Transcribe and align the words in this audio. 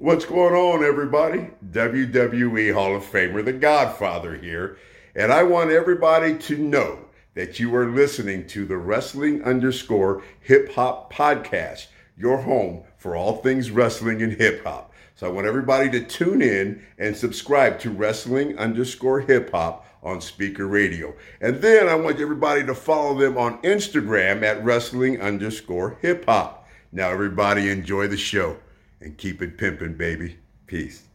What's 0.00 0.24
going 0.24 0.54
on, 0.54 0.82
everybody? 0.82 1.50
WWE 1.72 2.72
Hall 2.72 2.96
of 2.96 3.02
Famer, 3.02 3.44
The 3.44 3.52
Godfather 3.52 4.34
here. 4.34 4.78
And 5.14 5.30
I 5.30 5.42
want 5.42 5.72
everybody 5.72 6.38
to 6.38 6.56
know 6.56 7.00
that 7.34 7.60
you 7.60 7.76
are 7.76 7.84
listening 7.84 8.46
to 8.46 8.64
the 8.64 8.78
Wrestling 8.78 9.44
underscore 9.44 10.22
Hip 10.40 10.72
Hop 10.72 11.12
Podcast, 11.12 11.88
your 12.16 12.38
home 12.38 12.84
for 12.96 13.14
all 13.14 13.42
things 13.42 13.70
wrestling 13.70 14.22
and 14.22 14.32
hip 14.32 14.64
hop. 14.64 14.90
So 15.16 15.26
I 15.26 15.30
want 15.30 15.46
everybody 15.46 15.90
to 15.90 16.02
tune 16.02 16.40
in 16.40 16.82
and 16.96 17.14
subscribe 17.14 17.78
to 17.80 17.90
Wrestling 17.90 18.56
underscore 18.58 19.20
Hip 19.20 19.50
Hop 19.50 19.84
on 20.02 20.20
Spreaker 20.20 20.70
Radio. 20.70 21.12
And 21.42 21.60
then 21.60 21.90
I 21.90 21.94
want 21.94 22.20
everybody 22.20 22.64
to 22.64 22.74
follow 22.74 23.18
them 23.18 23.36
on 23.36 23.60
Instagram 23.60 24.44
at 24.44 24.64
Wrestling 24.64 25.20
underscore 25.20 25.98
Hip 26.00 26.24
Hop. 26.24 26.66
Now, 26.90 27.10
everybody, 27.10 27.68
enjoy 27.68 28.08
the 28.08 28.16
show 28.16 28.56
and 29.00 29.16
keep 29.16 29.42
it 29.42 29.58
pimping, 29.58 29.94
baby. 29.94 30.36
Peace. 30.66 31.08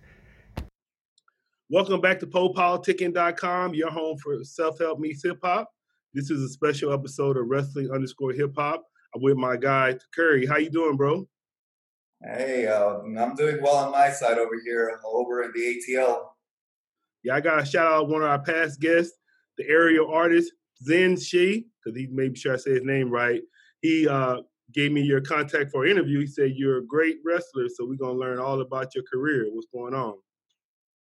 Welcome 1.70 2.02
back 2.02 2.20
to 2.20 2.28
PolePoliticking.com, 2.28 3.74
your 3.74 3.90
home 3.90 4.18
for 4.18 4.44
self 4.44 4.80
help 4.80 5.00
meets 5.00 5.24
hip 5.24 5.40
hop. 5.44 5.70
This 6.14 6.30
is 6.30 6.42
a 6.44 6.50
special 6.50 6.94
episode 6.94 7.38
of 7.38 7.48
Wrestling 7.48 7.92
underscore 7.92 8.32
Hip 8.32 8.54
Hop. 8.56 8.86
I'm 9.14 9.22
with 9.22 9.38
my 9.38 9.58
guy 9.58 9.98
Curry. 10.14 10.46
How 10.46 10.58
you 10.58 10.70
doing, 10.70 10.96
bro? 10.96 11.28
Hey, 12.24 12.68
uh, 12.68 13.00
I'm 13.00 13.36
doing 13.36 13.62
well 13.62 13.76
on 13.78 13.92
my 13.92 14.10
side 14.10 14.38
over 14.38 14.60
here, 14.64 15.00
over 15.06 15.44
in 15.44 15.52
the 15.54 15.60
ATL. 15.60 16.28
Yeah, 17.24 17.36
I 17.36 17.42
got 17.42 17.60
to 17.60 17.66
shout 17.66 17.92
out 17.92 18.08
one 18.08 18.22
of 18.22 18.30
our 18.30 18.40
past 18.40 18.80
guests, 18.80 19.18
the 19.58 19.68
aerial 19.68 20.14
artist 20.14 20.54
Zenshi, 20.88 21.66
because 21.84 21.98
he 22.00 22.08
made 22.08 22.38
sure 22.38 22.54
I 22.54 22.58
say 22.58 22.72
his 22.72 22.84
name 22.84 23.10
right. 23.10 23.42
He 23.82 24.08
uh, 24.08 24.42
gave 24.74 24.92
me 24.92 25.02
your 25.02 25.22
contact 25.22 25.72
for 25.72 25.86
an 25.86 25.92
interview. 25.92 26.20
He 26.20 26.28
said 26.28 26.54
you're 26.56 26.80
a 26.80 26.86
great 26.86 27.18
wrestler, 27.24 27.68
so 27.70 27.86
we're 27.86 27.98
gonna 27.98 28.18
learn 28.18 28.40
all 28.40 28.62
about 28.62 28.96
your 28.96 29.04
career. 29.12 29.48
What's 29.52 29.68
going 29.74 29.94
on? 29.94 30.16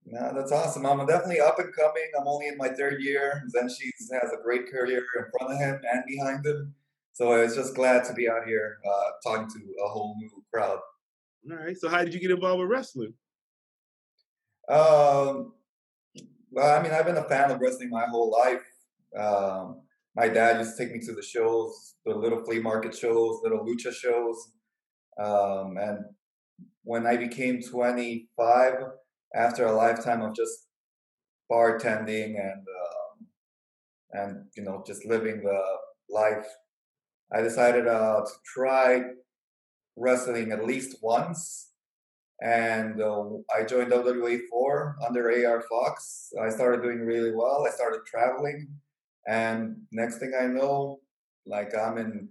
Yeah, 0.05 0.33
that's 0.35 0.51
awesome. 0.51 0.85
I'm 0.85 1.07
definitely 1.07 1.41
up 1.41 1.59
and 1.59 1.73
coming. 1.75 2.11
I'm 2.19 2.27
only 2.27 2.49
in 2.49 2.57
my 2.57 2.69
third 2.69 3.01
year. 3.01 3.45
Zenshi 3.55 3.91
has 4.21 4.33
a 4.33 4.43
great 4.43 4.71
career 4.71 5.05
in 5.19 5.25
front 5.31 5.53
of 5.53 5.59
him 5.59 5.81
and 5.93 6.03
behind 6.07 6.45
him. 6.45 6.75
So 7.13 7.31
I 7.31 7.43
was 7.43 7.55
just 7.55 7.75
glad 7.75 8.05
to 8.07 8.15
be 8.15 8.29
out 8.29 8.45
here 8.47 8.79
uh, 8.85 9.11
talking 9.23 9.49
to 9.49 9.85
a 9.85 9.89
whole 9.89 10.17
new 10.19 10.31
crowd. 10.53 10.81
All 11.51 11.57
right. 11.57 11.77
So 11.77 11.89
how 11.89 12.03
did 12.03 12.15
you 12.15 12.21
get 12.21 12.31
involved 12.31 12.61
with 12.61 12.71
wrestling? 12.71 13.15
Um, 14.69 15.53
well, 16.51 16.79
I 16.79 16.83
mean, 16.83 16.93
I've 16.93 17.07
been 17.07 17.17
a 17.17 17.29
fan 17.29 17.51
of 17.51 17.61
wrestling 17.61 17.91
my 17.91 18.07
whole 18.07 18.31
life. 18.31 18.63
Um, 19.17 19.83
my 20.15 20.29
dad 20.29 20.59
used 20.59 20.77
to 20.77 20.85
take 20.85 20.93
me 20.93 21.01
to 21.07 21.13
the 21.13 21.23
shows, 21.23 21.95
the 22.05 22.15
little 22.15 22.45
flea 22.45 22.61
market 22.61 22.95
shows, 22.95 23.41
little 23.43 23.65
lucha 23.65 23.93
shows. 23.93 24.53
Um, 25.19 25.77
and 25.79 26.05
when 26.85 27.07
I 27.07 27.17
became 27.17 27.63
25, 27.63 28.75
after 29.35 29.67
a 29.67 29.73
lifetime 29.73 30.23
of 30.23 30.35
just 30.35 30.67
bartending 31.51 32.39
and 32.39 32.67
um, 32.83 33.27
and 34.13 34.45
you 34.57 34.63
know 34.63 34.83
just 34.87 35.07
living 35.07 35.43
the 35.43 35.61
life, 36.11 36.47
I 37.33 37.41
decided 37.41 37.87
uh, 37.87 38.21
to 38.21 38.33
try 38.45 39.03
wrestling 39.97 40.53
at 40.53 40.67
least 40.67 40.97
once. 41.03 41.69
And 42.43 43.01
uh, 43.01 43.23
I 43.57 43.63
joined 43.63 43.93
WWA 43.93 44.41
4 44.51 44.97
under 45.07 45.31
AR 45.31 45.63
Fox. 45.71 46.33
I 46.43 46.49
started 46.49 46.83
doing 46.83 46.99
really 46.99 47.31
well. 47.33 47.65
I 47.67 47.71
started 47.71 48.01
traveling 48.05 48.69
and 49.27 49.77
next 49.93 50.19
thing 50.19 50.33
I 50.39 50.47
know, 50.47 51.01
like 51.47 51.77
I'm 51.77 51.99
in 51.99 52.29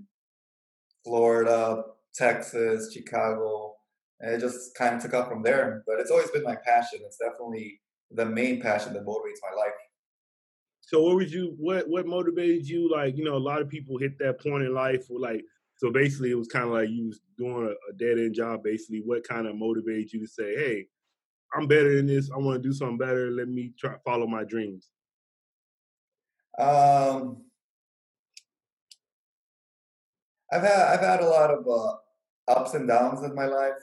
Florida, 1.04 1.84
Texas, 2.14 2.94
Chicago, 2.94 3.76
and 4.20 4.34
it 4.34 4.40
just 4.40 4.76
kind 4.76 4.96
of 4.96 5.02
took 5.02 5.14
off 5.14 5.30
from 5.30 5.44
there. 5.44 5.84
But 5.88 6.00
it's 6.00 6.12
always 6.12 6.30
been 6.32 6.44
my 6.44 6.56
passion. 6.56 7.00
It's 7.04 7.18
definitely 7.18 7.80
the 8.12 8.26
main 8.26 8.62
passion 8.62 8.94
that 8.94 9.06
motivates 9.06 9.42
my 9.42 9.56
life. 9.56 9.74
So 10.82 11.02
what 11.02 11.16
was 11.16 11.34
you 11.34 11.56
what 11.58 11.88
what 11.90 12.06
motivated 12.06 12.68
you? 12.68 12.92
Like, 12.92 13.18
you 13.18 13.24
know, 13.24 13.36
a 13.36 13.38
lot 13.38 13.62
of 13.62 13.70
people 13.70 13.98
hit 13.98 14.18
that 14.20 14.42
point 14.42 14.64
in 14.64 14.74
life 14.74 15.06
where 15.08 15.22
like 15.22 15.46
so 15.78 15.90
basically 15.92 16.32
it 16.32 16.38
was 16.38 16.48
kind 16.48 16.66
of 16.66 16.72
like 16.72 16.90
you 16.90 17.08
was 17.08 17.22
doing 17.38 17.66
a, 17.68 17.72
a 17.90 17.94
dead 17.98 18.20
end 18.20 18.36
job 18.36 18.64
basically. 18.64 19.02
What 19.04 19.28
kind 19.28 19.48
of 19.48 19.56
motivated 19.56 20.12
you 20.12 20.20
to 20.20 20.28
say, 20.28 20.56
Hey, 20.56 20.88
I'm 21.54 21.68
better 21.68 21.96
than 21.96 22.08
this, 22.08 22.30
I 22.32 22.38
want 22.38 22.62
to 22.62 22.70
do 22.70 22.74
something 22.74 22.98
better, 22.98 23.32
let 23.32 23.48
me 23.48 23.74
try 23.80 23.96
follow 24.06 24.28
my 24.28 24.44
dreams? 24.44 24.90
Um, 26.58 27.44
I've 30.52 30.64
had 30.64 30.88
I've 30.94 31.00
had 31.00 31.22
a 31.22 31.28
lot 31.28 31.52
of 31.52 31.66
uh, 31.68 32.52
ups 32.52 32.74
and 32.74 32.88
downs 32.88 33.24
in 33.24 33.34
my 33.36 33.46
life. 33.46 33.82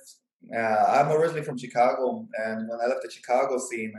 Uh, 0.54 0.84
I'm 0.88 1.10
originally 1.10 1.42
from 1.42 1.58
Chicago, 1.58 2.26
and 2.38 2.68
when 2.68 2.78
I 2.80 2.86
left 2.86 3.02
the 3.02 3.10
Chicago 3.10 3.58
scene, 3.58 3.92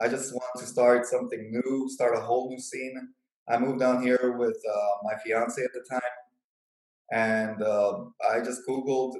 I 0.00 0.08
just 0.08 0.32
wanted 0.32 0.60
to 0.60 0.66
start 0.66 1.06
something 1.06 1.50
new, 1.52 1.88
start 1.88 2.16
a 2.16 2.20
whole 2.20 2.48
new 2.48 2.58
scene. 2.58 2.96
I 3.48 3.58
moved 3.58 3.80
down 3.80 4.02
here 4.02 4.34
with 4.36 4.56
uh, 4.68 4.88
my 5.04 5.14
fiance 5.24 5.62
at 5.62 5.72
the 5.72 5.84
time, 5.88 6.10
and 7.12 7.62
uh, 7.62 8.04
I 8.30 8.40
just 8.40 8.62
Googled 8.68 9.14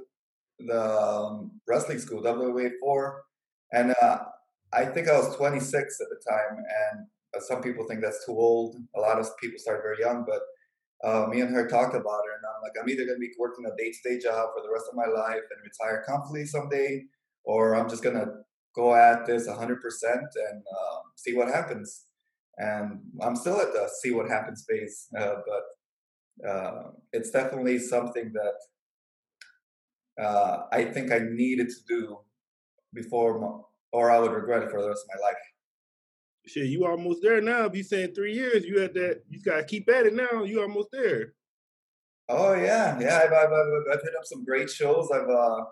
the 0.60 0.82
um, 1.02 1.52
wrestling 1.68 1.98
school, 1.98 2.22
WWA 2.22 2.72
4, 2.80 3.24
and 3.72 3.94
uh, 4.02 4.18
I 4.72 4.86
think 4.86 5.08
I 5.08 5.18
was 5.18 5.36
26 5.36 6.00
at 6.00 6.08
the 6.10 6.30
time, 6.30 6.58
and 6.92 7.06
some 7.40 7.62
people 7.62 7.86
think 7.86 8.00
that's 8.00 8.24
too 8.24 8.32
old. 8.32 8.76
A 8.94 9.00
lot 9.00 9.18
of 9.18 9.28
people 9.38 9.58
start 9.58 9.82
very 9.82 10.00
young, 10.00 10.24
but 10.26 10.42
uh, 11.04 11.26
me 11.26 11.40
and 11.40 11.54
her 11.54 11.68
talked 11.68 11.94
about 11.94 12.22
it, 12.24 12.36
and 12.36 12.44
I'm 12.44 12.62
like, 12.62 12.72
I'm 12.80 12.88
either 12.88 13.04
going 13.04 13.16
to 13.16 13.20
be 13.20 13.32
working 13.38 13.66
a 13.66 13.76
day-to-day 13.76 14.18
job 14.18 14.50
for 14.54 14.62
the 14.62 14.72
rest 14.72 14.86
of 14.90 14.96
my 14.96 15.06
life 15.06 15.42
and 15.50 15.62
retire 15.62 16.04
comfortably 16.06 16.46
someday, 16.46 17.04
or 17.44 17.76
I'm 17.76 17.88
just 17.88 18.02
going 18.02 18.16
to 18.16 18.26
go 18.74 18.94
at 18.94 19.26
this 19.26 19.46
100% 19.46 19.56
and 19.58 20.62
uh, 20.62 20.98
see 21.16 21.34
what 21.34 21.48
happens. 21.48 22.06
And 22.58 23.00
I'm 23.20 23.36
still 23.36 23.60
at 23.60 23.72
the 23.72 23.88
see 24.00 24.12
what 24.12 24.28
happens 24.28 24.64
phase, 24.68 25.08
uh, 25.18 25.34
but 25.46 26.48
uh, 26.48 26.82
it's 27.12 27.30
definitely 27.30 27.78
something 27.78 28.32
that 28.32 30.24
uh, 30.24 30.62
I 30.72 30.84
think 30.84 31.12
I 31.12 31.18
needed 31.18 31.68
to 31.68 31.84
do 31.86 32.18
before, 32.94 33.38
my, 33.38 33.48
or 33.92 34.10
I 34.10 34.18
would 34.18 34.32
regret 34.32 34.62
it 34.62 34.70
for 34.70 34.80
the 34.80 34.88
rest 34.88 35.04
of 35.04 35.20
my 35.20 35.26
life 35.26 35.36
shit, 36.46 36.66
you 36.66 36.86
almost 36.86 37.22
there 37.22 37.40
now. 37.40 37.64
If 37.66 37.76
you 37.76 37.82
saying 37.82 38.14
three 38.14 38.32
years, 38.32 38.64
you 38.64 38.80
had 38.80 38.94
that. 38.94 39.22
You 39.28 39.40
gotta 39.42 39.64
keep 39.64 39.88
at 39.90 40.06
it 40.06 40.14
now. 40.14 40.44
You 40.44 40.62
almost 40.62 40.88
there. 40.92 41.34
Oh 42.28 42.54
yeah, 42.54 42.98
yeah. 43.00 43.20
I've 43.24 43.32
I've, 43.32 43.52
I've, 43.52 43.94
I've 43.94 44.02
hit 44.02 44.16
up 44.16 44.24
some 44.24 44.44
great 44.44 44.70
shows. 44.70 45.10
I've 45.12 45.28
uh, 45.28 45.64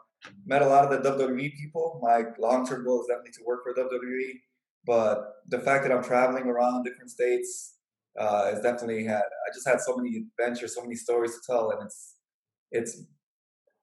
met 0.46 0.62
a 0.62 0.66
lot 0.66 0.92
of 0.92 1.02
the 1.02 1.10
WWE 1.10 1.56
people. 1.56 2.00
My 2.02 2.24
long 2.38 2.66
term 2.66 2.84
goal 2.84 3.00
is 3.00 3.06
definitely 3.08 3.32
to 3.32 3.44
work 3.46 3.64
for 3.64 3.74
WWE. 3.74 4.40
But 4.86 5.36
the 5.48 5.60
fact 5.60 5.84
that 5.84 5.92
I'm 5.92 6.04
traveling 6.04 6.44
around 6.44 6.84
different 6.84 7.10
states 7.10 7.76
uh, 8.18 8.50
is 8.52 8.60
definitely 8.60 9.04
had. 9.04 9.22
I 9.22 9.54
just 9.54 9.66
had 9.66 9.80
so 9.80 9.96
many 9.96 10.16
adventures, 10.38 10.74
so 10.74 10.82
many 10.82 10.94
stories 10.94 11.34
to 11.34 11.40
tell, 11.46 11.70
and 11.70 11.82
it's 11.84 12.16
it's. 12.70 13.02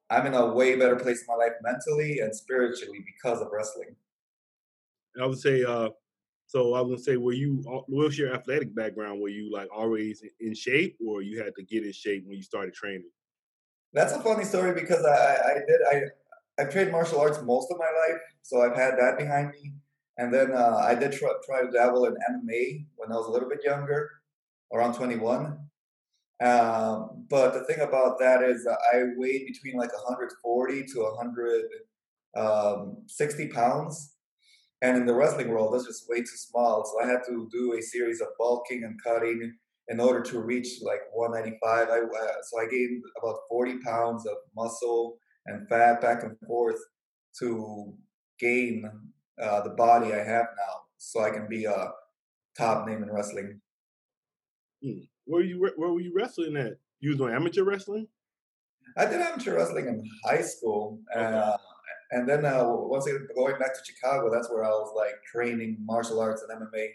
I'm 0.09 0.25
in 0.25 0.33
a 0.33 0.45
way 0.45 0.75
better 0.75 0.97
place 0.97 1.21
in 1.21 1.27
my 1.29 1.35
life 1.35 1.53
mentally 1.61 2.19
and 2.19 2.35
spiritually 2.35 2.99
because 3.05 3.39
of 3.39 3.47
wrestling. 3.49 3.95
I 5.21 5.25
would 5.25 5.39
say 5.39 5.63
uh, 5.63 5.89
so 6.51 6.73
I 6.73 6.81
gonna 6.81 6.97
say, 6.97 7.15
were 7.15 7.31
you? 7.31 7.63
What's 7.87 8.17
your 8.17 8.35
athletic 8.35 8.75
background? 8.75 9.21
Were 9.21 9.29
you 9.29 9.49
like 9.49 9.69
always 9.73 10.21
in 10.41 10.53
shape, 10.53 10.97
or 10.99 11.21
you 11.21 11.41
had 11.41 11.55
to 11.55 11.63
get 11.63 11.85
in 11.85 11.93
shape 11.93 12.25
when 12.27 12.35
you 12.35 12.43
started 12.43 12.73
training? 12.73 13.09
That's 13.93 14.11
a 14.11 14.19
funny 14.19 14.43
story 14.43 14.73
because 14.73 15.05
I, 15.05 15.37
I 15.45 15.53
did 15.65 15.79
I 15.89 16.01
I've 16.59 16.69
trained 16.69 16.91
martial 16.91 17.21
arts 17.21 17.41
most 17.41 17.71
of 17.71 17.77
my 17.79 17.85
life, 17.85 18.19
so 18.41 18.61
I've 18.61 18.75
had 18.75 18.99
that 18.99 19.17
behind 19.17 19.51
me. 19.51 19.75
And 20.17 20.33
then 20.33 20.51
uh, 20.51 20.81
I 20.83 20.93
did 20.93 21.13
try, 21.13 21.29
try 21.45 21.61
to 21.61 21.71
dabble 21.71 22.03
in 22.03 22.15
MMA 22.15 22.85
when 22.97 23.13
I 23.13 23.15
was 23.15 23.27
a 23.27 23.31
little 23.31 23.47
bit 23.47 23.63
younger, 23.63 24.09
around 24.73 24.95
21. 24.95 25.57
Um, 26.43 27.25
but 27.29 27.53
the 27.53 27.63
thing 27.63 27.79
about 27.79 28.19
that 28.19 28.43
is 28.43 28.67
I 28.67 29.03
weighed 29.15 29.47
between 29.47 29.77
like 29.77 29.93
140 29.93 30.83
to 30.83 30.99
160 30.99 32.23
um, 32.35 33.51
pounds. 33.51 34.17
And 34.81 34.97
in 34.97 35.05
the 35.05 35.13
wrestling 35.13 35.49
world, 35.49 35.73
that's 35.73 35.85
just 35.85 36.09
way 36.09 36.19
too 36.19 36.25
small. 36.25 36.83
So 36.85 37.03
I 37.03 37.07
had 37.07 37.21
to 37.27 37.47
do 37.51 37.73
a 37.77 37.81
series 37.81 38.19
of 38.19 38.29
bulking 38.39 38.83
and 38.83 38.99
cutting 39.03 39.53
in 39.87 39.99
order 39.99 40.21
to 40.21 40.39
reach 40.39 40.81
like 40.81 41.01
195. 41.13 41.89
I, 41.89 41.99
uh, 41.99 42.31
so 42.43 42.59
I 42.59 42.67
gained 42.69 43.03
about 43.21 43.39
40 43.49 43.79
pounds 43.79 44.25
of 44.25 44.37
muscle 44.55 45.17
and 45.45 45.67
fat 45.67 46.01
back 46.01 46.23
and 46.23 46.37
forth 46.47 46.79
to 47.39 47.93
gain 48.39 48.89
uh, 49.41 49.61
the 49.61 49.71
body 49.71 50.13
I 50.13 50.23
have 50.23 50.47
now, 50.57 50.81
so 50.97 51.23
I 51.23 51.29
can 51.29 51.47
be 51.47 51.65
a 51.65 51.91
top 52.57 52.87
name 52.87 53.03
in 53.03 53.11
wrestling. 53.11 53.59
Hmm. 54.83 54.99
Where 55.25 55.43
you 55.43 55.59
where 55.77 55.89
were 55.91 56.01
you 56.01 56.13
wrestling 56.15 56.57
at? 56.57 56.73
You 56.99 57.09
was 57.09 57.17
doing 57.17 57.33
amateur 57.33 57.63
wrestling? 57.63 58.07
I 58.97 59.05
did 59.05 59.21
amateur 59.21 59.55
wrestling 59.55 59.87
in 59.87 60.09
high 60.25 60.41
school. 60.41 60.99
Okay. 61.15 61.23
Uh, 61.23 61.57
and 62.11 62.27
then 62.27 62.45
uh, 62.45 62.63
once 62.65 63.07
again, 63.07 63.27
going 63.35 63.57
back 63.57 63.73
to 63.73 63.79
Chicago, 63.85 64.29
that's 64.31 64.49
where 64.51 64.65
I 64.65 64.69
was 64.69 64.93
like 64.95 65.23
training 65.23 65.77
martial 65.81 66.19
arts 66.19 66.43
and 66.47 66.61
MMA. 66.61 66.87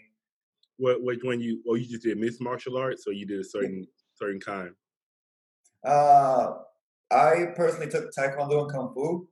What, 0.77 1.01
what 1.01 1.17
when 1.23 1.41
you 1.41 1.61
oh 1.67 1.75
you 1.75 1.85
just 1.85 2.03
did 2.03 2.17
mixed 2.17 2.39
martial 2.39 2.77
arts 2.77 3.05
or 3.07 3.13
you 3.13 3.25
did 3.25 3.39
a 3.39 3.43
certain 3.43 3.87
certain 4.15 4.39
kind? 4.39 4.71
Uh, 5.83 6.53
I 7.11 7.47
personally 7.55 7.89
took 7.89 8.13
Taekwondo 8.13 8.63
and 8.63 8.71
Kung 8.71 8.93
Fu, 8.93 9.27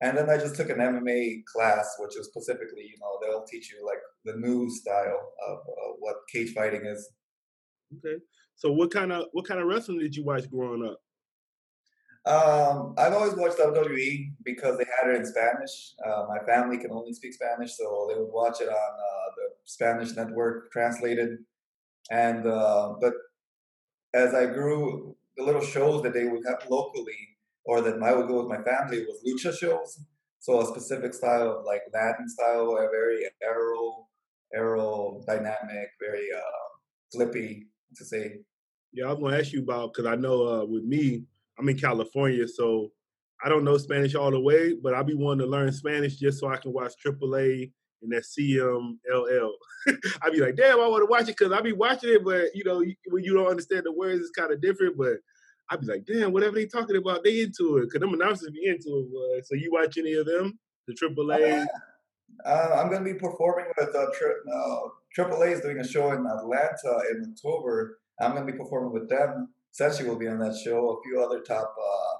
And 0.00 0.16
then 0.16 0.30
I 0.30 0.38
just 0.38 0.56
took 0.56 0.70
an 0.70 0.78
MMA 0.78 1.44
class, 1.44 1.96
which 1.98 2.16
is 2.16 2.26
specifically, 2.26 2.82
you 2.82 2.96
know, 3.00 3.18
they'll 3.20 3.44
teach 3.44 3.70
you 3.70 3.84
like 3.86 3.98
the 4.24 4.34
new 4.36 4.70
style 4.70 5.32
of 5.48 5.58
uh, 5.58 5.92
what 5.98 6.16
cage 6.32 6.52
fighting 6.52 6.84
is. 6.84 7.10
Okay. 7.98 8.22
So 8.56 8.72
what 8.72 8.90
kind 8.90 9.12
of 9.12 9.26
what 9.32 9.46
kind 9.46 9.60
of 9.60 9.66
wrestling 9.66 10.00
did 10.00 10.16
you 10.16 10.24
watch 10.24 10.50
growing 10.50 10.84
up? 10.84 10.98
Um, 12.26 12.94
I've 12.98 13.12
always 13.12 13.34
watched 13.34 13.58
WWE 13.58 14.32
because 14.44 14.76
they 14.76 14.84
had 14.84 15.10
it 15.10 15.16
in 15.16 15.26
Spanish. 15.26 15.94
Uh, 16.04 16.26
my 16.28 16.38
family 16.46 16.78
can 16.78 16.90
only 16.90 17.14
speak 17.14 17.32
Spanish, 17.34 17.76
so 17.76 18.06
they 18.08 18.18
would 18.18 18.30
watch 18.30 18.60
it 18.60 18.68
on 18.68 18.74
uh, 18.74 19.30
the 19.36 19.48
Spanish 19.64 20.14
network 20.14 20.70
translated. 20.70 21.38
And 22.10 22.46
uh, 22.46 22.94
but 23.00 23.14
as 24.14 24.34
I 24.34 24.46
grew, 24.46 25.16
the 25.36 25.44
little 25.44 25.62
shows 25.62 26.02
that 26.02 26.12
they 26.12 26.24
would 26.24 26.44
have 26.46 26.68
locally, 26.68 27.36
or 27.64 27.80
that 27.80 28.02
I 28.02 28.14
would 28.14 28.28
go 28.28 28.42
with 28.42 28.48
my 28.48 28.62
family, 28.62 29.04
was 29.04 29.22
lucha 29.26 29.56
shows. 29.56 30.00
So 30.40 30.60
a 30.60 30.66
specific 30.66 31.14
style 31.14 31.58
of 31.58 31.64
like 31.64 31.82
Latin 31.92 32.28
style, 32.28 32.76
a 32.76 32.88
very 32.90 33.24
aero, 33.42 34.06
aerodynamic, 34.56 35.86
very 36.00 36.28
uh, 36.34 36.68
flippy 37.12 37.66
to 37.96 38.04
say. 38.04 38.38
Yeah, 38.92 39.06
I 39.06 39.12
was 39.12 39.20
gonna 39.20 39.38
ask 39.38 39.52
you 39.52 39.62
about 39.62 39.92
because 39.92 40.06
I 40.06 40.16
know 40.16 40.46
uh, 40.46 40.64
with 40.64 40.84
me, 40.84 41.24
I'm 41.58 41.68
in 41.68 41.78
California, 41.78 42.46
so 42.46 42.90
I 43.44 43.48
don't 43.48 43.64
know 43.64 43.76
Spanish 43.78 44.14
all 44.14 44.30
the 44.30 44.40
way, 44.40 44.74
but 44.74 44.94
I'll 44.94 45.04
be 45.04 45.14
wanting 45.14 45.46
to 45.46 45.50
learn 45.50 45.72
Spanish 45.72 46.16
just 46.16 46.40
so 46.40 46.48
I 46.48 46.56
can 46.56 46.72
watch 46.72 46.92
AAA 47.04 47.70
and 48.02 48.12
that 48.12 48.24
CMLL. 48.24 49.50
I'd 50.22 50.32
be 50.32 50.40
like, 50.40 50.56
damn, 50.56 50.80
I 50.80 50.88
want 50.88 51.02
to 51.02 51.10
watch 51.10 51.22
it 51.22 51.36
because 51.38 51.52
I 51.52 51.60
be 51.60 51.72
watching 51.72 52.10
it, 52.10 52.24
but 52.24 52.54
you 52.54 52.64
know, 52.64 52.84
when 53.06 53.24
you 53.24 53.34
don't 53.34 53.50
understand 53.50 53.82
the 53.84 53.92
words, 53.92 54.20
it's 54.20 54.30
kind 54.30 54.52
of 54.52 54.60
different. 54.60 54.96
But 54.96 55.18
I'd 55.70 55.80
be 55.80 55.86
like, 55.86 56.04
damn, 56.04 56.32
whatever 56.32 56.54
they 56.54 56.66
talking 56.66 56.96
about, 56.96 57.24
they 57.24 57.40
into 57.42 57.78
it 57.78 57.86
because 57.86 58.00
them 58.00 58.14
announcers 58.14 58.50
be 58.50 58.66
into 58.66 58.88
it. 58.88 59.10
Boy. 59.10 59.40
So 59.44 59.54
you 59.54 59.70
watch 59.72 59.98
any 59.98 60.14
of 60.14 60.26
them? 60.26 60.58
The 60.86 60.94
AAA? 60.94 61.66
Uh, 62.44 62.70
I'm 62.76 62.90
going 62.90 63.04
to 63.04 63.12
be 63.12 63.18
performing 63.18 63.66
with 63.78 63.94
uh, 63.94 64.06
tri- 64.14 64.52
uh, 64.54 64.80
AAA 65.16 65.52
is 65.52 65.60
doing 65.60 65.78
a 65.78 65.86
show 65.86 66.12
in 66.12 66.26
Atlanta 66.26 67.02
in 67.10 67.34
October. 67.34 67.98
I'm 68.20 68.32
going 68.32 68.46
to 68.46 68.52
be 68.52 68.58
performing 68.58 68.92
with 68.92 69.08
them. 69.08 69.48
Zenshi 69.74 70.06
will 70.06 70.18
be 70.18 70.28
on 70.28 70.38
that 70.38 70.56
show. 70.56 70.90
A 70.90 71.02
few 71.02 71.22
other 71.22 71.40
top 71.40 71.74
uh, 71.78 72.14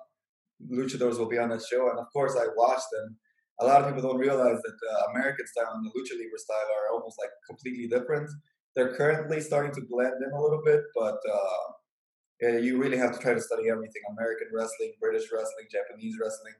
luchadors 0.74 1.18
will 1.18 1.28
be 1.28 1.38
on 1.38 1.50
that 1.50 1.62
show, 1.62 1.90
and 1.90 1.98
of 1.98 2.06
course, 2.12 2.36
I 2.36 2.46
watch 2.56 2.82
them. 2.92 3.16
A 3.60 3.66
lot 3.66 3.82
of 3.82 3.92
people 3.92 4.08
don't 4.08 4.20
realize 4.20 4.56
that 4.56 4.76
the 4.80 5.10
American 5.10 5.46
style 5.46 5.72
and 5.74 5.84
the 5.84 5.90
lucha 5.90 6.14
libre 6.18 6.38
style 6.38 6.68
are 6.76 6.94
almost 6.94 7.18
like 7.18 7.30
completely 7.46 7.88
different. 7.88 8.30
They're 8.76 8.94
currently 8.94 9.40
starting 9.40 9.72
to 9.74 9.80
blend 9.90 10.14
in 10.24 10.30
a 10.32 10.40
little 10.40 10.62
bit, 10.64 10.82
but 10.94 11.18
uh, 11.28 12.58
you 12.58 12.78
really 12.78 12.96
have 12.98 13.12
to 13.16 13.18
try 13.18 13.34
to 13.34 13.40
study 13.40 13.68
everything: 13.68 14.02
American 14.10 14.48
wrestling, 14.52 14.92
British 15.00 15.24
wrestling, 15.32 15.66
Japanese 15.70 16.16
wrestling. 16.20 16.54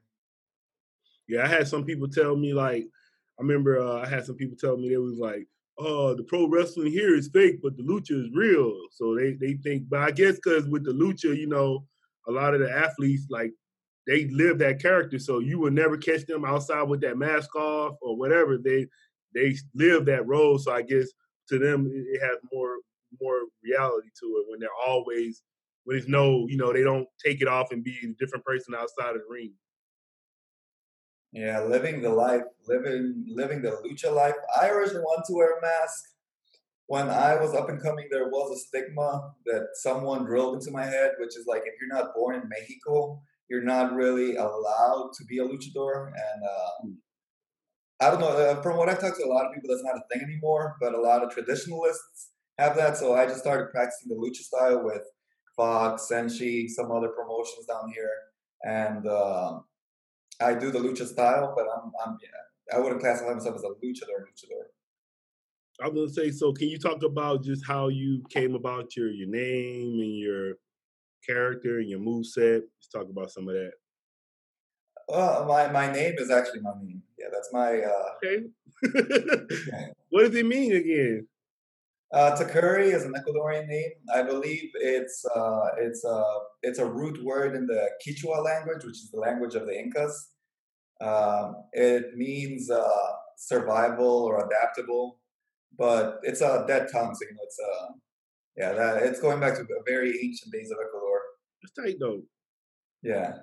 Yeah, 1.27 1.43
I 1.43 1.47
had 1.47 1.67
some 1.67 1.85
people 1.85 2.09
tell 2.09 2.35
me 2.35 2.53
like, 2.53 2.87
I 3.39 3.41
remember 3.41 3.79
uh, 3.79 4.01
I 4.01 4.07
had 4.07 4.25
some 4.25 4.35
people 4.35 4.57
tell 4.57 4.75
me 4.75 4.89
they 4.89 4.97
was 4.97 5.19
like, 5.19 5.47
uh, 5.79 6.13
the 6.13 6.23
pro 6.23 6.47
wrestling 6.47 6.91
here 6.91 7.15
is 7.15 7.29
fake, 7.29 7.59
but 7.63 7.77
the 7.77 7.83
lucha 7.83 8.11
is 8.11 8.29
real. 8.33 8.73
So 8.91 9.15
they 9.15 9.33
they 9.33 9.53
think, 9.53 9.89
but 9.89 9.99
I 9.99 10.11
guess 10.11 10.35
because 10.35 10.67
with 10.67 10.83
the 10.83 10.91
lucha, 10.91 11.35
you 11.35 11.47
know, 11.47 11.85
a 12.27 12.31
lot 12.31 12.53
of 12.53 12.59
the 12.59 12.71
athletes 12.71 13.27
like 13.29 13.53
they 14.05 14.25
live 14.29 14.57
that 14.59 14.81
character, 14.81 15.19
so 15.19 15.39
you 15.39 15.59
will 15.59 15.71
never 15.71 15.97
catch 15.97 16.25
them 16.25 16.45
outside 16.45 16.83
with 16.83 17.01
that 17.01 17.17
mask 17.17 17.55
off 17.55 17.95
or 18.01 18.17
whatever. 18.17 18.57
They 18.57 18.87
they 19.33 19.55
live 19.73 20.05
that 20.05 20.27
role, 20.27 20.57
so 20.57 20.73
I 20.73 20.81
guess 20.81 21.07
to 21.49 21.59
them 21.59 21.89
it 21.91 22.19
has 22.21 22.37
more 22.51 22.77
more 23.21 23.41
reality 23.63 24.09
to 24.19 24.25
it 24.25 24.45
when 24.49 24.59
they're 24.59 24.69
always 24.85 25.41
when 25.85 25.97
it's 25.97 26.07
no, 26.07 26.45
you 26.47 26.57
know, 26.57 26.73
they 26.73 26.83
don't 26.83 27.07
take 27.23 27.41
it 27.41 27.47
off 27.47 27.71
and 27.71 27.83
be 27.83 27.97
a 28.03 28.23
different 28.23 28.45
person 28.45 28.75
outside 28.75 29.15
of 29.15 29.21
the 29.21 29.27
ring. 29.29 29.53
Yeah, 31.31 31.61
living 31.61 32.01
the 32.01 32.09
life, 32.09 32.41
living 32.67 33.25
living 33.27 33.61
the 33.61 33.71
lucha 33.85 34.11
life. 34.13 34.33
I 34.59 34.69
originally 34.69 35.03
wanted 35.03 35.25
to 35.27 35.35
wear 35.35 35.57
a 35.57 35.61
mask. 35.61 36.05
When 36.87 37.07
I 37.09 37.35
was 37.35 37.53
up 37.53 37.69
and 37.69 37.81
coming, 37.81 38.07
there 38.09 38.29
was 38.29 38.57
a 38.57 38.59
stigma 38.59 39.33
that 39.45 39.67
someone 39.75 40.25
drilled 40.25 40.55
into 40.55 40.71
my 40.71 40.85
head, 40.85 41.11
which 41.19 41.37
is 41.37 41.45
like 41.47 41.61
if 41.65 41.75
you're 41.79 41.95
not 41.95 42.15
born 42.15 42.35
in 42.35 42.49
Mexico, 42.49 43.21
you're 43.47 43.63
not 43.63 43.93
really 43.93 44.37
allowed 44.37 45.11
to 45.19 45.25
be 45.25 45.37
a 45.37 45.43
luchador. 45.43 46.07
And 46.07 46.43
uh, 46.43 46.87
I 48.01 48.09
don't 48.09 48.21
know. 48.21 48.29
Uh, 48.29 48.61
from 48.63 48.77
what 48.77 48.89
I've 48.89 48.99
talked 48.99 49.17
to 49.19 49.25
a 49.25 49.27
lot 49.27 49.45
of 49.45 49.53
people, 49.53 49.69
that's 49.69 49.83
not 49.83 49.97
a 49.97 50.03
thing 50.11 50.23
anymore. 50.23 50.77
But 50.81 50.95
a 50.95 51.01
lot 51.01 51.23
of 51.23 51.31
traditionalists 51.31 52.31
have 52.57 52.75
that. 52.77 52.97
So 52.97 53.13
I 53.13 53.27
just 53.27 53.41
started 53.41 53.69
practicing 53.69 54.09
the 54.09 54.15
lucha 54.15 54.41
style 54.41 54.83
with 54.83 55.03
Fox, 55.55 56.07
Zenshi, 56.11 56.67
some 56.69 56.91
other 56.91 57.09
promotions 57.09 57.67
down 57.67 57.91
here, 57.93 58.09
and. 58.63 59.05
Uh, 59.05 59.59
I 60.41 60.53
do 60.53 60.71
the 60.71 60.79
lucha 60.79 61.05
style, 61.05 61.53
but 61.55 61.65
I'm, 61.65 61.91
I'm 62.05 62.17
yeah, 62.21 62.75
I 62.75 62.79
wouldn't 62.79 63.01
classify 63.01 63.33
myself 63.33 63.55
as 63.55 63.63
a 63.63 63.67
luchador. 63.67 64.23
Luchador. 64.23 64.67
I 65.81 65.87
was 65.87 65.95
gonna 65.95 66.09
say, 66.09 66.31
so 66.31 66.51
can 66.51 66.67
you 66.67 66.77
talk 66.77 67.03
about 67.03 67.43
just 67.43 67.65
how 67.65 67.87
you 67.87 68.23
came 68.29 68.55
about 68.55 68.95
your 68.95 69.09
your 69.09 69.27
name 69.27 69.99
and 69.99 70.17
your 70.17 70.55
character 71.25 71.79
and 71.79 71.89
your 71.89 71.99
move 71.99 72.25
set? 72.25 72.61
Let's 72.61 72.87
talk 72.93 73.09
about 73.09 73.31
some 73.31 73.47
of 73.47 73.53
that. 73.53 73.71
Well, 75.07 75.45
my 75.45 75.71
my 75.71 75.91
name 75.91 76.15
is 76.17 76.29
actually 76.29 76.61
my 76.61 76.73
name. 76.81 77.01
Yeah, 77.17 77.27
that's 77.31 77.49
my. 77.51 77.81
Uh, 77.81 78.03
okay. 78.17 78.43
what 80.09 80.25
does 80.25 80.35
it 80.35 80.45
mean 80.45 80.75
again? 80.75 81.27
Uh, 82.11 82.35
Takuri 82.35 82.91
is 82.93 83.05
an 83.05 83.13
Ecuadorian 83.13 83.67
name. 83.67 83.91
I 84.13 84.23
believe 84.23 84.71
it's 84.73 85.23
uh, 85.35 85.67
it's 85.77 86.03
a 86.03 86.09
uh, 86.09 86.39
it's 86.63 86.79
a 86.79 86.85
root 86.85 87.23
word 87.23 87.55
in 87.55 87.67
the 87.67 87.87
Quechua 88.03 88.43
language, 88.43 88.83
which 88.83 88.95
is 88.95 89.11
the 89.11 89.19
language 89.19 89.53
of 89.53 89.67
the 89.67 89.77
Incas. 89.77 90.29
Um, 91.01 91.55
it 91.71 92.17
means 92.17 92.71
uh, 92.71 93.11
survival 93.37 94.23
or 94.23 94.45
adaptable, 94.47 95.19
but 95.77 96.19
it's 96.23 96.41
a 96.41 96.65
dead 96.67 96.87
tongue, 96.91 97.13
so 97.13 97.25
you 97.29 97.35
know 97.35 97.43
it's 97.43 97.59
uh, 97.59 97.93
yeah, 98.57 98.73
that 98.73 99.03
it's 99.03 99.19
going 99.19 99.39
back 99.39 99.55
to 99.57 99.63
the 99.63 99.81
very 99.85 100.09
ancient 100.09 100.51
days 100.51 100.71
of 100.71 100.77
Ecuador. 100.83 101.21
It's 101.61 101.73
tight 101.73 101.97
though. 101.99 102.23
Yeah. 103.03 103.33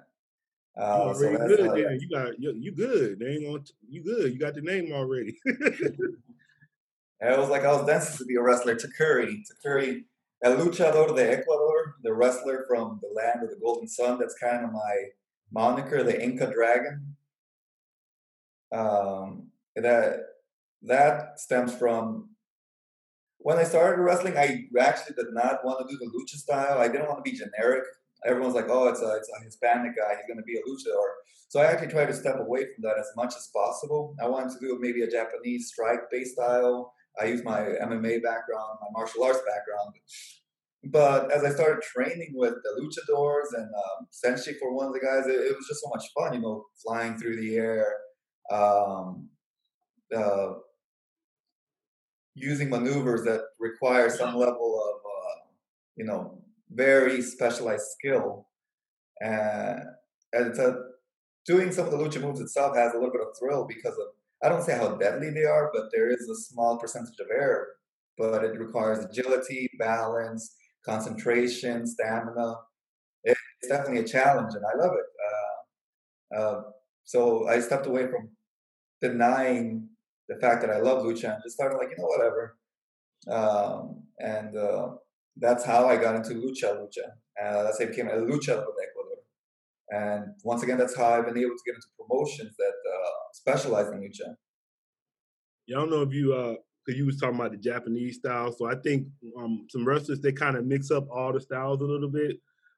Uh, 0.76 1.14
you 1.14 1.14
so 1.14 1.46
good, 1.46 1.60
uh, 1.60 1.74
You 1.74 2.08
got 2.10 2.38
you, 2.38 2.54
you 2.54 2.72
good. 2.72 3.18
They 3.20 3.26
ain't 3.26 3.46
gonna, 3.46 3.64
you 3.88 4.02
good. 4.02 4.32
You 4.32 4.38
got 4.38 4.54
the 4.54 4.60
name 4.60 4.92
already. 4.92 5.38
And 7.20 7.32
it 7.32 7.38
was 7.38 7.48
like 7.48 7.64
I 7.64 7.72
was 7.72 7.86
dancing 7.86 8.18
to 8.18 8.24
be 8.24 8.36
a 8.36 8.42
wrestler. 8.42 8.76
Takuri, 8.76 9.42
Takuri, 9.50 10.04
El 10.42 10.56
Luchador 10.56 11.16
de 11.16 11.32
Ecuador, 11.32 11.94
the 12.02 12.12
wrestler 12.12 12.64
from 12.68 13.00
the 13.02 13.08
land 13.08 13.42
of 13.42 13.50
the 13.50 13.56
golden 13.56 13.88
sun. 13.88 14.18
That's 14.18 14.34
kind 14.34 14.64
of 14.64 14.72
my 14.72 15.06
moniker, 15.50 16.02
the 16.02 16.22
Inca 16.22 16.52
Dragon. 16.52 17.16
Um, 18.72 19.48
that 19.76 20.20
that 20.82 21.40
stems 21.40 21.74
from 21.74 22.30
when 23.38 23.58
I 23.58 23.64
started 23.64 24.02
wrestling. 24.02 24.36
I 24.36 24.64
actually 24.78 25.14
did 25.14 25.32
not 25.32 25.64
want 25.64 25.80
to 25.80 25.92
do 25.92 25.98
the 25.98 26.10
lucha 26.10 26.36
style. 26.36 26.78
I 26.78 26.88
didn't 26.88 27.06
want 27.06 27.24
to 27.24 27.30
be 27.30 27.36
generic. 27.36 27.84
Everyone's 28.26 28.54
like, 28.54 28.68
"Oh, 28.68 28.88
it's 28.88 29.00
a 29.00 29.16
it's 29.16 29.30
a 29.30 29.44
Hispanic 29.44 29.96
guy. 29.96 30.16
He's 30.16 30.26
going 30.26 30.38
to 30.38 30.42
be 30.42 30.56
a 30.56 30.62
luchador." 30.62 31.08
So 31.48 31.60
I 31.60 31.66
actually 31.66 31.88
tried 31.88 32.06
to 32.06 32.14
step 32.14 32.40
away 32.40 32.66
from 32.74 32.82
that 32.82 32.98
as 32.98 33.10
much 33.16 33.34
as 33.36 33.48
possible. 33.54 34.16
I 34.20 34.28
wanted 34.28 34.52
to 34.52 34.58
do 34.58 34.78
maybe 34.80 35.02
a 35.02 35.10
Japanese 35.10 35.68
strike-based 35.68 36.32
style 36.32 36.92
I 37.20 37.26
use 37.26 37.42
my 37.44 37.60
MMA 37.60 38.22
background, 38.22 38.78
my 38.80 38.88
martial 38.92 39.24
arts 39.24 39.40
background. 39.46 39.94
But 40.84 41.32
as 41.32 41.44
I 41.44 41.50
started 41.50 41.82
training 41.82 42.32
with 42.34 42.54
the 42.62 42.80
luchadors 42.80 43.58
and 43.58 43.68
um, 43.74 44.06
Zenshi 44.12 44.58
for 44.58 44.72
one 44.72 44.86
of 44.86 44.92
the 44.92 45.00
guys, 45.00 45.26
it, 45.26 45.40
it, 45.40 45.56
was 45.56 45.66
just 45.66 45.82
so 45.82 45.88
much 45.88 46.04
fun, 46.16 46.34
you 46.34 46.40
know, 46.40 46.64
flying 46.84 47.16
through 47.16 47.40
the 47.40 47.56
air, 47.56 47.86
um, 48.52 49.28
uh, 50.14 50.52
using 52.34 52.70
maneuvers 52.70 53.24
that 53.24 53.40
require 53.58 54.10
some 54.10 54.36
level 54.36 54.80
of, 54.80 55.00
uh, 55.00 55.48
you 55.96 56.04
know, 56.04 56.38
very 56.70 57.22
specialized 57.22 57.86
skill. 57.98 58.46
And, 59.20 59.80
and 60.32 60.54
doing 61.46 61.72
some 61.72 61.86
of 61.86 61.92
the 61.92 61.96
lucha 61.96 62.20
moves 62.20 62.40
itself 62.40 62.76
has 62.76 62.92
a 62.92 62.96
little 62.96 63.12
bit 63.12 63.22
of 63.22 63.28
thrill 63.38 63.66
because 63.66 63.94
of 63.94 64.08
I 64.46 64.48
don't 64.48 64.62
say 64.62 64.76
how 64.76 64.94
deadly 64.94 65.30
they 65.30 65.44
are, 65.44 65.72
but 65.74 65.86
there 65.92 66.08
is 66.08 66.28
a 66.28 66.36
small 66.36 66.78
percentage 66.78 67.18
of 67.18 67.26
error. 67.36 67.66
But 68.16 68.44
it 68.44 68.60
requires 68.60 69.04
agility, 69.04 69.68
balance, 69.76 70.54
concentration, 70.84 71.84
stamina. 71.84 72.54
It's 73.24 73.40
definitely 73.68 74.02
a 74.02 74.06
challenge, 74.06 74.54
and 74.54 74.64
I 74.64 74.78
love 74.78 74.92
it. 74.94 75.06
Uh, 75.26 76.38
uh, 76.38 76.62
so 77.04 77.48
I 77.48 77.58
stepped 77.58 77.86
away 77.86 78.06
from 78.06 78.30
denying 79.02 79.88
the 80.28 80.36
fact 80.36 80.60
that 80.62 80.70
I 80.70 80.78
love 80.78 81.02
lucha 81.02 81.34
and 81.34 81.42
just 81.42 81.56
started 81.56 81.76
like, 81.78 81.90
you 81.90 81.96
know, 81.98 82.06
whatever. 82.06 82.56
Um, 83.28 84.04
and 84.20 84.56
uh, 84.56 84.90
that's 85.36 85.64
how 85.64 85.88
I 85.88 85.96
got 85.96 86.14
into 86.14 86.34
lucha 86.34 86.76
lucha. 86.76 87.06
Uh, 87.42 87.64
that's 87.64 87.80
how 87.80 87.86
I 87.86 87.88
became 87.88 88.08
a 88.08 88.12
lucha 88.12 88.56
with 88.64 88.76
Ecuador. 88.86 89.22
And 89.90 90.34
once 90.44 90.62
again, 90.62 90.78
that's 90.78 90.96
how 90.96 91.06
I've 91.14 91.26
been 91.26 91.36
able 91.36 91.56
to 91.56 91.66
get 91.66 91.74
into 91.74 91.88
promotions 91.98 92.54
that 92.58 92.72
specialize 93.46 93.88
in 93.88 94.00
lucha. 94.00 94.34
Yeah, 95.66 95.76
I 95.76 95.80
don't 95.80 95.90
know 95.90 96.02
if 96.02 96.12
you 96.12 96.34
uh 96.34 96.54
because 96.84 96.98
you 96.98 97.06
was 97.06 97.18
talking 97.18 97.34
about 97.34 97.50
the 97.50 97.56
Japanese 97.56 98.16
style. 98.16 98.52
So 98.52 98.66
I 98.66 98.76
think 98.76 99.08
um, 99.36 99.66
some 99.70 99.84
wrestlers 99.84 100.20
they 100.20 100.32
kind 100.32 100.56
of 100.56 100.64
mix 100.64 100.90
up 100.92 101.08
all 101.10 101.32
the 101.32 101.40
styles 101.40 101.80
a 101.80 101.84
little 101.84 102.08
bit. 102.08 102.36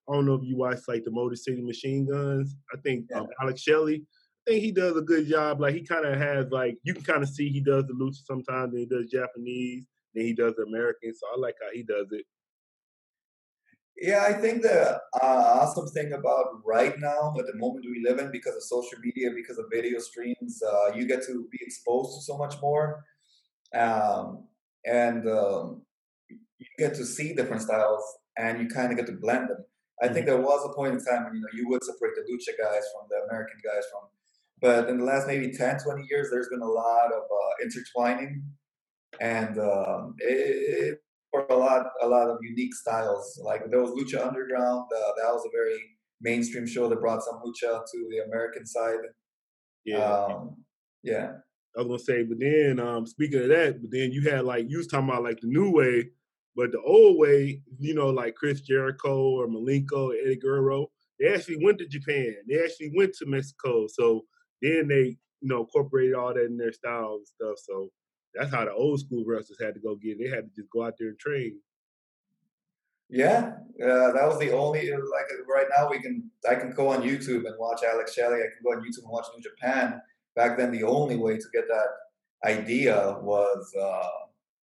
I 0.09 0.15
don't 0.15 0.25
know 0.25 0.35
if 0.35 0.43
you 0.45 0.57
watch 0.57 0.79
like 0.89 1.05
the 1.05 1.11
Motor 1.11 1.37
City 1.37 1.61
Machine 1.61 2.07
Guns. 2.07 2.57
I 2.73 2.79
think 2.81 3.07
yeah. 3.11 3.19
um, 3.19 3.27
Alex 3.43 3.61
Shelley, 3.61 4.05
I 4.47 4.53
think 4.53 4.65
he 4.65 4.73
does 4.73 4.97
a 4.97 5.03
good 5.03 5.27
job. 5.27 5.61
Like 5.61 5.75
he 5.75 5.83
kind 5.85 6.07
of 6.07 6.19
has 6.19 6.47
like 6.51 6.79
you 6.83 6.95
can 6.95 7.05
kind 7.05 7.23
of 7.23 7.29
see 7.29 7.51
he 7.51 7.61
does 7.61 7.85
the 7.87 7.93
lucha 7.93 8.25
sometimes, 8.25 8.73
and 8.73 8.79
he 8.79 8.87
does 8.87 9.11
Japanese, 9.11 9.85
then 10.15 10.25
he 10.25 10.33
does 10.33 10.55
the 10.57 10.63
American. 10.63 11.15
So 11.15 11.27
I 11.35 11.39
like 11.39 11.57
how 11.63 11.69
he 11.73 11.83
does 11.83 12.07
it. 12.13 12.25
Yeah, 14.01 14.25
I 14.29 14.33
think 14.35 14.63
the 14.63 15.01
uh, 15.21 15.61
awesome 15.61 15.89
thing 15.89 16.13
about 16.13 16.61
right 16.65 16.95
now, 17.01 17.35
at 17.37 17.47
the 17.47 17.57
moment 17.57 17.85
we 17.85 18.05
live 18.09 18.21
in, 18.21 18.31
because 18.31 18.55
of 18.55 18.63
social 18.63 18.99
media, 19.03 19.31
because 19.35 19.59
of 19.59 19.65
video 19.73 19.99
streams, 19.99 20.63
uh, 20.63 20.93
you 20.95 21.05
get 21.07 21.25
to 21.25 21.49
be 21.51 21.59
exposed 21.61 22.15
to 22.15 22.23
so 22.23 22.39
much 22.39 22.55
more, 22.63 23.05
um, 23.75 24.47
and 24.85 25.29
um, 25.29 25.83
you 26.29 26.67
get 26.79 26.95
to 26.95 27.05
see 27.05 27.35
different 27.35 27.63
styles, 27.63 28.05
and 28.37 28.61
you 28.61 28.69
kind 28.69 28.93
of 28.93 28.99
get 28.99 29.07
to 29.07 29.19
blend 29.21 29.49
them. 29.49 29.65
I 30.01 30.07
think 30.07 30.27
mm-hmm. 30.27 30.37
there 30.37 30.41
was 30.43 30.65
a 30.65 30.75
point 30.75 30.95
in 30.95 31.05
time 31.05 31.25
when 31.25 31.35
you 31.35 31.41
know 31.41 31.49
you 31.53 31.69
would 31.69 31.83
separate 31.83 32.13
the 32.15 32.23
lucha 32.23 32.57
guys 32.57 32.85
from 32.95 33.09
the 33.11 33.27
American 33.29 33.59
guys 33.65 33.83
from, 33.91 34.09
but 34.61 34.89
in 34.89 34.99
the 34.99 35.05
last 35.05 35.27
maybe 35.27 35.51
10, 35.51 35.81
20 35.81 36.07
years, 36.09 36.29
there's 36.31 36.49
been 36.49 36.63
a 36.63 36.65
lot 36.65 37.07
of 37.07 37.23
uh, 37.25 37.65
intertwining, 37.65 38.45
and 39.21 39.59
um, 39.59 40.15
it, 40.19 41.01
a 41.35 41.55
lot 41.55 41.87
a 42.03 42.07
lot 42.07 42.29
of 42.29 42.39
unique 42.43 42.75
styles. 42.75 43.41
Like 43.45 43.71
there 43.71 43.81
was 43.81 43.91
Lucha 43.91 44.27
Underground. 44.27 44.85
Uh, 44.95 45.13
that 45.17 45.33
was 45.33 45.45
a 45.47 45.51
very 45.57 45.79
mainstream 46.21 46.67
show 46.67 46.89
that 46.89 47.01
brought 47.01 47.23
some 47.23 47.41
lucha 47.45 47.81
to 47.93 48.09
the 48.11 48.25
American 48.27 48.67
side. 48.67 48.99
Yeah, 49.85 49.99
um, 49.99 50.57
yeah. 51.03 51.33
I 51.77 51.83
was 51.83 51.87
gonna 51.87 51.99
say, 51.99 52.23
but 52.25 52.39
then 52.41 52.81
um, 52.81 53.07
speaking 53.07 53.43
of 53.43 53.49
that, 53.49 53.81
but 53.81 53.91
then 53.91 54.11
you 54.11 54.29
had 54.29 54.45
like 54.45 54.69
you 54.69 54.79
was 54.79 54.87
talking 54.87 55.09
about 55.09 55.23
like 55.23 55.41
the 55.41 55.49
new 55.49 55.71
way, 55.71 56.11
but 56.57 56.73
the 56.73 56.81
old 56.81 57.19
way, 57.19 57.63
you 57.79 57.95
know, 57.95 58.09
like 58.09 58.35
Chris 58.35 58.61
Jericho 58.63 59.31
or 59.31 59.47
Malenko, 59.47 60.13
Eddie 60.21 60.37
Guerrero, 60.37 60.91
they 61.21 61.33
actually 61.33 61.65
went 61.65 61.79
to 61.79 61.87
Japan. 61.87 62.35
They 62.49 62.63
actually 62.63 62.93
went 62.97 63.15
to 63.15 63.27
Mexico. 63.27 63.87
So 63.87 64.25
then 64.63 64.89
they, 64.89 65.17
you 65.41 65.49
know, 65.49 65.61
incorporated 65.61 66.15
all 66.15 66.35
that 66.35 66.47
in 66.47 66.57
their 66.57 66.73
style 66.73 67.19
and 67.19 67.27
stuff. 67.27 67.59
So 67.59 67.91
that's 68.35 68.53
how 68.53 68.65
the 68.65 68.73
old 68.73 69.01
school 69.01 69.25
wrestlers 69.27 69.59
had 69.61 69.75
to 69.75 69.81
go 69.81 69.97
get. 69.97 70.13
It. 70.13 70.19
They 70.23 70.31
had 70.37 70.45
to 70.45 70.51
just 70.55 70.71
go 70.71 70.85
out 70.85 70.95
there 70.99 71.09
and 71.09 71.19
train. 71.19 71.59
Yeah, 73.11 73.53
uh, 73.83 74.13
that 74.13 74.27
was 74.27 74.39
the 74.39 74.53
only 74.53 74.91
like 74.91 75.27
right 75.49 75.67
now 75.75 75.89
we 75.89 76.01
can 76.01 76.31
I 76.49 76.57
can 76.57 76.73
go 76.73 76.89
on 76.89 77.03
YouTube 77.03 77.47
and 77.47 77.55
watch 77.59 77.83
Alex 77.83 78.15
Shelley. 78.15 78.37
I 78.37 78.53
can 78.53 78.63
go 78.63 78.73
on 78.73 78.81
YouTube 78.81 79.05
and 79.05 79.13
watch 79.13 79.27
New 79.35 79.43
Japan. 79.43 80.01
Back 80.37 80.59
then, 80.59 80.71
the 80.71 80.85
only 80.85 81.17
way 81.17 81.39
to 81.39 81.45
get 81.55 81.65
that 81.69 82.49
idea 82.49 83.17
was 83.23 83.73
uh, 83.81 84.09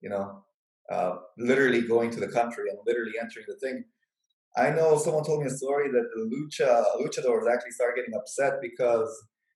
you 0.03 0.11
know 0.11 0.45
uh, 0.91 1.17
literally 1.39 1.81
going 1.81 2.11
to 2.11 2.21
the 2.21 2.29
country 2.29 2.69
and 2.69 2.79
literally 2.87 3.15
entering 3.19 3.47
the 3.49 3.57
thing. 3.57 3.85
I 4.59 4.71
know 4.71 4.99
someone 4.99 5.25
told 5.25 5.41
me 5.41 5.47
a 5.47 5.51
story 5.51 5.91
that 5.91 6.09
the 6.15 6.23
lucha 6.23 6.85
luchadors 7.01 7.51
actually 7.51 7.73
started 7.73 7.97
getting 7.97 8.15
upset 8.15 8.55
because 8.61 9.09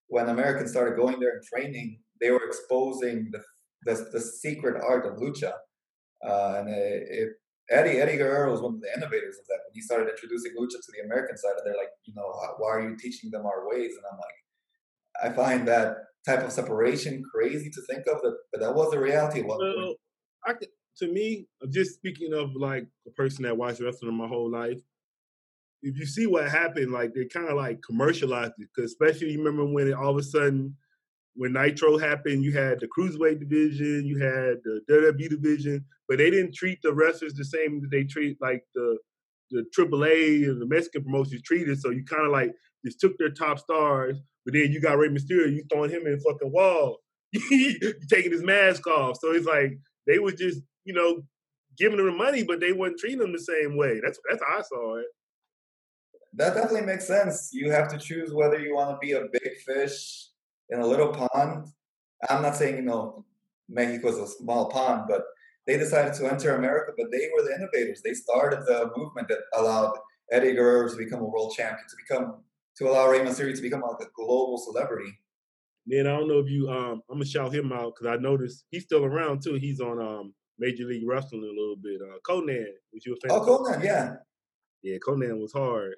when 0.09 0.29
Americans 0.29 0.71
started 0.71 0.97
going 0.97 1.21
there 1.21 1.31
and 1.37 1.43
training, 1.43 2.01
they 2.21 2.31
were 2.31 2.45
exposing 2.45 3.29
the 3.31 3.43
the, 3.85 4.09
the 4.13 4.21
secret 4.21 4.83
art 4.87 5.07
of 5.07 5.19
lucha. 5.19 5.53
Uh, 6.27 6.55
and 6.59 6.69
it, 6.69 7.03
it, 7.11 7.29
Eddie 7.71 8.01
Eddie 8.01 8.17
Guerrero 8.17 8.51
was 8.51 8.61
one 8.61 8.75
of 8.75 8.81
the 8.81 8.93
innovators 8.97 9.39
of 9.39 9.47
that. 9.47 9.61
When 9.65 9.75
he 9.75 9.81
started 9.81 10.11
introducing 10.11 10.53
lucha 10.53 10.81
to 10.81 10.93
the 10.93 11.05
American 11.05 11.37
side, 11.37 11.53
and 11.57 11.67
they're 11.67 11.77
like, 11.77 11.91
you 12.05 12.15
know, 12.15 12.33
why 12.59 12.71
are 12.71 12.89
you 12.89 12.97
teaching 12.97 13.31
them 13.31 13.47
our 13.47 13.69
ways? 13.69 13.93
And 13.97 14.05
I'm 14.11 14.19
like, 14.19 15.33
I 15.33 15.37
find 15.37 15.69
that 15.69 15.97
type 16.27 16.45
of 16.45 16.53
separation 16.53 17.23
crazy 17.33 17.71
to 17.71 17.81
think 17.83 18.07
of, 18.07 18.21
that, 18.23 18.37
but 18.53 18.61
that 18.61 18.75
was 18.75 18.91
the 18.91 18.99
reality. 18.99 19.43
Well, 19.43 19.95
I, 20.47 20.55
to 20.99 21.13
me, 21.13 21.47
just 21.71 21.95
speaking 21.95 22.35
of 22.35 22.55
like 22.57 22.87
a 23.07 23.11
person 23.11 23.45
that 23.45 23.57
watched 23.57 23.81
wrestling 23.81 24.15
my 24.15 24.27
whole 24.27 24.51
life, 24.51 24.81
if 25.83 25.97
you 25.97 26.05
see 26.05 26.27
what 26.27 26.49
happened, 26.49 26.93
like 26.93 27.15
they 27.15 27.25
kind 27.25 27.49
of 27.49 27.57
like 27.57 27.81
commercialized 27.83 28.53
it, 28.59 28.69
because 28.75 28.91
especially 28.91 29.31
you 29.31 29.39
remember 29.39 29.65
when 29.65 29.89
it, 29.89 29.95
all 29.95 30.11
of 30.11 30.17
a 30.17 30.23
sudden 30.23 30.77
when 31.41 31.55
Nitro 31.55 31.97
happened, 31.97 32.45
you 32.45 32.53
had 32.53 32.81
the 32.81 32.87
cruiserweight 32.87 33.41
division, 33.41 34.05
you 34.05 34.19
had 34.19 34.59
the 34.63 34.83
WWE 34.91 35.31
division, 35.31 35.83
but 36.07 36.19
they 36.19 36.29
didn't 36.29 36.55
treat 36.55 36.79
the 36.83 36.93
wrestlers 36.93 37.33
the 37.33 37.47
same 37.47 37.81
that 37.81 37.91
they 37.91 38.05
treat 38.05 38.37
like 38.43 38.63
the 38.75 38.99
the 39.51 39.65
AAA 39.75 40.45
and 40.45 40.61
the 40.61 40.67
Mexican 40.67 41.03
promotions 41.03 41.41
treated. 41.41 41.81
So 41.81 41.89
you 41.89 42.05
kind 42.05 42.27
of 42.27 42.31
like 42.31 42.53
just 42.85 43.01
took 43.01 43.17
their 43.17 43.31
top 43.31 43.59
stars, 43.59 44.19
but 44.45 44.53
then 44.53 44.71
you 44.71 44.83
got 44.83 44.99
Rey 44.99 45.09
Mysterio, 45.09 45.51
you 45.51 45.65
throwing 45.73 45.91
him 45.91 46.07
in 46.07 46.13
the 46.13 46.21
fucking 46.21 46.53
wall, 46.53 46.99
you 47.33 47.95
taking 48.11 48.33
his 48.33 48.43
mask 48.43 48.87
off. 48.87 49.17
So 49.19 49.33
it's 49.33 49.47
like 49.47 49.79
they 50.07 50.19
were 50.19 50.33
just 50.33 50.61
you 50.85 50.93
know 50.93 51.23
giving 51.79 51.97
them 51.97 52.07
the 52.07 52.13
money, 52.13 52.43
but 52.43 52.61
they 52.61 52.73
weren't 52.73 52.99
treating 52.99 53.21
them 53.21 53.33
the 53.33 53.39
same 53.39 53.79
way. 53.79 53.99
That's 54.05 54.21
that's 54.29 54.43
how 54.47 54.59
I 54.59 54.61
saw 54.61 54.97
it. 54.99 55.07
That 56.35 56.53
definitely 56.53 56.83
makes 56.83 57.07
sense. 57.07 57.49
You 57.51 57.71
have 57.71 57.89
to 57.89 57.97
choose 57.97 58.31
whether 58.35 58.61
you 58.61 58.75
want 58.75 58.91
to 58.91 58.99
be 58.99 59.13
a 59.13 59.25
big 59.33 59.57
fish 59.67 60.27
in 60.71 60.81
a 60.81 60.87
little 60.87 61.13
pond. 61.13 61.67
I'm 62.29 62.43
not 62.43 62.57
saying, 62.57 62.77
you 62.77 62.83
know, 62.83 63.25
Mexico 63.69 64.09
is 64.09 64.19
a 64.19 64.27
small 64.27 64.71
pond, 64.71 65.05
but 65.09 65.23
they 65.67 65.77
decided 65.77 66.15
to 66.15 66.31
enter 66.31 66.55
America, 66.57 66.93
but 66.97 67.11
they 67.11 67.29
were 67.35 67.43
the 67.43 67.55
innovators. 67.55 68.03
They 68.03 68.15
started 68.15 68.61
the 68.67 68.91
movement 68.97 69.29
that 69.29 69.39
allowed 69.55 69.97
Eddie 70.33 70.53
Guerrero 70.55 70.89
to 70.89 70.97
become 70.97 71.21
a 71.21 71.25
world 71.25 71.55
champion, 71.57 71.87
to 71.89 71.97
become 71.97 72.45
to 72.77 72.89
allow 72.89 73.09
Rey 73.09 73.21
Mysterio 73.21 73.55
to 73.55 73.63
become 73.63 73.83
like 73.83 74.01
a 74.01 74.11
global 74.15 74.59
celebrity. 74.59 75.13
Then 75.87 76.07
I 76.07 76.17
don't 76.17 76.29
know 76.29 76.39
if 76.39 76.49
you 76.49 76.69
um 76.69 77.03
I'm 77.11 77.17
gonna 77.17 77.25
shout 77.25 77.55
him 77.55 77.73
out 77.73 77.95
because 77.95 78.17
I 78.19 78.21
noticed 78.21 78.65
he's 78.71 78.85
still 78.85 79.05
around 79.05 79.43
too. 79.43 79.55
He's 79.55 79.81
on 79.81 80.01
um 80.01 80.35
Major 80.59 80.85
League 80.85 81.07
Wrestling 81.07 81.43
a 81.43 81.47
little 81.47 81.77
bit. 81.77 82.01
Uh 82.03 82.19
Konnan, 82.29 82.67
was 82.93 83.05
you 83.07 83.15
a 83.15 83.17
fan? 83.17 83.31
Oh, 83.33 83.41
Konnan, 83.45 83.85
yeah. 83.85 84.17
Yeah, 84.83 84.99
Konnan 84.99 85.41
was 85.41 85.53
hard. 85.53 85.97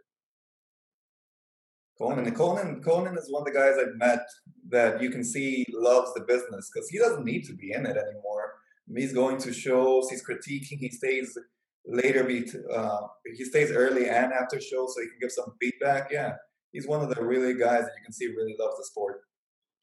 Konnan. 2.03 2.27
And 2.27 2.37
Konnan, 2.37 2.83
Konnan 2.83 3.17
is 3.19 3.31
one 3.31 3.43
of 3.43 3.47
the 3.47 3.59
guys 3.59 3.77
I've 3.79 3.97
met 3.97 4.27
that 4.71 5.01
you 5.01 5.11
can 5.11 5.23
see 5.23 5.65
loves 5.73 6.13
the 6.15 6.23
business 6.23 6.71
because 6.73 6.89
he 6.89 6.99
doesn't 6.99 7.25
need 7.25 7.45
to 7.45 7.55
be 7.55 7.73
in 7.73 7.87
it 7.87 7.97
anymore. 7.97 8.55
He's 8.95 9.13
going 9.13 9.39
to 9.39 9.53
shows, 9.53 10.11
he's 10.11 10.25
critiquing, 10.27 10.79
he 10.79 10.91
stays 10.91 11.39
later, 11.87 12.29
uh, 12.75 13.01
he 13.37 13.45
stays 13.45 13.71
early 13.71 14.09
and 14.09 14.33
after 14.33 14.61
shows 14.61 14.95
so 14.95 15.01
he 15.01 15.09
can 15.09 15.19
give 15.21 15.33
some 15.33 15.55
feedback. 15.61 16.09
Yeah, 16.11 16.33
he's 16.73 16.87
one 16.87 17.01
of 17.01 17.15
the 17.15 17.23
really 17.23 17.55
guys 17.55 17.83
that 17.83 17.93
you 17.97 18.05
can 18.05 18.13
see 18.13 18.27
really 18.27 18.57
loves 18.59 18.77
the 18.77 18.85
sport. 18.85 19.21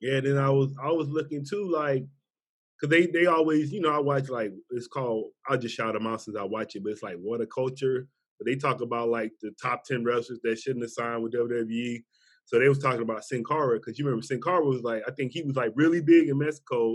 Yeah, 0.01 0.19
then 0.19 0.37
I 0.37 0.49
was 0.49 0.73
I 0.81 0.91
was 0.91 1.07
looking 1.07 1.45
too, 1.45 1.69
like, 1.71 2.05
cause 2.79 2.89
they 2.89 3.07
they 3.07 3.25
always, 3.25 3.71
you 3.71 3.81
know, 3.81 3.93
I 3.93 3.99
watch 3.99 4.29
like 4.29 4.51
it's 4.71 4.87
called. 4.87 5.31
I'll 5.47 5.57
just 5.57 5.75
shout 5.75 5.93
them 5.93 6.07
out 6.07 6.21
since 6.21 6.37
I 6.37 6.43
watch 6.43 6.75
it, 6.75 6.83
but 6.83 6.91
it's 6.91 7.03
like 7.03 7.17
what 7.17 7.41
a 7.41 7.47
culture 7.47 8.07
but 8.39 8.45
they 8.45 8.55
talk 8.55 8.81
about 8.81 9.09
like 9.09 9.33
the 9.41 9.51
top 9.61 9.83
ten 9.83 10.03
wrestlers 10.03 10.39
that 10.43 10.57
shouldn't 10.57 10.83
have 10.83 10.91
signed 10.91 11.21
with 11.21 11.33
WWE. 11.33 12.03
So 12.45 12.57
they 12.57 12.69
was 12.69 12.79
talking 12.79 13.01
about 13.01 13.25
Sin 13.25 13.43
Cara 13.43 13.77
because 13.77 13.99
you 13.99 14.05
remember 14.05 14.23
Sin 14.23 14.41
Cara 14.41 14.63
was 14.63 14.81
like 14.81 15.03
I 15.07 15.11
think 15.11 15.33
he 15.33 15.43
was 15.43 15.55
like 15.55 15.73
really 15.75 16.01
big 16.01 16.29
in 16.29 16.37
Mexico, 16.37 16.93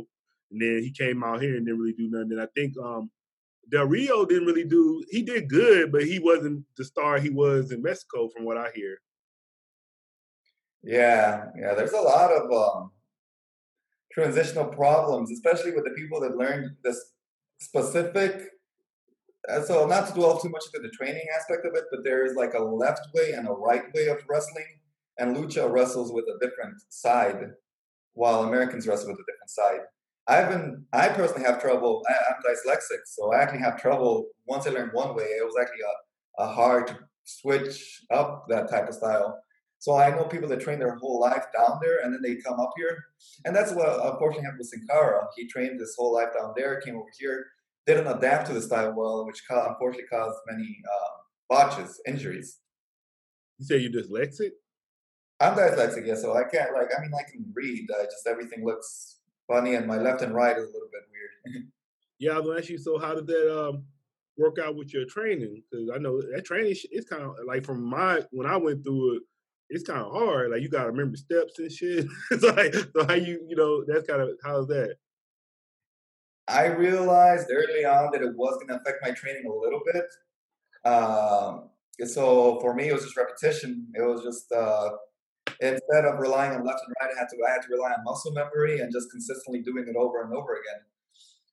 and 0.50 0.60
then 0.60 0.82
he 0.82 0.90
came 0.90 1.22
out 1.22 1.42
here 1.42 1.56
and 1.56 1.66
didn't 1.66 1.80
really 1.80 1.92
do 1.92 2.08
nothing. 2.10 2.32
And 2.32 2.40
I 2.40 2.48
think 2.54 2.74
um, 2.82 3.10
Del 3.70 3.86
Rio 3.86 4.24
didn't 4.24 4.46
really 4.46 4.64
do. 4.64 5.04
He 5.10 5.22
did 5.22 5.48
good, 5.48 5.92
but 5.92 6.04
he 6.04 6.18
wasn't 6.18 6.64
the 6.76 6.84
star 6.84 7.18
he 7.18 7.30
was 7.30 7.70
in 7.72 7.82
Mexico, 7.82 8.28
from 8.28 8.44
what 8.44 8.56
I 8.56 8.70
hear. 8.74 8.98
Yeah, 10.82 11.46
yeah. 11.58 11.74
There's 11.74 11.92
a 11.92 12.00
lot 12.00 12.30
of 12.30 12.50
um, 12.52 12.90
transitional 14.12 14.66
problems, 14.66 15.30
especially 15.30 15.72
with 15.72 15.84
the 15.84 15.94
people 15.96 16.20
that 16.20 16.36
learned 16.36 16.76
this 16.82 17.12
specific 17.58 18.50
Uh, 19.48 19.62
so 19.62 19.86
not 19.86 20.06
to 20.06 20.14
dwell 20.14 20.38
too 20.38 20.48
much 20.48 20.64
into 20.72 20.86
the 20.86 20.94
training 20.96 21.26
aspect 21.36 21.66
of 21.66 21.74
it, 21.74 21.84
but 21.90 22.02
there 22.02 22.24
is 22.24 22.34
like 22.34 22.54
a 22.54 22.62
left 22.62 23.06
way 23.14 23.32
and 23.32 23.46
a 23.46 23.52
right 23.52 23.84
way 23.94 24.06
of 24.08 24.18
wrestling, 24.28 24.80
and 25.18 25.36
lucha 25.36 25.70
wrestles 25.70 26.12
with 26.12 26.24
a 26.24 26.38
different 26.44 26.76
side, 26.88 27.52
while 28.14 28.44
Americans 28.44 28.86
wrestle 28.86 29.10
with 29.10 29.18
a 29.20 29.32
different 29.32 29.50
side. 29.50 29.80
I've 30.26 30.48
been, 30.48 30.86
I 30.92 31.08
personally 31.10 31.44
have 31.44 31.60
trouble. 31.60 32.02
I, 32.08 32.32
am 32.32 32.40
dyslexic, 32.42 33.00
so 33.04 33.32
I 33.32 33.42
actually 33.42 33.60
have 33.60 33.80
trouble. 33.80 34.28
Once 34.46 34.66
I 34.66 34.70
learned 34.70 34.92
one 34.94 35.14
way, 35.14 35.24
it 35.24 35.44
was 35.44 35.54
actually 35.60 35.82
a, 35.82 36.44
a 36.44 36.48
hard 36.48 36.96
switch 37.24 38.00
up 38.10 38.46
that 38.48 38.70
type 38.70 38.88
of 38.88 38.94
style. 38.94 39.38
So 39.78 39.98
I 39.98 40.08
know 40.08 40.24
people 40.24 40.48
that 40.48 40.60
train 40.60 40.78
their 40.78 40.94
whole 40.94 41.20
life 41.20 41.44
down 41.54 41.78
there, 41.82 42.00
and 42.02 42.14
then 42.14 42.22
they 42.22 42.36
come 42.36 42.58
up 42.58 42.72
here, 42.74 42.96
and 43.44 43.54
that's 43.54 43.72
what 43.72 43.86
unfortunately 43.86 44.44
happened 44.44 44.60
with 44.60 44.68
Sin 44.68 44.86
Cara. 44.88 45.26
He 45.36 45.46
trained 45.46 45.78
his 45.78 45.94
whole 45.94 46.14
life 46.14 46.28
down 46.34 46.54
there, 46.56 46.80
came 46.80 46.96
over 46.96 47.10
here, 47.18 47.44
didn't 47.86 48.06
adapt 48.06 48.46
to 48.48 48.54
the 48.54 48.62
style 48.62 48.94
well, 48.96 49.26
which 49.26 49.42
unfortunately 49.48 50.08
caused 50.10 50.38
many 50.46 50.82
uh, 50.84 51.14
botches, 51.48 52.00
injuries. 52.06 52.60
You 53.58 53.66
say 53.66 53.78
you're 53.78 54.02
dyslexic? 54.02 54.50
I'm 55.40 55.56
dyslexic, 55.56 56.06
yeah. 56.06 56.14
So 56.14 56.36
I 56.36 56.44
can't 56.44 56.72
like. 56.74 56.88
I 56.96 57.02
mean, 57.02 57.12
I 57.14 57.30
can 57.30 57.44
read. 57.54 57.86
Just 58.04 58.26
everything 58.26 58.64
looks 58.64 59.18
funny, 59.46 59.74
and 59.74 59.86
my 59.86 59.98
left 59.98 60.22
and 60.22 60.34
right 60.34 60.56
is 60.56 60.64
a 60.64 60.72
little 60.72 60.88
bit 60.92 61.02
weird. 61.10 61.66
yeah, 62.18 62.32
I 62.32 62.36
was 62.38 62.46
gonna 62.46 62.58
ask 62.58 62.68
you. 62.68 62.78
So 62.78 62.98
how 62.98 63.14
did 63.14 63.26
that 63.26 63.68
um, 63.68 63.84
work 64.38 64.58
out 64.58 64.76
with 64.76 64.92
your 64.94 65.04
training? 65.06 65.62
Because 65.70 65.90
I 65.94 65.98
know 65.98 66.20
that 66.20 66.44
training 66.44 66.74
is 66.90 67.04
kind 67.04 67.22
of 67.22 67.36
like 67.46 67.64
from 67.64 67.82
my 67.82 68.22
when 68.30 68.46
I 68.46 68.56
went 68.56 68.84
through 68.84 69.16
it. 69.16 69.22
It's 69.70 69.84
kind 69.84 70.00
of 70.00 70.12
hard. 70.12 70.50
Like 70.50 70.60
you 70.60 70.68
got 70.68 70.84
to 70.84 70.90
remember 70.90 71.16
steps 71.16 71.58
and 71.58 71.72
shit. 71.72 72.06
it's 72.30 72.44
like 72.44 72.74
so 72.74 73.06
how 73.06 73.14
you 73.14 73.44
you 73.48 73.56
know 73.56 73.84
that's 73.84 74.06
kind 74.06 74.22
of 74.22 74.30
how's 74.42 74.66
that? 74.68 74.96
I 76.48 76.66
realized 76.66 77.48
early 77.50 77.84
on 77.84 78.10
that 78.12 78.22
it 78.22 78.36
was 78.36 78.54
going 78.54 78.68
to 78.68 78.76
affect 78.76 78.98
my 79.02 79.12
training 79.12 79.46
a 79.46 79.52
little 79.52 79.80
bit. 79.92 80.04
Um, 80.84 81.70
so 82.04 82.60
for 82.60 82.74
me, 82.74 82.88
it 82.88 82.92
was 82.92 83.04
just 83.04 83.16
repetition. 83.16 83.88
It 83.94 84.02
was 84.02 84.22
just 84.22 84.52
uh, 84.52 84.90
instead 85.60 86.04
of 86.04 86.18
relying 86.18 86.52
on 86.52 86.64
left 86.64 86.80
and 86.86 86.94
right, 87.00 87.14
I 87.16 87.18
had 87.18 87.28
to 87.28 87.36
I 87.46 87.52
had 87.52 87.62
to 87.62 87.68
rely 87.70 87.92
on 87.92 88.04
muscle 88.04 88.32
memory 88.32 88.80
and 88.80 88.92
just 88.92 89.10
consistently 89.10 89.62
doing 89.62 89.86
it 89.88 89.96
over 89.96 90.22
and 90.22 90.34
over 90.34 90.52
again. 90.52 90.82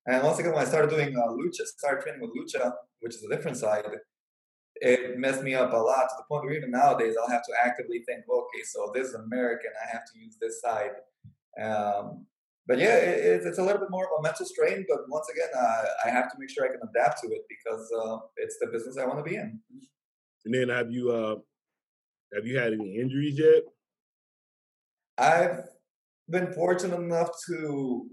And 0.08 0.24
once 0.24 0.40
again, 0.40 0.54
when 0.54 0.62
I 0.62 0.68
started 0.68 0.90
doing 0.90 1.16
uh, 1.16 1.28
lucha, 1.28 1.66
started 1.66 2.02
training 2.02 2.22
with 2.22 2.32
lucha, 2.32 2.74
which 3.02 3.16
is 3.16 3.24
a 3.24 3.30
different 3.30 3.58
side, 3.58 3.86
it 4.76 5.20
messed 5.20 5.44
me 5.44 5.54
up 5.54 5.72
a 5.74 5.78
lot 5.78 6.10
to 6.10 6.16
the 6.18 6.24
point 6.28 6.44
where 6.44 6.54
even 6.54 6.72
nowadays 6.72 7.16
I'll 7.22 7.30
have 7.30 7.44
to 7.44 7.54
actively 7.64 8.04
think, 8.08 8.26
okay, 8.28 8.64
so 8.66 8.92
this 8.96 9.10
is 9.10 9.14
American, 9.14 9.70
I 9.82 9.92
have 9.92 10.06
to 10.12 10.20
use 10.20 10.38
this 10.42 10.60
side. 10.60 10.92
Um, 11.62 12.26
but 12.68 12.78
yeah, 12.78 12.96
it, 12.96 13.42
it's 13.46 13.58
a 13.58 13.64
little 13.64 13.80
bit 13.80 13.90
more 13.90 14.06
of 14.06 14.20
a 14.20 14.22
mental 14.22 14.46
strain. 14.46 14.86
But 14.88 15.00
once 15.10 15.28
again, 15.30 15.50
uh, 15.58 15.84
I 16.06 16.10
have 16.10 16.32
to 16.32 16.38
make 16.40 16.50
sure 16.50 16.66
I 16.66 16.70
can 16.70 16.82
adapt 16.90 17.22
to 17.24 17.28
it 17.30 17.42
because 17.50 17.92
uh, 18.04 18.18
it's 18.38 18.58
the 18.60 18.68
business 18.68 18.98
I 18.98 19.06
want 19.06 19.24
to 19.24 19.30
be 19.30 19.36
in. 19.36 19.60
And 20.46 20.54
then 20.54 20.70
have 20.70 20.92
you 20.92 21.12
uh, 21.12 21.36
have 22.34 22.46
you 22.46 22.58
had 22.58 22.74
any 22.74 22.98
injuries 22.98 23.38
yet? 23.38 23.64
I've 25.18 25.66
been 26.30 26.54
fortunate 26.54 27.00
enough 27.00 27.30
to 27.48 28.08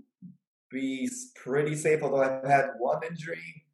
be 0.70 1.08
pretty 1.36 1.74
safe, 1.74 2.02
although 2.02 2.22
I've 2.22 2.46
had 2.46 2.70
one 2.78 3.00
injury 3.08 3.64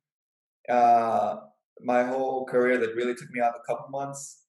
uh, 0.69 1.37
my 1.81 2.05
whole 2.05 2.47
career 2.47 2.79
that 2.79 2.95
really 2.95 3.15
took 3.15 3.31
me 3.31 3.41
out 3.41 3.55
a 3.55 3.67
couple 3.67 3.89
months. 3.91 4.45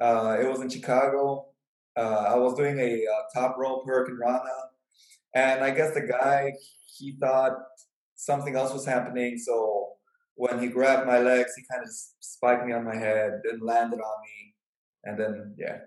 Uh, 0.00 0.38
it 0.40 0.48
was 0.48 0.60
in 0.60 0.68
Chicago. 0.68 1.46
Uh, 1.96 2.24
I 2.28 2.36
was 2.36 2.54
doing 2.54 2.78
a 2.78 2.94
uh, 2.94 3.40
top 3.40 3.56
rope 3.58 3.84
hurricanrana, 3.86 4.48
and 5.34 5.62
I 5.62 5.70
guess 5.70 5.94
the 5.94 6.02
guy 6.02 6.52
he 6.98 7.16
thought 7.20 7.52
something 8.16 8.56
else 8.56 8.72
was 8.72 8.84
happening. 8.84 9.38
So 9.38 9.92
when 10.34 10.60
he 10.60 10.68
grabbed 10.68 11.06
my 11.06 11.18
legs, 11.18 11.52
he 11.56 11.64
kind 11.70 11.82
of 11.82 11.90
spiked 12.20 12.66
me 12.66 12.72
on 12.72 12.84
my 12.84 12.96
head, 12.96 13.40
then 13.44 13.60
landed 13.60 14.00
on 14.00 14.22
me, 14.22 14.54
and 15.04 15.18
then 15.18 15.54
yeah, 15.58 15.78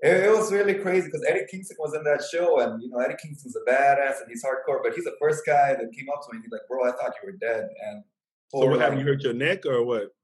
it, 0.00 0.24
it 0.24 0.30
was 0.30 0.52
really 0.52 0.74
crazy 0.74 1.06
because 1.06 1.24
Eddie 1.28 1.46
Kingston 1.50 1.76
was 1.78 1.94
in 1.94 2.04
that 2.04 2.22
show, 2.30 2.60
and 2.60 2.82
you 2.82 2.90
know 2.90 2.98
Eddie 2.98 3.16
Kingston's 3.20 3.56
a 3.56 3.70
badass 3.70 4.20
and 4.20 4.28
he's 4.28 4.44
hardcore, 4.44 4.80
but 4.82 4.94
he's 4.94 5.04
the 5.04 5.16
first 5.20 5.44
guy 5.46 5.74
that 5.74 5.92
came 5.92 6.08
up 6.12 6.22
to 6.22 6.28
me. 6.32 6.36
and 6.36 6.42
He's 6.44 6.52
like, 6.52 6.62
"Bro, 6.68 6.84
I 6.84 6.92
thought 6.92 7.14
you 7.22 7.32
were 7.32 7.38
dead." 7.38 7.68
And 7.86 8.04
so, 8.48 8.66
what, 8.66 8.80
have 8.80 8.98
you 8.98 9.04
hurt 9.04 9.22
your 9.22 9.34
neck 9.34 9.66
or 9.66 9.84
what? 9.84 10.14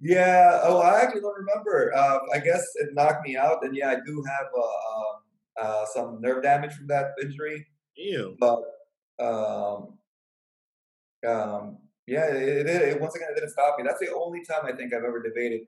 Yeah. 0.00 0.60
Oh, 0.62 0.80
I 0.80 1.00
actually 1.00 1.22
don't 1.22 1.36
remember. 1.36 1.92
Uh, 1.94 2.18
I 2.32 2.38
guess 2.38 2.64
it 2.76 2.90
knocked 2.94 3.26
me 3.26 3.36
out, 3.36 3.64
and 3.64 3.76
yeah, 3.76 3.90
I 3.90 3.96
do 4.06 4.24
have 4.28 4.46
uh, 4.56 5.64
uh, 5.64 5.86
some 5.94 6.20
nerve 6.20 6.42
damage 6.42 6.72
from 6.74 6.86
that 6.88 7.12
injury. 7.22 7.66
Yeah. 7.96 8.28
But 8.38 8.62
um, 9.18 9.98
um, 11.26 11.78
yeah, 12.06 12.26
it, 12.26 12.66
it, 12.66 12.82
it, 12.82 13.00
once 13.00 13.14
again 13.14 13.28
it 13.30 13.34
didn't 13.36 13.50
stop 13.50 13.78
me. 13.78 13.84
That's 13.86 14.00
the 14.00 14.14
only 14.14 14.44
time 14.44 14.66
I 14.66 14.72
think 14.72 14.92
I've 14.92 15.04
ever 15.04 15.22
debated 15.22 15.62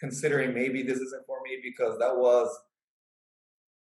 considering 0.00 0.52
maybe 0.52 0.82
this 0.82 0.98
isn't 0.98 1.26
for 1.26 1.38
me 1.44 1.58
because 1.62 1.96
that 1.98 2.16
was 2.16 2.48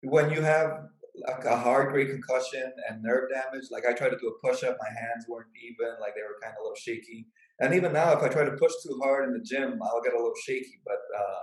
when 0.02 0.30
you 0.30 0.42
have 0.42 0.88
like 1.26 1.44
a 1.44 1.56
hard 1.56 1.92
grade 1.92 2.08
concussion 2.08 2.72
and 2.88 3.02
nerve 3.02 3.30
damage. 3.30 3.66
Like 3.70 3.84
I 3.86 3.92
tried 3.92 4.10
to 4.10 4.18
do 4.18 4.28
a 4.28 4.46
push 4.46 4.62
up, 4.64 4.76
my 4.80 4.88
hands 4.88 5.26
weren't 5.28 5.48
even, 5.64 5.94
like 6.00 6.14
they 6.14 6.22
were 6.22 6.38
kind 6.42 6.54
of 6.54 6.60
a 6.60 6.62
little 6.62 6.76
shaky. 6.76 7.26
And 7.60 7.74
even 7.74 7.92
now, 7.92 8.12
if 8.12 8.22
I 8.22 8.28
try 8.28 8.44
to 8.44 8.52
push 8.52 8.72
too 8.82 8.98
hard 9.02 9.28
in 9.28 9.32
the 9.32 9.40
gym, 9.44 9.80
I'll 9.82 10.02
get 10.02 10.12
a 10.12 10.16
little 10.16 10.34
shaky. 10.44 10.80
But 10.84 11.00
uh, 11.16 11.42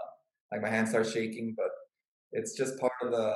like 0.52 0.62
my 0.62 0.70
hands 0.70 0.90
start 0.90 1.08
shaking. 1.08 1.54
But 1.58 1.70
it's 2.32 2.56
just 2.58 2.80
part 2.80 2.94
of 3.04 3.12
the. 3.12 3.34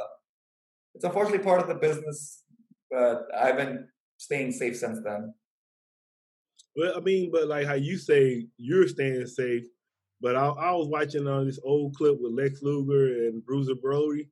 It's 0.96 1.04
unfortunately 1.04 1.44
part 1.44 1.62
of 1.62 1.68
the 1.68 1.76
business. 1.76 2.44
But 2.92 3.28
I've 3.38 3.58
been 3.58 3.88
staying 4.18 4.52
safe 4.52 4.78
since 4.78 5.00
then. 5.04 5.34
Well, 6.76 6.94
I 6.96 7.00
mean, 7.02 7.32
but 7.32 7.48
like 7.48 7.68
how 7.68 7.74
you 7.74 7.98
say 7.98 8.48
you're 8.58 8.88
staying 8.88 9.28
safe, 9.28 9.66
but 10.22 10.36
I, 10.36 10.48
I 10.48 10.72
was 10.72 10.88
watching 10.88 11.28
on 11.28 11.42
uh, 11.42 11.44
this 11.44 11.60
old 11.64 11.96
clip 11.96 12.18
with 12.20 12.34
Lex 12.34 12.62
Luger 12.62 13.28
and 13.28 13.46
Bruiser 13.46 13.76
Brody. 13.76 14.30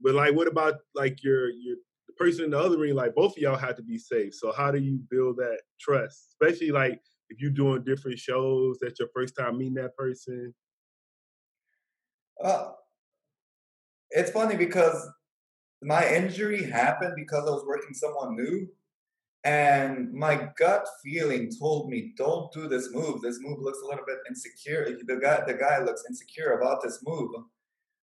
But 0.00 0.14
like, 0.14 0.34
what 0.34 0.48
about 0.48 0.74
like 0.94 1.22
your 1.22 1.50
your 1.50 1.76
the 2.06 2.12
person 2.14 2.44
in 2.44 2.50
the 2.50 2.58
other 2.58 2.78
ring? 2.78 2.94
Like, 2.94 3.14
both 3.14 3.32
of 3.32 3.38
y'all 3.38 3.56
have 3.56 3.76
to 3.76 3.82
be 3.82 3.98
safe. 3.98 4.34
So 4.34 4.52
how 4.52 4.70
do 4.70 4.78
you 4.78 5.00
build 5.10 5.36
that 5.36 5.60
trust, 5.78 6.28
especially 6.30 6.70
like 6.70 7.00
if 7.28 7.40
you're 7.40 7.50
doing 7.50 7.84
different 7.84 8.18
shows? 8.18 8.78
That's 8.80 8.98
your 8.98 9.08
first 9.14 9.36
time 9.36 9.58
meeting 9.58 9.74
that 9.74 9.96
person. 9.96 10.54
Uh, 12.42 12.70
it's 14.10 14.30
funny 14.30 14.56
because 14.56 15.06
my 15.82 16.06
injury 16.08 16.64
happened 16.64 17.14
because 17.16 17.46
I 17.46 17.50
was 17.50 17.64
working 17.66 17.94
someone 17.94 18.36
new. 18.36 18.68
And 19.42 20.12
my 20.12 20.50
gut 20.58 20.86
feeling 21.02 21.50
told 21.58 21.88
me, 21.88 22.12
don't 22.16 22.52
do 22.52 22.68
this 22.68 22.90
move. 22.92 23.22
This 23.22 23.38
move 23.40 23.58
looks 23.60 23.78
a 23.82 23.86
little 23.86 24.04
bit 24.06 24.18
insecure. 24.28 24.84
The 25.06 25.16
guy, 25.16 25.42
the 25.46 25.54
guy 25.54 25.78
looks 25.78 26.04
insecure 26.08 26.58
about 26.58 26.82
this 26.82 27.00
move. 27.06 27.30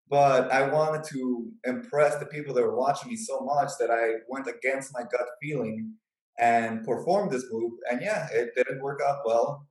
But 0.08 0.50
I 0.50 0.68
wanted 0.68 1.04
to 1.10 1.50
impress 1.64 2.16
the 2.16 2.26
people 2.26 2.54
that 2.54 2.62
were 2.62 2.76
watching 2.76 3.10
me 3.10 3.16
so 3.16 3.40
much 3.40 3.70
that 3.80 3.90
I 3.90 4.20
went 4.28 4.46
against 4.46 4.94
my 4.94 5.02
gut 5.02 5.26
feeling 5.42 5.94
and 6.38 6.84
performed 6.84 7.32
this 7.32 7.44
move. 7.50 7.72
And 7.90 8.00
yeah, 8.00 8.28
it 8.32 8.50
didn't 8.56 8.82
work 8.82 9.00
out 9.06 9.18
well. 9.26 9.66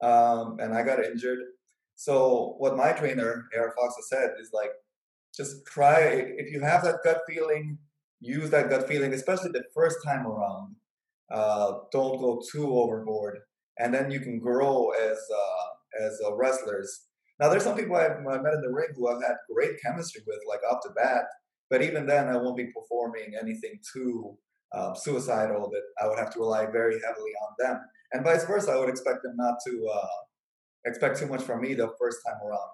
Um, 0.00 0.58
and 0.60 0.72
I 0.72 0.82
got 0.82 1.04
injured. 1.04 1.40
So 1.96 2.54
what 2.58 2.76
my 2.76 2.92
trainer, 2.92 3.48
AR 3.56 3.74
Fox, 3.76 3.96
has 3.96 4.08
said 4.08 4.30
is 4.40 4.50
like, 4.52 4.70
just 5.34 5.66
try, 5.66 6.00
if 6.36 6.52
you 6.52 6.60
have 6.60 6.84
that 6.84 7.00
gut 7.04 7.22
feeling, 7.28 7.78
use 8.20 8.50
that 8.50 8.70
gut 8.70 8.88
feeling, 8.88 9.12
especially 9.12 9.50
the 9.50 9.64
first 9.74 9.98
time 10.04 10.26
around 10.26 10.76
uh, 11.32 11.78
don't 11.90 12.20
go 12.20 12.42
too 12.52 12.68
overboard, 12.78 13.38
and 13.78 13.92
then 13.92 14.10
you 14.10 14.20
can 14.20 14.38
grow 14.38 14.90
as 14.90 15.18
uh, 15.34 16.04
as 16.04 16.20
uh, 16.26 16.34
wrestlers. 16.34 17.06
Now, 17.40 17.48
there's 17.48 17.64
some 17.64 17.76
people 17.76 17.96
I've 17.96 18.20
met 18.20 18.54
in 18.54 18.60
the 18.60 18.70
ring 18.70 18.88
who 18.94 19.08
I've 19.08 19.22
had 19.22 19.36
great 19.52 19.80
chemistry 19.84 20.22
with, 20.26 20.38
like 20.46 20.60
off 20.70 20.82
the 20.84 20.90
bat. 20.90 21.24
But 21.70 21.82
even 21.82 22.06
then, 22.06 22.28
I 22.28 22.36
won't 22.36 22.56
be 22.56 22.70
performing 22.72 23.34
anything 23.40 23.80
too 23.92 24.36
um, 24.74 24.94
suicidal 24.94 25.70
that 25.70 25.82
I 26.02 26.08
would 26.08 26.18
have 26.18 26.30
to 26.34 26.38
rely 26.38 26.66
very 26.66 27.00
heavily 27.00 27.32
on 27.48 27.54
them. 27.58 27.80
And 28.12 28.22
vice 28.22 28.44
versa, 28.44 28.72
I 28.72 28.76
would 28.78 28.90
expect 28.90 29.22
them 29.22 29.34
not 29.36 29.56
to 29.66 29.88
uh, 29.92 30.08
expect 30.84 31.18
too 31.18 31.26
much 31.26 31.42
from 31.42 31.62
me 31.62 31.74
the 31.74 31.92
first 31.98 32.18
time 32.26 32.36
around. 32.46 32.70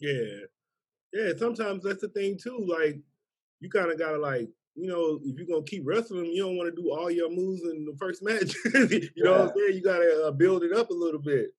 Yeah, 0.00 0.46
yeah. 1.14 1.32
Sometimes 1.38 1.84
that's 1.84 2.02
the 2.02 2.08
thing 2.08 2.36
too. 2.36 2.66
Like 2.66 2.98
you 3.60 3.70
kind 3.70 3.90
of 3.90 3.98
gotta 3.98 4.18
like 4.18 4.48
you 4.74 4.88
know, 4.88 5.20
if 5.24 5.38
you're 5.38 5.46
gonna 5.46 5.62
keep 5.62 5.86
wrestling, 5.86 6.26
you 6.26 6.42
don't 6.42 6.56
want 6.56 6.74
to 6.74 6.82
do 6.82 6.90
all 6.90 7.10
your 7.10 7.30
moves 7.30 7.62
in 7.62 7.84
the 7.84 7.96
first 7.96 8.22
match. 8.22 8.54
you 8.90 9.08
yeah. 9.14 9.24
know 9.24 9.32
what 9.32 9.40
I'm 9.40 9.52
saying? 9.56 9.74
You 9.74 9.82
gotta 9.82 10.26
uh, 10.26 10.30
build 10.32 10.64
it 10.64 10.72
up 10.72 10.90
a 10.90 10.94
little 10.94 11.20
bit. 11.20 11.54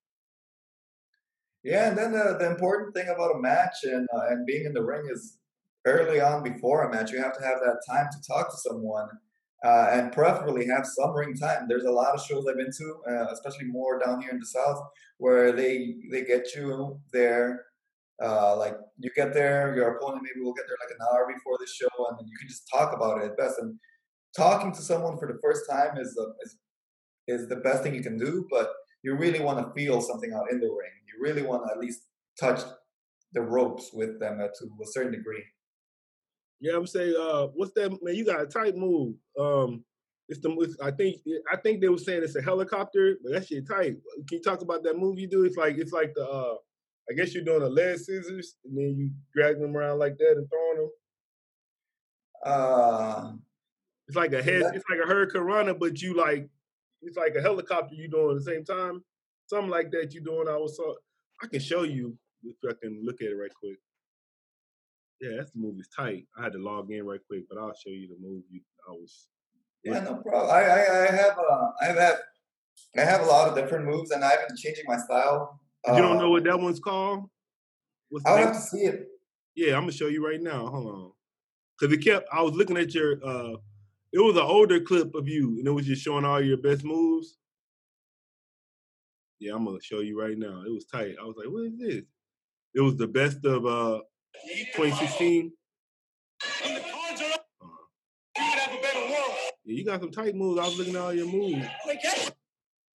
Yeah, 1.64 1.90
and 1.90 1.98
then 1.98 2.12
the, 2.12 2.38
the 2.40 2.46
important 2.46 2.94
thing 2.94 3.08
about 3.08 3.36
a 3.36 3.40
match 3.40 3.76
and 3.84 4.08
uh, 4.14 4.28
and 4.30 4.46
being 4.46 4.66
in 4.66 4.74
the 4.74 4.84
ring 4.84 5.08
is 5.10 5.38
early 5.86 6.20
on 6.20 6.44
before 6.44 6.84
a 6.84 6.92
match, 6.92 7.12
you 7.12 7.22
have 7.22 7.38
to 7.38 7.44
have 7.44 7.60
that 7.60 7.82
time 7.88 8.08
to 8.12 8.28
talk 8.28 8.52
to 8.52 8.58
someone, 8.58 9.08
uh, 9.64 9.90
and 9.92 10.12
preferably 10.12 10.68
have 10.68 10.86
some 10.86 11.16
ring 11.16 11.36
time. 11.36 11.68
There's 11.68 11.86
a 11.86 11.92
lot 11.92 12.14
of 12.14 12.24
shows 12.24 12.46
I've 12.48 12.58
been 12.58 12.72
to, 12.72 12.96
uh, 13.10 13.28
especially 13.32 13.66
more 13.66 14.00
down 14.00 14.22
here 14.22 14.32
in 14.32 14.40
the 14.40 14.46
south, 14.46 14.80
where 15.18 15.54
they 15.54 15.96
they 16.12 16.24
get 16.26 16.54
you 16.54 17.00
there 17.14 17.66
uh, 18.24 18.56
like 18.58 18.76
you 18.98 19.10
get 19.16 19.34
there, 19.34 19.76
your 19.76 19.96
opponent 19.96 20.24
maybe 20.24 20.44
will 20.44 20.54
get 20.54 20.66
there 20.68 20.78
like 20.88 20.96
an 20.98 21.06
hour 21.12 21.32
before 21.34 21.58
the 21.60 21.68
show, 21.68 22.08
and 22.10 22.28
you 22.28 22.38
can 22.38 22.48
just 22.48 22.68
talk 22.72 22.96
about 22.96 23.22
it 23.22 23.26
at 23.26 23.38
best. 23.38 23.56
And 23.60 23.78
talking 24.36 24.72
to 24.72 24.82
someone 24.82 25.18
for 25.18 25.28
the 25.28 25.40
first 25.42 25.70
time 25.70 25.98
is 25.98 26.18
a, 26.18 26.28
is 26.44 26.58
is 27.28 27.50
the 27.50 27.58
best 27.58 27.84
thing 27.84 27.96
you 27.96 28.04
can 28.04 28.18
do. 28.18 28.48
But 28.50 28.72
you 29.04 29.16
really 29.16 29.40
want 29.40 29.60
to 29.60 29.74
feel 29.74 30.02
something 30.02 30.34
out 30.34 30.52
in 30.52 30.60
the 30.60 30.68
ring. 30.68 30.92
You 31.08 31.22
really 31.22 31.44
want 31.44 31.64
to 31.68 31.74
at 31.74 31.80
least 31.80 32.02
touch 32.40 32.62
the 33.34 33.42
ropes 33.42 33.92
with 33.94 34.20
them 34.20 34.38
to 34.38 34.66
a 34.84 34.88
certain 34.88 35.12
degree. 35.12 35.44
Yeah, 36.62 36.78
I'm 36.78 36.88
saying, 36.88 37.16
uh, 37.20 37.48
what's 37.54 37.74
that 37.74 37.98
man? 38.02 38.16
You 38.16 38.26
got 38.26 38.42
a 38.42 38.46
tight 38.48 38.76
move. 38.76 39.16
Um, 39.38 39.84
it's 40.28 40.40
the 40.40 40.50
it's, 40.60 40.76
I 40.82 40.92
think 40.92 41.18
I 41.52 41.58
think 41.58 41.82
they 41.82 41.90
were 41.90 41.98
saying 41.98 42.24
it's 42.24 42.36
a 42.36 42.42
helicopter, 42.42 43.18
but 43.22 43.34
that 43.34 43.48
shit 43.48 43.68
tight. 43.68 43.98
Can 44.28 44.38
you 44.38 44.42
talk 44.42 44.62
about 44.62 44.84
that 44.84 44.98
move 44.98 45.20
you 45.20 45.28
do? 45.28 45.44
It's 45.44 45.58
like 45.58 45.78
it's 45.78 45.92
like 45.92 46.14
the 46.16 46.26
uh, 46.28 46.56
I 47.10 47.14
guess 47.14 47.34
you're 47.34 47.44
doing 47.44 47.62
a 47.62 47.70
leg 47.70 47.98
scissors 47.98 48.56
and 48.66 48.78
then 48.78 48.96
you 48.98 49.12
drag 49.34 49.60
them 49.60 49.76
around 49.76 50.00
like 50.00 50.18
that 50.18 50.38
and 50.38 50.48
throwing 50.50 50.78
them. 50.78 50.90
Uh, 52.44 53.32
it's 54.08 54.18
like 54.18 54.34
a 54.34 54.42
head. 54.42 54.64
That, 54.64 54.76
it's 54.76 54.86
like 54.90 55.00
a 55.00 55.12
hurricanrana, 55.12 55.80
but 55.80 56.02
you 56.02 56.16
like 56.16 56.50
it's 57.02 57.18
like 57.18 57.36
a 57.36 57.42
helicopter 57.42 57.96
you 57.96 58.08
doing 58.08 58.32
at 58.32 58.44
the 58.44 58.52
same 58.52 58.64
time. 58.64 59.04
Something 59.48 59.70
like 59.70 59.92
that 59.92 60.14
you 60.14 60.22
doing. 60.22 60.48
I 60.48 60.58
was 60.58 60.78
so 60.78 60.96
I 61.42 61.48
can 61.48 61.60
show 61.60 61.84
you 61.84 62.18
if 62.44 62.56
I 62.68 62.74
can 62.82 63.02
look 63.04 63.22
at 63.22 63.30
it 63.30 63.36
right 63.36 63.54
quick. 63.54 63.78
Yeah, 65.22 65.38
that's 65.38 65.52
the 65.52 65.60
movie's 65.60 65.90
tight. 65.96 66.28
I 66.38 66.44
had 66.44 66.54
to 66.54 66.60
log 66.60 66.92
in 66.92 67.06
right 67.06 67.20
quick, 67.28 67.46
but 67.50 67.58
I'll 67.58 67.74
show 67.74 67.92
you 67.92 68.08
the 68.08 68.18
movie. 68.22 68.64
I 68.88 68.92
was. 68.92 69.28
Yeah, 69.84 70.00
no 70.00 70.16
problem. 70.16 70.52
I 70.52 70.62
I, 70.62 71.08
I 71.08 71.12
have 71.12 71.38
uh, 71.38 71.68
I 71.82 71.86
have 71.86 72.18
I 72.98 73.02
have 73.02 73.22
a 73.22 73.26
lot 73.26 73.48
of 73.48 73.56
different 73.56 73.86
moves, 73.86 74.12
and 74.12 74.24
I've 74.24 74.48
been 74.48 74.58
changing 74.58 74.86
my 74.88 74.98
style 74.98 75.60
you 75.88 76.02
don't 76.02 76.18
know 76.18 76.30
what 76.30 76.44
that 76.46 76.60
one's 76.60 76.80
called? 76.80 77.30
What's 78.10 78.26
I'll 78.26 78.38
have 78.38 78.54
to 78.54 78.60
see 78.60 78.86
it. 78.86 79.08
Yeah, 79.56 79.76
I'm 79.76 79.82
gonna 79.82 79.92
show 79.92 80.08
you 80.08 80.26
right 80.26 80.42
now. 80.42 80.68
Hold 80.68 80.88
on. 80.88 81.12
Cause 81.80 81.92
it 81.92 82.04
kept 82.04 82.28
I 82.32 82.42
was 82.42 82.54
looking 82.54 82.78
at 82.78 82.94
your 82.94 83.24
uh 83.26 83.56
it 84.14 84.20
was 84.20 84.36
an 84.36 84.44
older 84.44 84.80
clip 84.80 85.14
of 85.16 85.28
you 85.28 85.58
and 85.60 85.68
it 85.68 85.72
was 85.72 85.86
just 85.86 86.02
showing 86.02 86.26
all 86.26 86.42
your 86.42 86.58
best 86.58 86.84
moves. 86.84 87.38
Yeah, 89.40 89.54
I'm 89.56 89.66
gonna 89.66 89.82
show 89.82 90.00
you 90.00 90.20
right 90.20 90.38
now. 90.38 90.64
It 90.66 90.72
was 90.72 90.86
tight. 90.86 91.16
I 91.22 91.26
was 91.26 91.36
like, 91.38 91.48
what 91.48 91.66
is 91.66 91.78
this? 91.78 92.04
It 92.74 92.82
was 92.82 92.96
the 92.96 93.08
best 93.08 93.46
of 93.46 93.66
uh 93.66 94.00
2016. 94.76 95.52
Yeah, 99.68 99.74
you 99.74 99.86
got 99.86 100.00
some 100.00 100.12
tight 100.12 100.36
moves. 100.36 100.60
I 100.60 100.66
was 100.66 100.78
looking 100.78 100.96
at 100.96 101.02
all 101.02 101.14
your 101.14 101.26
moves. 101.28 101.66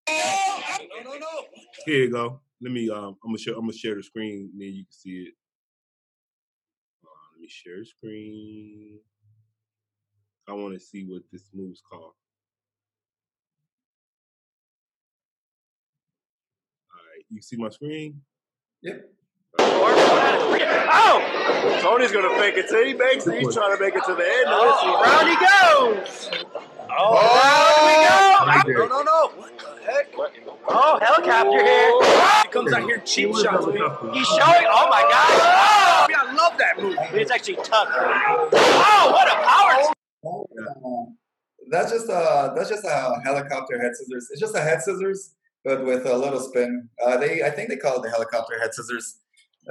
No, 0.09 1.03
no, 1.05 1.19
no. 1.19 1.27
Here 1.85 2.05
you 2.05 2.11
go. 2.11 2.41
Let 2.63 2.73
me 2.73 2.91
um 2.91 3.17
I'm 3.25 3.31
gonna 3.31 3.39
share 3.39 3.55
I'm 3.55 3.61
gonna 3.61 3.73
share 3.73 3.95
the 3.95 4.03
screen 4.03 4.51
and 4.53 4.61
then 4.61 4.69
you 4.69 4.85
can 4.85 4.93
see 4.93 5.23
it. 5.29 5.33
Uh, 7.05 7.09
let 7.35 7.41
me 7.41 7.49
share 7.49 7.79
the 7.79 7.87
screen. 7.87 8.99
I 10.49 10.53
want 10.53 10.75
to 10.75 10.81
see 10.81 11.05
what 11.05 11.23
this 11.33 11.45
move's 11.55 11.81
called. 11.81 12.13
All 16.93 17.01
right, 17.15 17.25
you 17.31 17.41
see 17.41 17.57
my 17.57 17.71
screen? 17.71 18.21
Yep. 18.83 19.09
Oh! 19.59 21.21
Tony's 21.83 22.13
gonna 22.13 22.31
fake 22.39 22.57
it 22.57 22.69
till 22.69 22.85
he 22.85 22.95
makes 22.95 23.27
it. 23.27 23.41
He's 23.41 23.55
trying 23.55 23.77
to 23.77 23.83
make 23.83 23.95
it 23.95 24.05
to 24.05 24.15
the 24.15 24.23
end. 24.23 24.47
Oh, 24.49 25.03
round 25.03 25.29
he 25.29 25.37
goes. 25.37 26.31
Oh, 26.91 27.15
round 27.41 27.87
we 27.87 27.93
go. 28.07 28.47
Right 28.47 28.65
there. 28.67 28.89
No, 28.89 29.03
no, 29.03 29.31
no. 29.91 30.19
What 30.19 30.33
the 30.35 30.41
heck? 30.41 30.49
Oh, 30.69 30.99
helicopter 31.01 31.63
here. 31.65 32.43
He 32.43 32.49
comes 32.49 32.73
out 32.73 32.83
here 32.83 32.99
cheap 33.05 33.35
shots. 33.37 33.67
He's 33.67 34.27
showing. 34.29 34.67
Oh 34.69 34.89
my 34.89 35.03
god! 35.03 35.41
Oh, 35.41 36.07
I 36.15 36.35
love 36.35 36.59
that 36.59 36.81
movie. 36.81 36.97
It's 37.21 37.31
actually 37.31 37.57
tough. 37.57 37.89
Oh, 37.93 39.11
what 39.13 39.29
a 39.29 39.37
power! 39.47 39.93
That's 41.71 41.93
just 41.93 42.09
a 42.09 42.53
that's 42.57 42.69
just 42.69 42.85
a 42.85 43.21
helicopter 43.25 43.81
head 43.81 43.93
scissors. 43.95 44.29
It's 44.31 44.41
just 44.41 44.57
a 44.57 44.61
head 44.61 44.83
scissors, 44.83 45.35
but 45.65 45.85
with 45.85 46.07
a 46.07 46.17
little 46.17 46.41
spin. 46.41 46.89
Uh, 47.05 47.17
they 47.17 47.43
I 47.43 47.51
think 47.51 47.69
they 47.69 47.77
call 47.77 47.99
it 47.99 48.03
the 48.03 48.11
helicopter 48.11 48.59
head 48.59 48.75
scissors. 48.75 49.19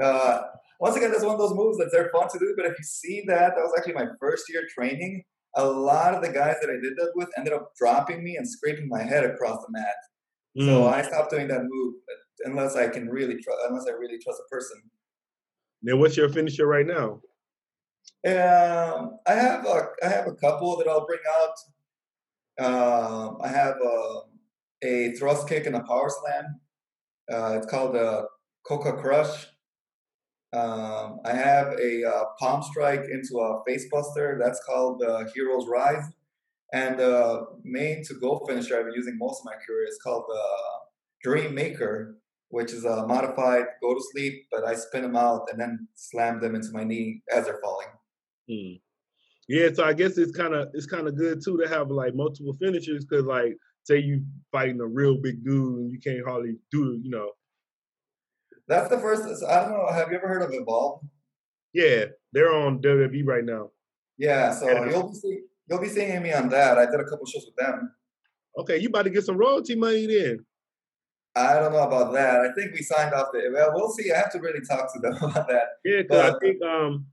Uh, 0.01 0.41
once 0.79 0.95
again, 0.95 1.11
that's 1.11 1.23
one 1.23 1.33
of 1.33 1.39
those 1.39 1.53
moves 1.53 1.77
that 1.77 1.89
they're 1.91 2.09
fun 2.09 2.29
to 2.29 2.39
do. 2.39 2.53
But 2.55 2.67
if 2.67 2.77
you 2.77 2.83
see 2.83 3.23
that, 3.27 3.55
that 3.55 3.61
was 3.61 3.73
actually 3.77 3.93
my 3.93 4.07
first 4.19 4.45
year 4.49 4.65
training. 4.73 5.23
A 5.55 5.65
lot 5.65 6.13
of 6.13 6.21
the 6.21 6.31
guys 6.31 6.55
that 6.61 6.69
I 6.69 6.79
did 6.81 6.95
that 6.97 7.11
with 7.15 7.29
ended 7.37 7.53
up 7.53 7.71
dropping 7.75 8.23
me 8.23 8.37
and 8.37 8.47
scraping 8.47 8.87
my 8.87 9.01
head 9.01 9.23
across 9.25 9.65
the 9.65 9.71
mat. 9.71 9.95
So 10.57 10.83
Mm. 10.83 10.93
I 10.93 11.01
stopped 11.03 11.31
doing 11.31 11.47
that 11.47 11.63
move 11.63 11.95
unless 12.45 12.75
I 12.75 12.87
can 12.87 13.07
really 13.09 13.41
trust 13.41 13.59
unless 13.67 13.87
I 13.87 13.91
really 13.91 14.17
trust 14.19 14.41
a 14.45 14.49
person. 14.49 14.81
Then 15.81 15.99
what's 15.99 16.17
your 16.17 16.29
finisher 16.29 16.67
right 16.67 16.85
now? 16.85 17.21
Um, 18.27 19.19
I 19.27 19.33
have 19.33 19.65
a 19.65 19.89
I 20.03 20.07
have 20.07 20.27
a 20.27 20.33
couple 20.33 20.75
that 20.77 20.87
I'll 20.87 21.05
bring 21.05 21.19
out. 21.39 21.55
Um, 22.65 23.37
I 23.41 23.47
have 23.47 23.75
a, 23.81 24.21
a 24.83 25.11
thrust 25.13 25.47
kick 25.47 25.65
and 25.65 25.75
a 25.75 25.83
power 25.83 26.09
slam. 26.09 26.59
Uh, 27.31 27.57
it's 27.57 27.67
called 27.67 27.95
a 27.95 28.25
Coca 28.65 28.93
Crush. 28.93 29.47
Um, 30.51 31.19
I 31.25 31.33
have 31.33 31.73
a 31.79 32.03
uh, 32.03 32.23
palm 32.39 32.63
strike 32.63 33.05
into 33.11 33.37
a 33.37 33.63
face 33.67 33.87
buster. 33.91 34.39
That's 34.41 34.61
called 34.65 35.03
uh, 35.03 35.25
Heroes 35.33 35.67
Rise. 35.67 36.03
And 36.73 36.99
the 36.99 37.45
main 37.63 38.03
to 38.05 38.13
go 38.15 38.43
finisher 38.47 38.77
I've 38.77 38.85
been 38.85 38.93
using 38.93 39.17
most 39.17 39.41
of 39.41 39.45
my 39.45 39.53
career 39.65 39.87
is 39.87 39.99
called 40.03 40.25
the 40.27 40.41
Dream 41.23 41.53
Maker, 41.55 42.17
which 42.49 42.71
is 42.73 42.85
a 42.85 43.05
modified 43.07 43.65
go 43.81 43.93
to 43.93 44.01
sleep, 44.11 44.45
but 44.51 44.65
I 44.65 44.75
spin 44.75 45.03
them 45.03 45.15
out 45.15 45.47
and 45.51 45.59
then 45.59 45.87
slam 45.95 46.39
them 46.39 46.55
into 46.55 46.71
my 46.71 46.83
knee 46.83 47.21
as 47.31 47.45
they're 47.45 47.59
falling. 47.61 47.87
Hmm. 48.47 48.77
Yeah, 49.47 49.69
so 49.73 49.83
I 49.83 49.93
guess 49.93 50.19
it's 50.19 50.35
kind 50.35 50.53
of 50.53 50.69
it's 50.73 50.85
kind 50.85 51.07
of 51.07 51.17
good 51.17 51.43
too 51.43 51.57
to 51.57 51.67
have 51.67 51.89
like 51.89 52.13
multiple 52.13 52.53
finishers 52.53 53.03
because 53.03 53.25
like 53.25 53.57
say 53.83 53.97
you 53.97 54.23
fighting 54.51 54.79
a 54.79 54.85
real 54.85 55.17
big 55.19 55.43
dude 55.43 55.79
and 55.79 55.91
you 55.91 55.99
can't 55.99 56.23
hardly 56.23 56.55
do 56.71 56.99
you 57.01 57.09
know 57.09 57.31
That's 58.69 58.87
the 58.87 58.99
first. 58.99 59.43
I 59.43 59.63
don't 59.63 59.71
know. 59.71 59.91
Have 59.91 60.09
you 60.11 60.17
ever 60.17 60.27
heard 60.27 60.43
of 60.43 60.53
Evolve? 60.53 61.01
yeah 61.73 62.05
they're 62.31 62.53
on 62.53 62.81
WWE 62.81 63.25
right 63.25 63.43
now. 63.43 63.71
Yeah. 64.17 64.51
So 64.51 64.69
you'll 64.85 65.09
be 65.09 65.15
see, 65.15 65.39
you'll 65.67 65.81
be 65.81 65.87
seeing 65.87 66.21
me 66.21 66.31
on 66.31 66.49
that. 66.49 66.77
I 66.77 66.85
did 66.85 66.99
a 66.99 67.05
couple 67.05 67.25
shows 67.25 67.45
with 67.45 67.55
them. 67.55 67.91
Okay, 68.59 68.77
you 68.77 68.89
about 68.89 69.03
to 69.03 69.09
get 69.09 69.23
some 69.23 69.37
royalty 69.37 69.75
money 69.75 70.05
then. 70.05 70.45
I 71.35 71.53
don't 71.53 71.71
know 71.71 71.83
about 71.83 72.13
that. 72.13 72.41
I 72.41 72.51
think 72.53 72.73
we 72.73 72.81
signed 72.81 73.13
off 73.13 73.27
the. 73.31 73.49
Well, 73.53 73.71
we'll 73.73 73.89
see. 73.89 74.11
I 74.11 74.17
have 74.17 74.31
to 74.33 74.39
really 74.39 74.61
talk 74.61 74.93
to 74.93 74.99
them 74.99 75.13
about 75.21 75.47
that. 75.47 75.63
Yeah, 75.83 76.01
because 76.01 76.35
I 76.35 76.39
think 76.39 76.61
um 76.63 77.05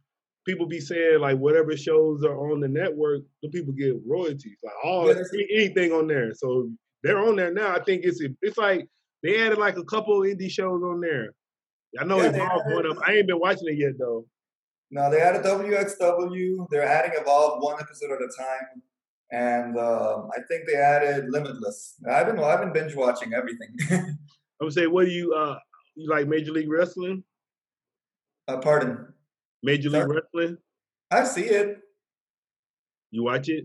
people 0.47 0.67
be 0.67 0.81
saying 0.81 1.21
like 1.21 1.39
whatever 1.39 1.77
shows 1.77 2.25
are 2.25 2.51
on 2.51 2.61
the 2.61 2.69
network, 2.69 3.23
the 3.43 3.49
people 3.49 3.73
get 3.73 3.95
royalties 4.07 4.57
like 4.63 4.75
all 4.85 5.09
anything 5.09 5.93
on 5.93 6.07
there. 6.07 6.35
So 6.35 6.71
they're 7.03 7.19
on 7.19 7.37
there 7.37 7.53
now. 7.53 7.75
I 7.75 7.83
think 7.83 8.05
it's 8.05 8.21
it's 8.43 8.59
like 8.59 8.87
they 9.23 9.41
added 9.43 9.59
like 9.59 9.77
a 9.77 9.85
couple 9.85 10.21
indie 10.21 10.51
shows 10.51 10.83
on 10.83 11.01
there. 11.01 11.33
I 12.01 12.05
know 12.05 12.19
Yeah, 12.19 12.25
it's 12.25 12.35
they 12.37 12.41
all 12.41 12.61
added- 12.61 12.73
going 12.73 12.87
up. 12.97 12.99
I 13.07 13.13
ain't 13.15 13.27
been 13.27 13.39
watching 13.41 13.69
it 13.69 13.79
yet 13.79 13.93
though. 13.99 14.27
No, 14.91 15.11
they 15.11 15.21
added 15.21 15.43
WXW. 15.45 16.69
They're 16.71 16.85
adding 16.87 17.13
Evolve 17.21 17.63
one 17.63 17.77
episode 17.81 18.13
at 18.13 18.21
a 18.23 18.29
time, 18.39 18.83
and 19.33 19.77
um, 19.79 20.29
I 20.37 20.41
think 20.49 20.63
they 20.69 20.77
added 20.77 21.27
Limitless. 21.29 21.97
I've 22.09 22.27
been 22.27 22.39
I've 22.39 22.61
been 22.61 22.73
binge 22.73 22.95
watching 22.95 23.33
everything. 23.35 23.75
I 23.91 24.65
would 24.65 24.73
say, 24.73 24.87
what 24.87 25.07
do 25.07 25.11
you 25.11 25.33
uh 25.35 25.59
you 25.97 26.09
like 26.09 26.29
Major 26.29 26.53
League 26.53 26.71
Wrestling? 26.71 27.25
uh, 28.49 28.59
pardon. 28.59 29.13
Major 29.63 29.91
League 29.91 30.03
Sorry? 30.03 30.21
Wrestling? 30.35 30.59
I 31.11 31.25
see 31.25 31.43
it. 31.47 31.79
You 33.11 33.25
watch 33.25 33.49
it? 33.49 33.65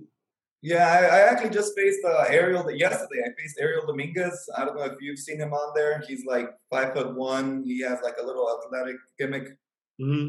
Yeah, 0.61 0.87
I, 0.87 1.05
I 1.17 1.19
actually 1.31 1.49
just 1.49 1.75
faced 1.75 2.05
uh, 2.05 2.25
Ariel 2.29 2.69
yesterday. 2.71 3.23
I 3.25 3.41
faced 3.41 3.57
Ariel 3.59 3.85
Dominguez. 3.87 4.47
I 4.55 4.63
don't 4.63 4.75
know 4.75 4.83
if 4.83 5.01
you've 5.01 5.17
seen 5.17 5.39
him 5.39 5.53
on 5.53 5.73
there. 5.75 6.03
He's 6.07 6.23
like 6.25 6.49
five 6.69 6.93
foot 6.93 7.15
one. 7.15 7.63
He 7.65 7.81
has 7.81 7.99
like 8.03 8.15
a 8.21 8.25
little 8.25 8.47
athletic 8.55 8.97
gimmick. 9.17 9.57
hmm 9.99 10.27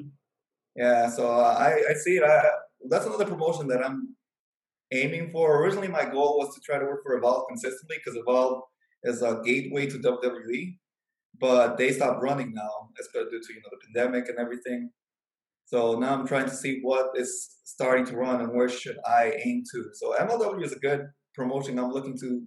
Yeah, 0.75 1.11
so 1.11 1.31
uh, 1.31 1.57
I 1.59 1.83
I 1.91 1.95
see 1.95 2.17
it. 2.17 2.25
I, 2.25 2.49
that's 2.89 3.07
another 3.07 3.27
promotion 3.27 3.69
that 3.69 3.85
I'm 3.85 4.17
aiming 4.93 5.31
for. 5.31 5.63
Originally, 5.63 5.89
my 5.89 6.05
goal 6.05 6.39
was 6.39 6.55
to 6.55 6.61
try 6.61 6.79
to 6.79 6.85
work 6.87 7.03
for 7.05 7.17
Evolve 7.17 7.49
consistently 7.49 7.97
because 7.99 8.17
Evolve 8.19 8.63
is 9.05 9.21
a 9.23 9.41
gateway 9.45 9.87
to 9.87 9.99
WWE, 9.99 10.79
but 11.41 11.77
they 11.77 11.93
stopped 11.93 12.23
running 12.23 12.55
now, 12.55 12.89
especially 13.01 13.31
due 13.31 13.43
to 13.43 13.53
you 13.53 13.61
know 13.61 13.71
the 13.71 13.83
pandemic 13.85 14.29
and 14.31 14.39
everything. 14.39 14.91
So 15.65 15.99
now 15.99 16.15
I'm 16.15 16.27
trying 16.27 16.47
to 16.47 16.55
see 16.55 16.81
what 16.83 17.11
is 17.15 17.59
starting 17.65 18.05
to 18.07 18.17
run 18.17 18.41
and 18.41 18.53
where 18.53 18.69
should 18.69 18.99
I 19.07 19.35
aim 19.45 19.65
to. 19.73 19.91
So 19.95 20.15
MLW 20.19 20.65
is 20.65 20.73
a 20.73 20.79
good 20.79 21.07
promotion 21.35 21.79
I'm 21.79 21.91
looking 21.91 22.19
to 22.19 22.43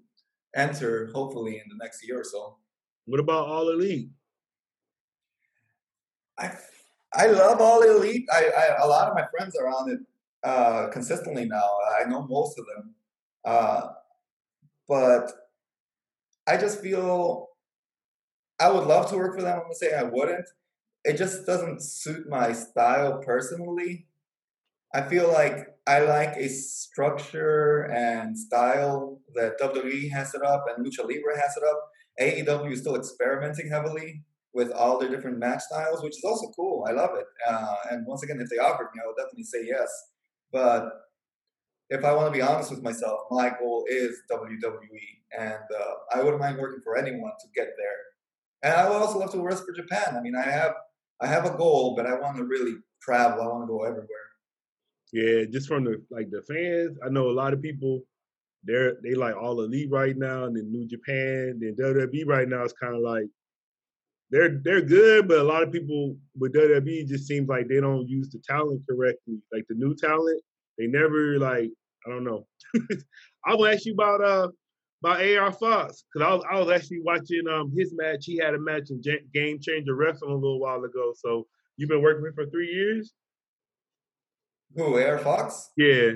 enter 0.55 1.09
hopefully 1.13 1.53
in 1.57 1.63
the 1.69 1.83
next 1.83 2.05
year 2.07 2.19
or 2.19 2.23
so. 2.23 2.57
What 3.05 3.19
about 3.19 3.47
All 3.47 3.69
Elite? 3.69 4.09
I 6.37 6.51
I 7.13 7.27
love 7.27 7.61
All 7.61 7.81
Elite. 7.81 8.25
I, 8.31 8.49
I 8.57 8.83
a 8.83 8.87
lot 8.87 9.09
of 9.09 9.15
my 9.15 9.25
friends 9.35 9.55
are 9.55 9.67
on 9.67 9.91
it 9.91 9.99
uh, 10.43 10.87
consistently 10.91 11.45
now. 11.45 11.69
I 11.99 12.07
know 12.09 12.27
most 12.27 12.59
of 12.59 12.65
them, 12.65 12.93
uh, 13.45 13.81
but 14.87 15.31
I 16.47 16.57
just 16.57 16.81
feel 16.81 17.49
I 18.59 18.69
would 18.71 18.87
love 18.87 19.09
to 19.09 19.17
work 19.17 19.35
for 19.35 19.41
them. 19.41 19.57
I'm 19.57 19.63
gonna 19.63 19.75
say 19.75 19.93
I 19.93 20.03
wouldn't. 20.03 20.45
It 21.05 21.17
just 21.17 21.45
doesn't 21.45 21.83
suit 21.83 22.27
my 22.27 22.51
style 22.51 23.21
personally. 23.23 24.07
I 24.93 25.03
feel 25.03 25.31
like 25.31 25.67
I 25.87 25.99
like 25.99 26.35
a 26.35 26.49
structure 26.49 27.83
and 27.93 28.37
style 28.37 29.21
that 29.35 29.59
WWE 29.59 30.11
has 30.11 30.31
set 30.31 30.41
up 30.41 30.65
and 30.67 30.83
Lucha 30.83 31.03
Libre 31.07 31.39
has 31.39 31.53
set 31.53 31.63
up. 31.63 31.79
AEW 32.19 32.71
is 32.71 32.79
still 32.79 32.95
experimenting 32.95 33.69
heavily 33.69 34.23
with 34.53 34.71
all 34.71 34.97
their 34.97 35.09
different 35.09 35.37
match 35.37 35.61
styles, 35.61 36.01
which 36.01 36.17
is 36.17 36.23
also 36.23 36.47
cool. 36.55 36.85
I 36.89 36.93
love 36.93 37.11
it. 37.15 37.25
Uh, 37.47 37.75
and 37.91 38.07
once 38.07 38.23
again, 38.23 38.39
if 38.39 38.49
they 38.49 38.57
offered 38.57 38.87
me, 38.95 39.01
I 39.03 39.07
would 39.07 39.17
definitely 39.17 39.43
say 39.43 39.65
yes. 39.67 39.89
But 40.51 40.89
if 41.89 42.03
I 42.03 42.13
want 42.13 42.33
to 42.33 42.37
be 42.37 42.41
honest 42.41 42.71
with 42.71 42.81
myself, 42.81 43.19
my 43.29 43.51
goal 43.59 43.85
is 43.87 44.17
WWE, 44.31 45.37
and 45.37 45.53
uh, 45.53 45.93
I 46.15 46.23
wouldn't 46.23 46.41
mind 46.41 46.57
working 46.57 46.81
for 46.83 46.97
anyone 46.97 47.33
to 47.41 47.47
get 47.53 47.67
there. 47.77 47.99
And 48.63 48.73
I 48.73 48.89
would 48.89 49.01
also 49.01 49.19
love 49.19 49.31
to 49.33 49.41
wrestle 49.41 49.65
for 49.67 49.73
Japan. 49.73 50.15
I 50.17 50.21
mean, 50.21 50.35
I 50.35 50.41
have 50.49 50.73
I 51.21 51.27
have 51.27 51.45
a 51.45 51.57
goal, 51.57 51.95
but 51.95 52.05
I 52.05 52.13
want 52.19 52.37
to 52.37 52.43
really 52.43 52.75
travel. 53.01 53.41
I 53.41 53.47
want 53.47 53.63
to 53.63 53.67
go 53.67 53.83
everywhere. 53.83 54.07
Yeah, 55.13 55.45
just 55.45 55.67
from 55.67 55.85
the 55.85 56.03
like 56.09 56.29
the 56.29 56.41
fans, 56.41 56.97
I 57.05 57.09
know 57.09 57.29
a 57.29 57.31
lot 57.31 57.53
of 57.53 57.61
people. 57.61 58.01
They're 58.63 58.97
they 59.03 59.13
like 59.13 59.35
All 59.35 59.61
Elite 59.61 59.91
right 59.91 60.17
now, 60.17 60.45
and 60.45 60.55
then 60.55 60.71
New 60.71 60.87
Japan, 60.87 61.59
then 61.61 61.75
WWE 61.79 62.25
right 62.25 62.49
now 62.49 62.63
is 62.63 62.73
kind 62.73 62.95
of 62.95 63.01
like 63.01 63.27
they're 64.31 64.59
they're 64.63 64.81
good, 64.81 65.27
but 65.27 65.37
a 65.37 65.43
lot 65.43 65.63
of 65.63 65.71
people 65.71 66.17
with 66.37 66.53
WWE 66.55 67.07
just 67.07 67.27
seems 67.27 67.47
like 67.47 67.67
they 67.67 67.79
don't 67.79 68.07
use 68.07 68.29
the 68.29 68.39
talent 68.39 68.81
correctly. 68.89 69.37
Like 69.53 69.65
the 69.69 69.75
new 69.75 69.95
talent, 69.95 70.41
they 70.77 70.87
never 70.87 71.37
like 71.39 71.71
I 72.05 72.09
don't 72.09 72.23
know. 72.23 72.47
I 73.45 73.53
will 73.53 73.67
ask 73.67 73.85
you 73.85 73.93
about 73.93 74.21
uh 74.21 74.49
about 75.05 75.23
AR 75.23 75.51
Fox 75.51 76.03
because 76.11 76.27
I 76.27 76.33
was 76.33 76.43
I 76.49 76.59
was 76.59 76.69
actually 76.71 77.01
watching 77.01 77.43
um 77.47 77.71
his 77.75 77.93
match. 77.93 78.25
He 78.25 78.37
had 78.37 78.55
a 78.55 78.59
match 78.59 78.89
in 78.89 79.01
J- 79.01 79.23
Game 79.33 79.59
Changer 79.61 79.95
Wrestling 79.95 80.31
a 80.31 80.35
little 80.35 80.59
while 80.59 80.83
ago. 80.83 81.13
So 81.15 81.47
you've 81.77 81.89
been 81.89 82.01
working 82.01 82.23
with 82.23 82.31
him 82.31 82.45
for 82.45 82.49
three 82.49 82.71
years. 82.71 83.13
Who? 84.75 84.97
AR 84.97 85.19
Fox? 85.19 85.71
Yeah. 85.77 86.13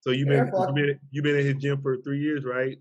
So 0.00 0.10
you've 0.10 0.28
been 0.28 0.50
you've 0.54 0.74
been 0.74 1.00
you've 1.10 1.24
been 1.24 1.38
in 1.38 1.46
his 1.46 1.56
gym 1.56 1.82
for 1.82 1.96
three 2.02 2.20
years, 2.20 2.44
right? 2.44 2.78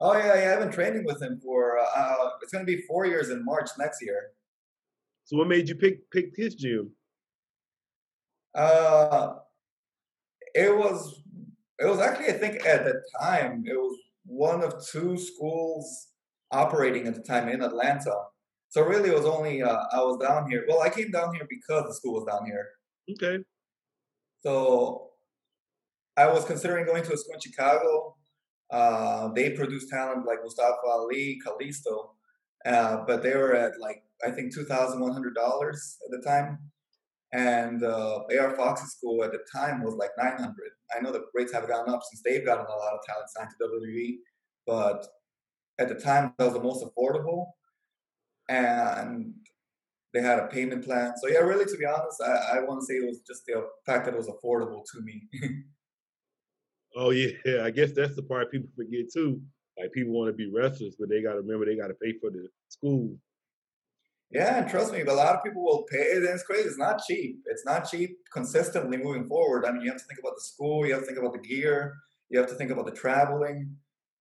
Oh 0.00 0.16
yeah, 0.16 0.42
yeah. 0.42 0.52
I've 0.54 0.60
been 0.60 0.72
training 0.72 1.04
with 1.04 1.20
him 1.20 1.40
for. 1.42 1.78
Uh, 1.78 1.84
uh, 1.94 2.30
it's 2.42 2.52
gonna 2.52 2.64
be 2.64 2.82
four 2.82 3.06
years 3.06 3.28
in 3.28 3.44
March 3.44 3.68
next 3.78 4.00
year. 4.02 4.30
So 5.24 5.36
what 5.36 5.48
made 5.48 5.68
you 5.68 5.74
pick 5.74 6.10
pick 6.10 6.32
his 6.36 6.54
gym? 6.54 6.92
Uh, 8.54 9.34
it 10.54 10.74
was 10.74 11.22
it 11.78 11.86
was 11.86 11.98
actually 12.00 12.28
I 12.28 12.32
think 12.32 12.64
at 12.64 12.84
the 12.84 13.02
time 13.20 13.64
it 13.66 13.74
was 13.74 13.96
one 14.24 14.62
of 14.62 14.84
two 14.86 15.18
schools 15.18 16.08
operating 16.50 17.06
at 17.06 17.14
the 17.14 17.22
time 17.22 17.48
in 17.48 17.62
Atlanta. 17.62 18.14
So 18.68 18.82
really, 18.82 19.10
it 19.10 19.16
was 19.16 19.26
only 19.26 19.62
uh, 19.62 19.84
I 19.92 19.98
was 19.98 20.18
down 20.18 20.48
here. 20.48 20.64
Well, 20.68 20.80
I 20.80 20.88
came 20.88 21.10
down 21.10 21.34
here 21.34 21.46
because 21.48 21.84
the 21.84 21.94
school 21.94 22.14
was 22.14 22.24
down 22.24 22.46
here. 22.46 22.68
Okay. 23.10 23.42
So 24.42 25.10
I 26.16 26.26
was 26.28 26.44
considering 26.44 26.86
going 26.86 27.02
to 27.04 27.12
a 27.12 27.16
school 27.16 27.34
in 27.34 27.40
Chicago. 27.40 28.16
Uh, 28.70 29.32
they 29.32 29.50
produce 29.50 29.90
talent 29.90 30.26
like 30.26 30.38
Mustafa 30.42 30.76
Ali, 30.86 31.40
Kalisto, 31.44 32.10
uh, 32.64 32.98
but 33.06 33.22
they 33.22 33.34
were 33.36 33.54
at 33.54 33.80
like 33.80 34.04
I 34.24 34.30
think 34.30 34.54
two 34.54 34.64
thousand 34.64 35.00
one 35.00 35.12
hundred 35.12 35.34
dollars 35.34 35.98
at 36.04 36.10
the 36.12 36.24
time, 36.24 36.58
and 37.32 37.84
uh, 37.84 38.20
AR 38.38 38.56
Fox's 38.56 38.92
school 38.92 39.22
at 39.22 39.32
the 39.32 39.38
time 39.52 39.82
was 39.82 39.94
like 39.94 40.10
nine 40.18 40.36
hundred. 40.36 40.70
I 40.96 41.00
know 41.00 41.12
the 41.12 41.24
rates 41.34 41.52
have 41.52 41.68
gone 41.68 41.88
up 41.88 42.02
since 42.02 42.22
they've 42.24 42.44
gotten 42.44 42.66
a 42.66 42.68
lot 42.68 42.94
of 42.94 43.00
talent 43.06 43.30
signed 43.30 43.50
to 43.50 43.68
WWE, 43.68 44.16
but 44.66 45.06
at 45.78 45.88
the 45.88 45.94
time 45.94 46.34
that 46.38 46.44
was 46.44 46.54
the 46.54 46.62
most 46.62 46.84
affordable, 46.84 47.46
and 48.48 49.32
they 50.12 50.20
had 50.20 50.40
a 50.40 50.48
payment 50.48 50.84
plan. 50.84 51.12
So 51.22 51.28
yeah, 51.28 51.38
really, 51.38 51.64
to 51.64 51.76
be 51.76 51.86
honest, 51.86 52.20
I, 52.24 52.58
I 52.58 52.60
want 52.64 52.80
to 52.80 52.86
say 52.86 52.94
it 52.94 53.06
was 53.06 53.20
just 53.26 53.46
the 53.46 53.66
fact 53.86 54.06
that 54.06 54.14
it 54.14 54.16
was 54.16 54.28
affordable 54.28 54.82
to 54.92 55.00
me. 55.02 55.28
oh 56.96 57.10
yeah, 57.10 57.62
I 57.62 57.70
guess 57.70 57.92
that's 57.92 58.16
the 58.16 58.22
part 58.22 58.50
people 58.50 58.70
forget 58.76 59.12
too. 59.12 59.40
Like 59.78 59.92
people 59.92 60.12
want 60.12 60.28
to 60.28 60.32
be 60.32 60.50
wrestlers, 60.52 60.96
but 60.98 61.08
they 61.08 61.22
got 61.22 61.34
to 61.34 61.40
remember 61.40 61.64
they 61.64 61.76
got 61.76 61.88
to 61.88 61.94
pay 61.94 62.12
for 62.18 62.30
the 62.30 62.48
school. 62.68 63.16
Yeah, 64.32 64.58
and 64.60 64.70
trust 64.70 64.92
me, 64.92 65.00
a 65.00 65.12
lot 65.12 65.34
of 65.34 65.42
people 65.42 65.64
will 65.64 65.84
pay 65.90 66.12
and 66.12 66.24
it's 66.24 66.44
crazy. 66.44 66.68
It's 66.68 66.78
not 66.78 67.00
cheap. 67.06 67.40
It's 67.46 67.64
not 67.64 67.88
cheap 67.90 68.16
consistently 68.32 68.96
moving 68.96 69.26
forward. 69.26 69.64
I 69.64 69.72
mean, 69.72 69.82
you 69.82 69.90
have 69.90 69.98
to 70.00 70.06
think 70.06 70.20
about 70.20 70.36
the 70.36 70.42
school, 70.42 70.86
you 70.86 70.92
have 70.92 71.02
to 71.02 71.06
think 71.06 71.18
about 71.18 71.32
the 71.32 71.40
gear, 71.40 71.94
you 72.28 72.38
have 72.38 72.48
to 72.48 72.54
think 72.54 72.70
about 72.70 72.86
the 72.86 72.92
traveling, 72.92 73.76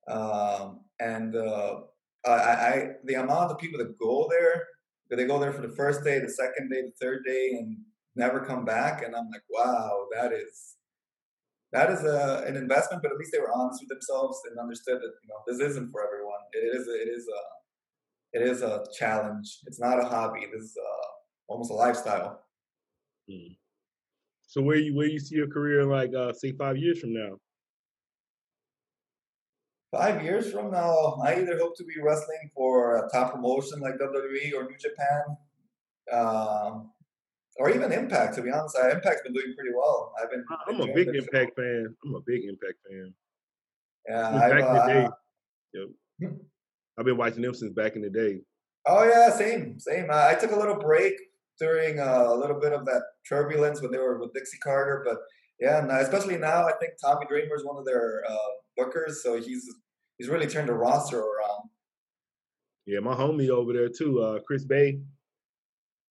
um, 0.07 0.79
and 0.99 1.35
uh, 1.35 1.81
I, 2.25 2.31
I, 2.31 2.87
the 3.05 3.15
amount 3.15 3.51
of 3.51 3.59
people 3.59 3.77
that 3.79 3.97
go 3.99 4.27
there, 4.31 4.65
that 5.09 5.17
they 5.17 5.25
go 5.25 5.39
there 5.39 5.53
for 5.53 5.61
the 5.61 5.75
first 5.75 6.03
day, 6.03 6.17
the 6.19 6.29
second 6.29 6.69
day, 6.71 6.81
the 6.81 6.93
third 6.99 7.23
day, 7.25 7.51
and 7.59 7.77
never 8.15 8.39
come 8.39 8.65
back, 8.65 9.03
and 9.03 9.15
I'm 9.15 9.29
like, 9.29 9.43
wow, 9.49 10.07
that 10.15 10.33
is 10.33 10.75
that 11.71 11.91
is 11.91 12.03
a, 12.03 12.43
an 12.47 12.55
investment. 12.55 13.03
But 13.03 13.11
at 13.11 13.17
least 13.17 13.31
they 13.31 13.39
were 13.39 13.51
honest 13.53 13.81
with 13.81 13.89
themselves 13.89 14.39
and 14.49 14.59
understood 14.59 14.97
that 15.01 15.13
you 15.23 15.29
know 15.29 15.41
this 15.47 15.59
isn't 15.71 15.91
for 15.91 16.05
everyone. 16.05 16.41
It 16.53 16.65
is 16.79 16.87
it 16.87 17.09
is 17.09 17.27
a 17.27 17.41
it 18.33 18.41
is 18.41 18.61
a 18.61 18.85
challenge. 18.97 19.59
It's 19.65 19.79
not 19.79 19.99
a 19.99 20.05
hobby. 20.05 20.45
This 20.51 20.63
is 20.63 20.77
uh, 20.77 21.07
almost 21.47 21.71
a 21.71 21.75
lifestyle. 21.75 22.43
Hmm. 23.29 23.53
So 24.47 24.61
where 24.61 24.77
you 24.77 24.95
where 24.95 25.07
you 25.07 25.19
see 25.19 25.35
your 25.35 25.47
career 25.47 25.81
in 25.81 25.89
like 25.89 26.13
uh, 26.15 26.33
say 26.33 26.51
five 26.53 26.77
years 26.77 26.99
from 26.99 27.13
now? 27.13 27.37
Five 29.91 30.23
years 30.23 30.51
from 30.51 30.71
now, 30.71 31.19
I 31.23 31.33
either 31.39 31.57
hope 31.57 31.75
to 31.77 31.83
be 31.83 31.95
wrestling 32.01 32.51
for 32.55 32.97
a 32.97 33.09
top 33.09 33.33
promotion 33.33 33.79
like 33.79 33.95
WWE 33.95 34.53
or 34.55 34.63
New 34.63 34.77
Japan, 34.77 35.23
um, 36.11 36.91
or 37.57 37.71
even 37.71 37.91
Impact. 37.91 38.35
To 38.35 38.43
be 38.43 38.51
honest, 38.51 38.77
Impact's 38.77 39.23
been 39.23 39.33
doing 39.33 39.55
pretty 39.55 39.71
well. 39.75 40.13
I've 40.21 40.29
been. 40.29 40.45
I'm 40.67 40.81
a 40.81 40.93
big 40.93 41.07
Impact 41.07 41.55
fan. 41.55 41.95
I'm 42.05 42.15
a 42.15 42.21
big 42.21 42.43
Impact 42.43 42.75
fan. 42.87 43.13
Yeah, 44.07 44.31
back 44.31 44.51
in 44.51 44.73
the 44.73 44.93
day. 44.93 45.05
Uh, 45.05 45.11
yep. 46.19 46.31
I've 46.99 47.05
been 47.05 47.17
watching 47.17 47.41
them 47.41 47.53
since 47.53 47.71
back 47.73 47.95
in 47.95 48.01
the 48.01 48.09
day. 48.09 48.41
Oh 48.85 49.05
yeah, 49.05 49.29
same, 49.29 49.79
same. 49.79 50.09
Uh, 50.09 50.27
I 50.27 50.35
took 50.35 50.51
a 50.51 50.59
little 50.59 50.77
break 50.77 51.13
during 51.59 51.99
uh, 51.99 52.25
a 52.27 52.35
little 52.35 52.59
bit 52.59 52.73
of 52.73 52.85
that 52.85 53.03
turbulence 53.27 53.81
when 53.81 53.91
they 53.91 53.97
were 53.97 54.19
with 54.19 54.33
Dixie 54.33 54.57
Carter, 54.57 55.03
but 55.05 55.17
yeah, 55.59 55.79
and 55.79 55.91
especially 55.91 56.37
now, 56.37 56.67
I 56.67 56.73
think 56.79 56.93
Tommy 57.01 57.25
Dreamer 57.27 57.55
is 57.55 57.65
one 57.65 57.77
of 57.77 57.85
their 57.85 58.23
uh, 58.29 58.37
bookers, 58.77 59.15
so 59.23 59.39
he's 59.39 59.65
he's 60.17 60.29
really 60.29 60.47
turned 60.47 60.69
the 60.69 60.73
roster 60.73 61.19
around. 61.19 61.69
Yeah, 62.85 62.99
my 62.99 63.13
homie 63.15 63.49
over 63.49 63.71
there 63.73 63.89
too, 63.89 64.19
uh, 64.21 64.39
Chris 64.45 64.65
Bey. 64.65 64.99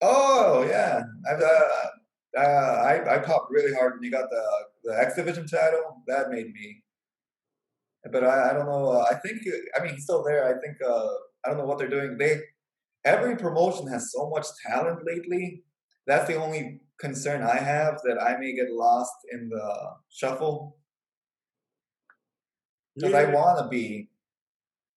Oh 0.00 0.66
yeah, 0.68 1.02
I've, 1.30 1.42
uh, 1.42 2.38
uh, 2.38 2.40
I 2.40 3.16
I 3.16 3.18
popped 3.18 3.50
really 3.50 3.74
hard 3.74 3.94
when 3.94 4.04
you 4.04 4.10
got 4.10 4.30
the 4.30 4.44
the 4.84 4.98
X 4.98 5.16
Division 5.16 5.46
title. 5.46 6.02
That 6.06 6.30
made 6.30 6.52
me 6.52 6.82
but 8.04 8.24
I, 8.24 8.50
I 8.50 8.52
don't 8.52 8.66
know. 8.66 8.92
Uh, 8.92 9.04
I 9.10 9.14
think 9.16 9.42
I 9.78 9.82
mean 9.82 9.94
he's 9.94 10.04
still 10.04 10.22
there. 10.22 10.44
I 10.44 10.60
think 10.60 10.76
uh, 10.86 11.08
I 11.44 11.48
don't 11.48 11.58
know 11.58 11.64
what 11.64 11.78
they're 11.78 11.88
doing. 11.88 12.16
They 12.18 12.40
every 13.04 13.36
promotion 13.36 13.88
has 13.88 14.12
so 14.12 14.30
much 14.30 14.46
talent 14.66 15.00
lately. 15.04 15.64
That's 16.06 16.28
the 16.28 16.36
only 16.36 16.80
concern 16.98 17.42
I 17.42 17.56
have 17.56 18.00
that 18.04 18.22
I 18.22 18.38
may 18.38 18.54
get 18.54 18.70
lost 18.70 19.12
in 19.32 19.48
the 19.48 19.74
shuffle. 20.08 20.78
Because 22.96 23.12
yeah. 23.12 23.18
I 23.18 23.24
want 23.34 23.58
to 23.58 23.68
be. 23.68 24.08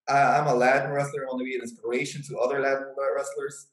I, 0.08 0.40
I'm 0.40 0.48
a 0.48 0.56
Latin 0.56 0.92
wrestler. 0.92 1.24
I 1.24 1.26
want 1.28 1.40
to 1.40 1.46
be 1.46 1.56
an 1.56 1.62
inspiration 1.62 2.24
to 2.30 2.38
other 2.38 2.60
Latin 2.60 2.94
wrestlers. 3.16 3.68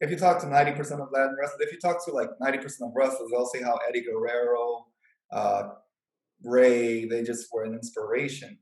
If 0.00 0.10
you 0.10 0.16
talk 0.16 0.40
to 0.40 0.48
ninety 0.48 0.72
percent 0.72 1.00
of 1.00 1.08
Latin 1.12 1.36
wrestlers, 1.40 1.60
if 1.60 1.72
you 1.72 1.78
talk 1.78 2.04
to 2.06 2.12
like 2.12 2.28
ninety 2.40 2.58
percent 2.58 2.90
of 2.90 2.96
wrestlers, 2.96 3.30
they'll 3.30 3.46
say 3.46 3.62
how 3.62 3.78
Eddie 3.88 4.02
Guerrero, 4.02 4.86
uh, 5.32 5.68
Rey, 6.42 7.06
they 7.06 7.22
just 7.22 7.48
were 7.52 7.64
an 7.64 7.74
inspiration 7.74 8.58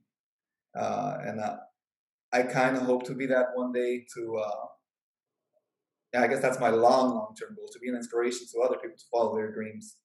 uh, 0.75 1.19
and 1.25 1.41
uh, 1.41 1.57
I 2.33 2.43
kind 2.43 2.77
of 2.77 2.83
hope 2.83 3.05
to 3.05 3.15
be 3.15 3.27
that 3.27 3.49
one 3.55 3.73
day. 3.73 4.05
To 4.15 4.37
uh, 4.37 4.67
yeah, 6.13 6.23
I 6.23 6.27
guess 6.27 6.41
that's 6.41 6.61
my 6.61 6.71
long, 6.71 7.15
long 7.15 7.35
term 7.39 7.55
goal 7.57 7.69
to 7.73 7.79
be 7.79 7.89
an 7.89 7.97
inspiration 7.97 8.47
to 8.53 8.61
other 8.61 8.77
people 8.77 8.97
to 8.97 9.05
follow 9.11 9.35
their 9.35 9.53
dreams. 9.53 9.97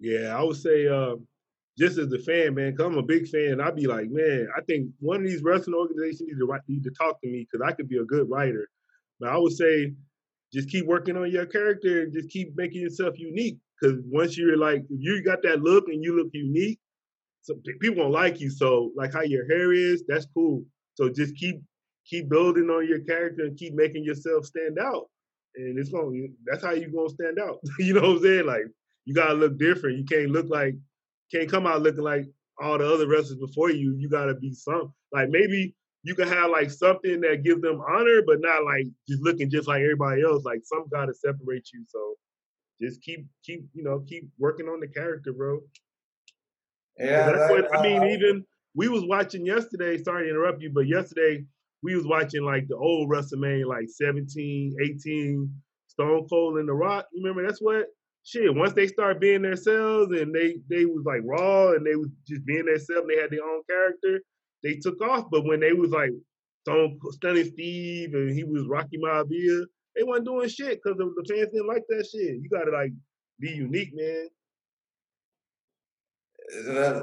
Yeah, 0.00 0.36
I 0.36 0.42
would 0.42 0.56
say 0.56 0.88
uh, 0.88 1.16
just 1.78 1.98
as 1.98 2.12
a 2.12 2.18
fan, 2.18 2.54
man, 2.54 2.76
cause 2.76 2.86
I'm 2.86 2.98
a 2.98 3.02
big 3.02 3.28
fan. 3.28 3.60
I'd 3.60 3.76
be 3.76 3.86
like, 3.86 4.10
man, 4.10 4.48
I 4.56 4.60
think 4.62 4.90
one 4.98 5.18
of 5.18 5.26
these 5.26 5.42
wrestling 5.42 5.76
organizations 5.76 6.28
need 6.28 6.38
to 6.38 6.46
write, 6.46 6.62
need 6.68 6.84
to 6.84 6.90
talk 6.90 7.20
to 7.20 7.28
me 7.28 7.46
because 7.50 7.66
I 7.66 7.72
could 7.72 7.88
be 7.88 7.98
a 7.98 8.04
good 8.04 8.28
writer. 8.28 8.68
But 9.20 9.30
I 9.30 9.38
would 9.38 9.52
say, 9.52 9.92
just 10.52 10.68
keep 10.68 10.86
working 10.86 11.16
on 11.16 11.30
your 11.30 11.46
character 11.46 12.02
and 12.02 12.12
just 12.12 12.28
keep 12.28 12.54
making 12.56 12.82
yourself 12.82 13.18
unique. 13.18 13.58
Because 13.80 13.98
once 14.06 14.36
you're 14.36 14.58
like, 14.58 14.84
you 14.90 15.22
got 15.24 15.42
that 15.42 15.62
look 15.62 15.88
and 15.88 16.04
you 16.04 16.16
look 16.16 16.28
unique, 16.32 16.78
so 17.42 17.54
people 17.80 17.96
gonna 17.96 18.08
like 18.08 18.40
you. 18.40 18.50
So 18.50 18.92
like 18.96 19.12
how 19.12 19.22
your 19.22 19.46
hair 19.46 19.72
is, 19.72 20.04
that's 20.06 20.26
cool. 20.32 20.64
So 20.94 21.08
just 21.08 21.36
keep 21.36 21.60
keep 22.06 22.28
building 22.28 22.70
on 22.70 22.88
your 22.88 23.00
character 23.00 23.44
and 23.44 23.56
keep 23.56 23.74
making 23.74 24.04
yourself 24.04 24.46
stand 24.46 24.78
out. 24.78 25.08
And 25.56 25.78
it's 25.78 25.90
gonna 25.90 26.10
that's 26.46 26.64
how 26.64 26.72
you 26.72 26.90
gonna 26.92 27.08
stand 27.10 27.38
out. 27.38 27.58
you 27.78 27.94
know 27.94 28.02
what 28.02 28.16
I'm 28.16 28.22
saying? 28.22 28.46
Like 28.46 28.64
you 29.04 29.14
gotta 29.14 29.34
look 29.34 29.58
different. 29.58 29.98
You 29.98 30.04
can't 30.04 30.30
look 30.30 30.46
like 30.48 30.74
can't 31.32 31.50
come 31.50 31.66
out 31.66 31.82
looking 31.82 32.04
like 32.04 32.26
all 32.62 32.78
the 32.78 32.86
other 32.86 33.08
wrestlers 33.08 33.38
before 33.38 33.70
you. 33.70 33.96
You 33.98 34.08
gotta 34.08 34.34
be 34.34 34.54
some 34.54 34.92
like 35.12 35.28
maybe 35.28 35.74
you 36.04 36.14
can 36.14 36.28
have 36.28 36.50
like 36.50 36.70
something 36.70 37.20
that 37.20 37.44
gives 37.44 37.62
them 37.62 37.80
honor, 37.88 38.22
but 38.26 38.40
not 38.40 38.64
like 38.64 38.86
just 39.08 39.22
looking 39.22 39.50
just 39.50 39.68
like 39.68 39.82
everybody 39.82 40.22
else. 40.22 40.44
Like 40.44 40.60
some 40.64 40.84
gotta 40.92 41.12
separate 41.14 41.68
you. 41.72 41.84
So 41.88 42.14
just 42.80 43.02
keep 43.02 43.26
keep 43.44 43.64
you 43.74 43.82
know 43.82 44.04
keep 44.08 44.28
working 44.38 44.66
on 44.66 44.80
the 44.80 44.88
character, 44.88 45.32
bro. 45.32 45.60
Yeah, 46.98 47.26
that's 47.26 47.48
that, 47.48 47.50
what 47.50 47.78
I 47.78 47.82
mean. 47.82 48.02
Uh, 48.02 48.06
even 48.06 48.44
we 48.74 48.88
was 48.88 49.04
watching 49.04 49.46
yesterday. 49.46 50.02
Sorry 50.02 50.24
to 50.24 50.30
interrupt 50.30 50.62
you, 50.62 50.70
but 50.72 50.86
yesterday 50.86 51.44
we 51.82 51.96
was 51.96 52.06
watching 52.06 52.44
like 52.44 52.68
the 52.68 52.76
old 52.76 53.10
WrestleMania, 53.10 53.66
like 53.66 53.88
17, 53.88 54.76
18, 54.82 55.54
Stone 55.88 56.26
Cold 56.28 56.58
and 56.58 56.68
The 56.68 56.72
Rock. 56.72 57.06
You 57.12 57.22
remember 57.22 57.46
that's 57.46 57.60
what 57.60 57.86
shit. 58.24 58.54
Once 58.54 58.72
they 58.72 58.86
start 58.86 59.20
being 59.20 59.42
themselves 59.42 60.12
and 60.12 60.34
they 60.34 60.56
they 60.68 60.84
was 60.84 61.04
like 61.04 61.22
raw 61.24 61.72
and 61.72 61.84
they 61.84 61.96
was 61.96 62.08
just 62.26 62.44
being 62.44 62.66
themselves, 62.66 63.06
they 63.08 63.20
had 63.20 63.30
their 63.30 63.44
own 63.44 63.62
character. 63.68 64.20
They 64.62 64.76
took 64.76 65.00
off, 65.02 65.26
but 65.30 65.44
when 65.44 65.60
they 65.60 65.72
was 65.72 65.90
like 65.90 66.10
Stone 66.62 66.98
Stunning 67.10 67.50
Steve 67.52 68.14
and 68.14 68.32
he 68.32 68.44
was 68.44 68.66
Rocky 68.68 68.98
Maivia, 68.98 69.64
they 69.96 70.04
wasn't 70.04 70.26
doing 70.26 70.48
shit 70.48 70.80
because 70.82 70.96
the 70.98 71.24
fans 71.28 71.48
didn't 71.52 71.66
like 71.66 71.82
that 71.88 72.06
shit. 72.06 72.36
You 72.40 72.48
gotta 72.50 72.70
like 72.70 72.92
be 73.40 73.50
unique, 73.50 73.90
man 73.92 74.28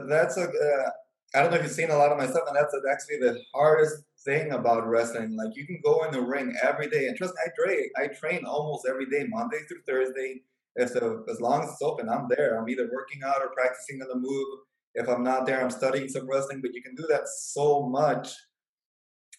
that's 0.07 0.37
a. 0.37 0.43
Uh, 0.43 0.89
I 1.35 1.41
don't 1.41 1.51
know 1.51 1.57
if 1.57 1.63
you've 1.63 1.71
seen 1.71 1.91
a 1.91 1.97
lot 1.97 2.11
of 2.11 2.17
my 2.17 2.25
stuff, 2.25 2.43
and 2.47 2.55
that's 2.55 2.73
actually 2.91 3.17
the 3.17 3.39
hardest 3.53 4.03
thing 4.25 4.51
about 4.51 4.87
wrestling. 4.87 5.35
Like 5.35 5.55
you 5.55 5.65
can 5.65 5.79
go 5.83 6.03
in 6.05 6.11
the 6.11 6.21
ring 6.21 6.55
every 6.63 6.89
day, 6.89 7.07
and 7.07 7.17
trust 7.17 7.33
me, 7.35 7.41
I 7.45 7.49
train. 7.61 7.89
I 7.97 8.07
train 8.07 8.45
almost 8.45 8.87
every 8.89 9.05
day, 9.05 9.25
Monday 9.29 9.59
through 9.67 9.81
Thursday. 9.87 10.41
So 10.87 11.25
as 11.29 11.41
long 11.41 11.63
as 11.63 11.71
it's 11.71 11.81
open, 11.81 12.09
I'm 12.09 12.27
there. 12.29 12.57
I'm 12.57 12.69
either 12.69 12.89
working 12.91 13.21
out 13.23 13.41
or 13.41 13.49
practicing 13.49 14.01
on 14.01 14.07
the 14.07 14.15
move. 14.15 14.47
If 14.95 15.07
I'm 15.07 15.23
not 15.23 15.45
there, 15.45 15.61
I'm 15.61 15.69
studying 15.69 16.09
some 16.09 16.27
wrestling. 16.27 16.61
But 16.61 16.73
you 16.73 16.81
can 16.81 16.95
do 16.95 17.05
that 17.09 17.27
so 17.27 17.87
much. 17.87 18.33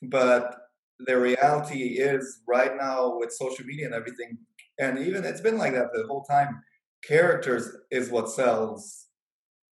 But 0.02 0.56
the 1.00 1.18
reality 1.18 1.98
is, 1.98 2.40
right 2.46 2.76
now 2.76 3.16
with 3.18 3.32
social 3.32 3.64
media 3.64 3.86
and 3.86 3.94
everything, 3.94 4.38
and 4.78 4.98
even 4.98 5.24
it's 5.24 5.40
been 5.40 5.58
like 5.58 5.72
that 5.72 5.92
the 5.92 6.06
whole 6.06 6.22
time. 6.22 6.62
Characters 7.02 7.70
is 7.90 8.10
what 8.10 8.28
sells 8.28 9.06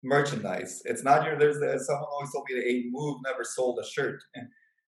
merchandise. 0.02 0.82
It's 0.84 1.02
not 1.04 1.24
your. 1.24 1.38
There's 1.38 1.56
uh, 1.56 1.78
someone 1.78 2.08
always 2.12 2.32
told 2.32 2.46
me 2.48 2.56
that 2.56 2.68
a 2.68 2.84
move 2.90 3.18
never 3.24 3.44
sold 3.44 3.78
a 3.82 3.86
shirt, 3.86 4.22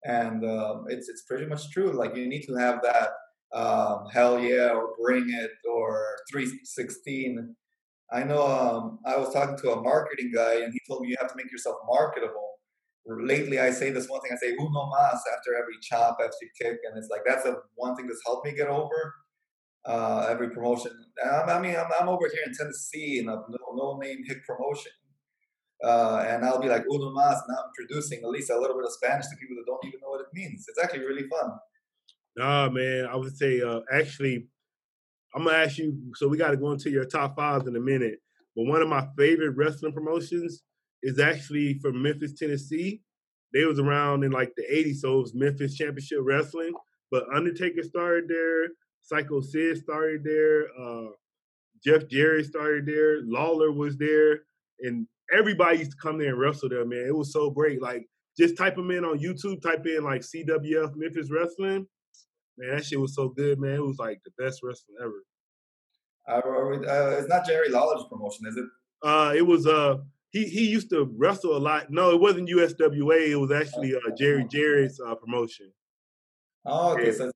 and, 0.06 0.46
uh, 0.46 0.84
it's 0.88 1.10
it's 1.10 1.24
pretty 1.24 1.46
much 1.46 1.72
true. 1.72 1.92
Like 1.92 2.16
you 2.16 2.28
need 2.28 2.46
to 2.48 2.56
have 2.56 2.82
that 2.84 3.10
um, 3.58 4.08
hell 4.14 4.40
yeah 4.40 4.72
or 4.72 4.94
bring 5.02 5.30
it 5.30 5.52
or 5.70 6.18
316 6.32 7.56
I 8.12 8.24
know 8.24 8.46
um, 8.48 9.00
I 9.06 9.18
was 9.18 9.34
talking 9.34 9.58
to 9.58 9.72
a 9.74 9.82
marketing 9.82 10.32
guy, 10.34 10.62
and 10.64 10.72
he 10.72 10.80
told 10.88 11.02
me 11.02 11.10
you 11.10 11.18
have 11.20 11.30
to 11.30 11.36
make 11.36 11.52
yourself 11.52 11.78
marketable. 11.88 12.52
Lately, 13.06 13.60
I 13.60 13.72
say 13.72 13.90
this 13.90 14.08
one 14.08 14.22
thing. 14.22 14.32
I 14.34 14.38
say 14.38 14.54
"uno 14.54 14.90
más" 14.92 15.20
after 15.36 15.56
every 15.58 15.76
chop, 15.82 16.18
after 16.22 16.36
kick, 16.58 16.78
and 16.88 16.98
it's 16.98 17.10
like 17.10 17.22
that's 17.26 17.44
the 17.44 17.62
one 17.76 17.96
thing 17.96 18.08
that's 18.08 18.22
helped 18.26 18.46
me 18.46 18.54
get 18.54 18.68
over 18.68 19.14
uh, 19.86 20.28
every 20.30 20.50
promotion. 20.50 20.92
I 21.24 21.60
mean, 21.60 21.76
I'm, 21.76 21.88
I'm, 22.00 22.10
over 22.10 22.28
here 22.28 22.44
in 22.46 22.54
Tennessee 22.54 23.20
in 23.20 23.30
a 23.30 23.36
no, 23.36 23.58
no 23.74 23.98
name 24.02 24.24
hit 24.26 24.38
promotion, 24.46 24.92
uh, 25.84 26.26
and 26.28 26.46
I'll 26.46 26.62
be 26.62 26.68
like 26.68 26.84
"uno 26.92 27.12
más," 27.14 27.40
and 27.48 27.58
I'm 27.58 27.72
introducing 27.80 28.20
at 28.24 28.30
least 28.30 28.50
a 28.50 28.60
little 28.60 28.76
bit 28.76 28.86
of 28.86 28.92
Spanish 28.92 29.26
to 29.28 29.36
people 29.40 29.56
that 29.56 29.66
don't 29.66 29.86
even 29.86 30.00
know 30.02 30.10
what 30.10 30.22
it 30.22 30.28
means. 30.34 30.66
It's 30.68 30.84
actually 30.84 31.06
really 31.06 31.28
fun. 31.28 31.52
Nah, 32.36 32.70
man, 32.70 33.08
I 33.12 33.16
would 33.16 33.36
say 33.36 33.62
uh, 33.62 33.82
actually 33.92 34.48
I'm 35.38 35.44
gonna 35.44 35.58
ask 35.58 35.78
you. 35.78 35.96
So 36.16 36.28
we 36.28 36.38
got 36.38 36.52
to 36.52 36.58
go 36.58 36.72
into 36.72 36.90
your 36.90 37.06
top 37.06 37.36
fives 37.36 37.68
in 37.68 37.76
a 37.76 37.80
minute. 37.80 38.20
But 38.56 38.66
one 38.66 38.82
of 38.82 38.90
my 38.90 39.08
favorite 39.18 39.56
wrestling 39.56 39.94
promotions 39.94 40.64
is 41.04 41.20
actually 41.20 41.78
from 41.80 42.02
Memphis, 42.02 42.34
Tennessee. 42.34 43.02
They 43.54 43.64
was 43.66 43.80
around 43.80 44.24
in 44.24 44.32
like 44.32 44.52
the 44.58 44.64
'80s, 44.64 44.98
so 44.98 45.20
it 45.20 45.22
was 45.22 45.36
Memphis 45.36 45.76
Championship 45.76 46.20
Wrestling. 46.22 46.74
But 47.12 47.26
Undertaker 47.34 47.84
started 47.84 48.28
there. 48.28 48.70
Psycho 49.08 49.42
Sid 49.42 49.78
started 49.78 50.24
there. 50.24 50.68
Uh, 50.80 51.10
Jeff 51.84 52.08
Jarrett 52.08 52.46
started 52.46 52.86
there. 52.86 53.22
Lawler 53.24 53.72
was 53.72 53.98
there, 53.98 54.42
and 54.82 55.08
everybody 55.36 55.80
used 55.80 55.92
to 55.92 55.98
come 55.98 56.18
there 56.18 56.30
and 56.30 56.40
wrestle 56.40 56.70
there. 56.70 56.86
Man, 56.86 57.06
it 57.08 57.16
was 57.16 57.32
so 57.32 57.50
great. 57.50 57.82
Like 57.82 58.08
just 58.38 58.58
type 58.58 58.76
them 58.76 58.92
in 58.92 59.06
on 59.06 59.20
YouTube. 59.20 59.62
Type 59.62 59.86
in 59.86 60.04
like 60.04 60.22
CWF 60.22 60.96
Memphis 60.96 61.32
Wrestling 61.32 61.88
Man, 62.58 62.76
that 62.76 62.86
shit 62.86 63.00
was 63.00 63.14
so 63.14 63.30
good, 63.30 63.60
man. 63.60 63.76
It 63.76 63.84
was 63.84 64.00
like 64.00 64.20
the 64.26 64.32
best 64.44 64.62
wrestling 64.64 64.98
ever. 65.00 65.24
Uh, 66.28 66.42
uh, 66.90 67.18
it's 67.20 67.30
not 67.30 67.46
Jerry 67.46 67.70
Lawler's 67.70 68.06
promotion, 68.10 68.48
is 68.48 68.58
it? 68.58 68.66
Uh, 69.04 69.34
it 69.36 69.46
was 69.46 69.68
uh 69.68 69.98
he 70.32 70.46
he 70.46 70.68
used 70.68 70.90
to 70.90 71.10
wrestle 71.18 71.56
a 71.56 71.60
lot. 71.60 71.92
No, 71.92 72.12
it 72.12 72.20
wasn't 72.20 72.50
USWA. 72.50 73.30
It 73.30 73.36
was 73.36 73.52
actually 73.52 73.96
uh, 73.96 74.16
Jerry 74.18 74.46
Jarrett's 74.50 75.00
uh, 75.00 75.16
promotion. 75.16 75.72
Oh, 76.66 76.94
okay. 76.94 77.06
Yeah. 77.08 77.12
So 77.12 77.32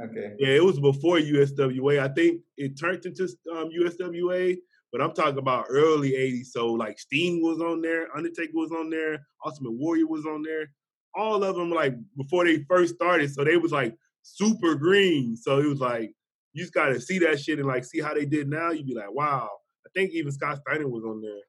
okay. 0.00 0.34
Yeah, 0.38 0.48
it 0.48 0.64
was 0.64 0.80
before 0.80 1.18
USWA. 1.18 2.00
I 2.00 2.08
think 2.08 2.42
it 2.56 2.78
turned 2.78 3.04
into 3.04 3.24
um, 3.52 3.70
USWA, 3.70 4.56
but 4.92 5.00
I'm 5.00 5.12
talking 5.12 5.38
about 5.38 5.66
early 5.68 6.12
'80s. 6.12 6.46
So 6.46 6.72
like 6.72 6.98
Sting 6.98 7.42
was 7.42 7.60
on 7.60 7.80
there, 7.80 8.08
Undertaker 8.16 8.52
was 8.54 8.72
on 8.72 8.90
there, 8.90 9.26
Ultimate 9.44 9.72
Warrior 9.72 10.06
was 10.06 10.26
on 10.26 10.42
there. 10.42 10.70
All 11.14 11.42
of 11.42 11.56
them 11.56 11.70
like 11.70 11.94
before 12.16 12.44
they 12.44 12.64
first 12.68 12.94
started. 12.96 13.32
So 13.32 13.44
they 13.44 13.56
was 13.56 13.72
like 13.72 13.96
super 14.22 14.74
green. 14.74 15.36
So 15.36 15.58
it 15.58 15.66
was 15.66 15.80
like 15.80 16.12
you 16.52 16.62
just 16.62 16.74
got 16.74 16.86
to 16.86 17.00
see 17.00 17.18
that 17.18 17.38
shit 17.38 17.58
and 17.58 17.68
like 17.68 17.84
see 17.84 18.00
how 18.00 18.14
they 18.14 18.24
did 18.24 18.48
now. 18.48 18.70
You'd 18.70 18.86
be 18.86 18.94
like, 18.94 19.12
wow. 19.12 19.48
I 19.84 19.88
think 19.94 20.12
even 20.12 20.32
Scott 20.32 20.58
Steiner 20.58 20.88
was 20.88 21.04
on 21.04 21.20
there. 21.20 21.42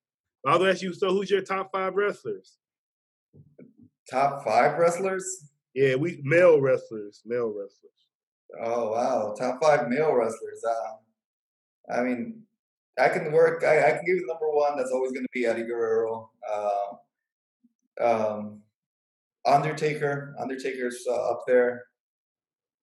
But 0.43 0.53
I'll 0.53 0.67
ask 0.67 0.81
you, 0.81 0.93
so 0.93 1.09
who's 1.09 1.31
your 1.31 1.41
top 1.41 1.71
five 1.71 1.95
wrestlers? 1.95 2.57
Top 4.09 4.43
five 4.45 4.77
wrestlers? 4.77 5.51
Yeah, 5.73 5.95
we 5.95 6.21
male 6.23 6.59
wrestlers, 6.59 7.21
male 7.25 7.47
wrestlers. 7.47 7.96
Oh 8.61 8.91
wow, 8.91 9.35
top 9.37 9.61
five 9.61 9.89
male 9.89 10.13
wrestlers. 10.13 10.63
Um, 10.65 11.97
I 11.97 12.01
mean, 12.01 12.43
I 12.99 13.09
can 13.09 13.31
work. 13.31 13.63
I, 13.63 13.87
I 13.87 13.91
can 13.91 14.05
give 14.05 14.15
you 14.15 14.21
the 14.21 14.33
number 14.33 14.49
one. 14.49 14.77
That's 14.77 14.91
always 14.91 15.11
going 15.11 15.25
to 15.25 15.29
be 15.33 15.45
Eddie 15.45 15.63
Guerrero. 15.63 16.29
Uh, 16.49 16.95
um, 18.01 18.61
Undertaker. 19.45 20.35
Undertaker's 20.39 21.05
uh, 21.09 21.31
up 21.31 21.43
there 21.47 21.83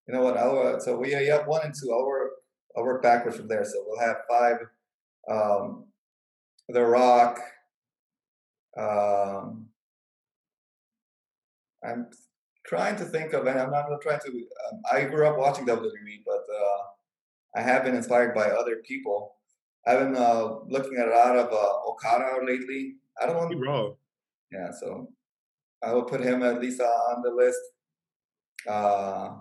you 0.07 0.13
know 0.13 0.21
what? 0.21 0.37
I'll, 0.37 0.57
uh, 0.57 0.79
so 0.79 0.97
we 0.97 1.09
you 1.09 1.31
have 1.31 1.47
one 1.47 1.61
and 1.63 1.73
two. 1.73 1.91
I'll 1.91 2.05
work 2.05 2.31
I'll 2.77 2.83
work 2.83 3.01
backwards 3.01 3.37
from 3.37 3.47
there. 3.47 3.65
So 3.65 3.83
we'll 3.85 3.99
have 3.99 4.17
five. 4.29 4.57
Um, 5.29 5.85
the 6.69 6.83
Rock. 6.83 7.39
Um, 8.77 9.67
I'm 11.83 12.07
trying 12.67 12.95
to 12.97 13.05
think 13.05 13.33
of, 13.33 13.45
and 13.47 13.59
I'm 13.59 13.71
not 13.71 13.87
trying 14.01 14.19
to. 14.19 14.29
Um, 14.29 14.81
I 14.91 15.03
grew 15.05 15.27
up 15.27 15.37
watching 15.37 15.65
WWE, 15.65 16.23
but 16.25 16.43
uh, 16.53 16.83
I 17.55 17.61
have 17.61 17.83
been 17.83 17.95
inspired 17.95 18.33
by 18.33 18.47
other 18.47 18.77
people. 18.87 19.35
I've 19.87 19.99
been 19.99 20.15
uh, 20.15 20.59
looking 20.67 20.97
at 20.97 21.07
a 21.07 21.11
lot 21.11 21.37
of 21.37 21.53
uh, 21.53 21.89
Okada 21.89 22.43
lately. 22.43 22.95
I 23.21 23.27
don't 23.27 23.51
know. 23.51 23.59
Wrong. 23.59 23.95
Yeah, 24.51 24.71
so 24.71 25.09
I 25.83 25.93
will 25.93 26.03
put 26.03 26.21
him 26.21 26.43
at 26.43 26.59
least 26.59 26.81
uh, 26.81 26.85
on 26.85 27.21
the 27.21 27.31
list. 27.31 27.59
Uh, 28.67 29.37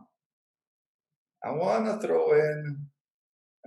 I 1.42 1.50
want 1.50 1.86
to 1.86 2.06
throw 2.06 2.32
in, 2.32 2.86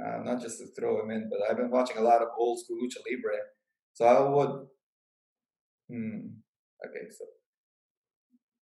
uh, 0.04 0.20
not 0.24 0.41
just 0.41 0.60
to 0.60 0.67
throw 0.80 1.02
him 1.02 1.12
in, 1.12 1.30
but 1.30 1.39
I've 1.50 1.58
been 1.58 1.72
watching 1.72 1.98
a 1.98 2.02
lot 2.02 2.22
of 2.22 2.30
old 2.38 2.60
school 2.60 2.78
lucha 2.78 2.98
libre. 3.10 3.39
So 3.93 4.06
I 4.06 4.20
would, 4.30 4.67
hmm, 5.89 6.20
okay, 6.86 7.06
so 7.10 7.26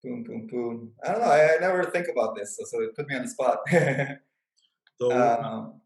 boom, 0.06 0.24
boom, 0.24 0.48
boom. 0.48 0.92
I 1.04 1.12
don't 1.12 1.22
know. 1.22 1.28
I, 1.28 1.56
I 1.56 1.60
never 1.60 1.84
think 1.86 2.08
about 2.08 2.36
this, 2.36 2.58
so, 2.58 2.64
so 2.66 2.84
it 2.84 2.96
put 2.96 3.08
me 3.08 3.16
on 3.16 3.24
the 3.24 3.28
spot. 3.28 3.60
so 5.02 5.12
um, 5.12 5.82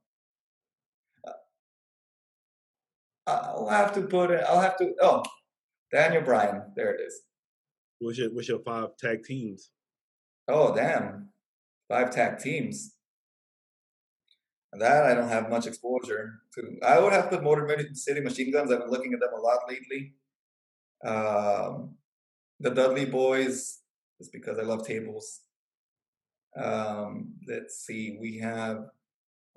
I'll 3.26 3.70
have 3.70 3.94
to 3.94 4.02
put 4.02 4.32
it. 4.32 4.44
I'll 4.48 4.62
have 4.62 4.78
to. 4.78 4.94
Oh, 5.02 5.24
Daniel 5.92 6.22
Bryan. 6.22 6.64
There 6.76 6.94
it 6.94 7.02
is. 7.02 7.22
What's 8.00 8.18
your 8.18 8.34
What's 8.34 8.50
your 8.50 8.60
five 8.60 8.98
tag 8.98 9.24
teams? 9.24 9.72
Oh 10.48 10.76
damn, 10.76 11.30
five 11.88 12.12
tag 12.12 12.40
teams. 12.40 12.96
That 14.74 15.06
I 15.06 15.16
don't 15.16 15.30
have 15.30 15.50
much 15.50 15.66
exposure 15.66 16.42
to. 16.54 16.78
I 16.86 17.00
would 17.00 17.14
have 17.14 17.32
put 17.32 17.44
Motor 17.44 17.90
City 17.94 18.22
Machine 18.22 18.52
Guns. 18.52 18.72
I've 18.72 18.80
been 18.80 18.92
looking 18.92 19.14
at 19.14 19.20
them 19.20 19.30
a 19.36 19.42
lot 19.42 19.60
lately. 19.68 20.14
Um, 21.04 21.96
the 22.60 22.70
Dudley 22.70 23.08
Boyz, 23.08 23.78
just 24.20 24.32
because 24.32 24.60
I 24.60 24.64
love 24.64 24.86
tables. 24.86 25.42
Um, 26.56 27.34
let's 27.48 27.86
see, 27.86 28.18
we 28.20 28.38
have 28.40 28.86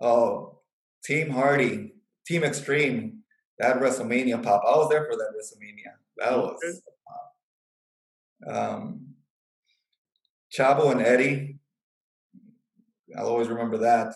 oh 0.00 0.60
Team 1.04 1.30
Hardy, 1.30 1.94
Team 2.26 2.44
Extreme. 2.44 3.18
That 3.58 3.80
WrestleMania 3.80 4.42
pop. 4.42 4.62
I 4.66 4.76
was 4.76 4.88
there 4.88 5.04
for 5.04 5.16
that 5.16 5.34
WrestleMania. 5.36 5.92
That 6.16 6.36
was 6.36 6.82
um, 8.48 9.06
Chavo 10.50 10.90
and 10.90 11.02
Eddie. 11.02 11.58
I'll 13.16 13.28
always 13.28 13.48
remember 13.48 13.76
that 13.78 14.14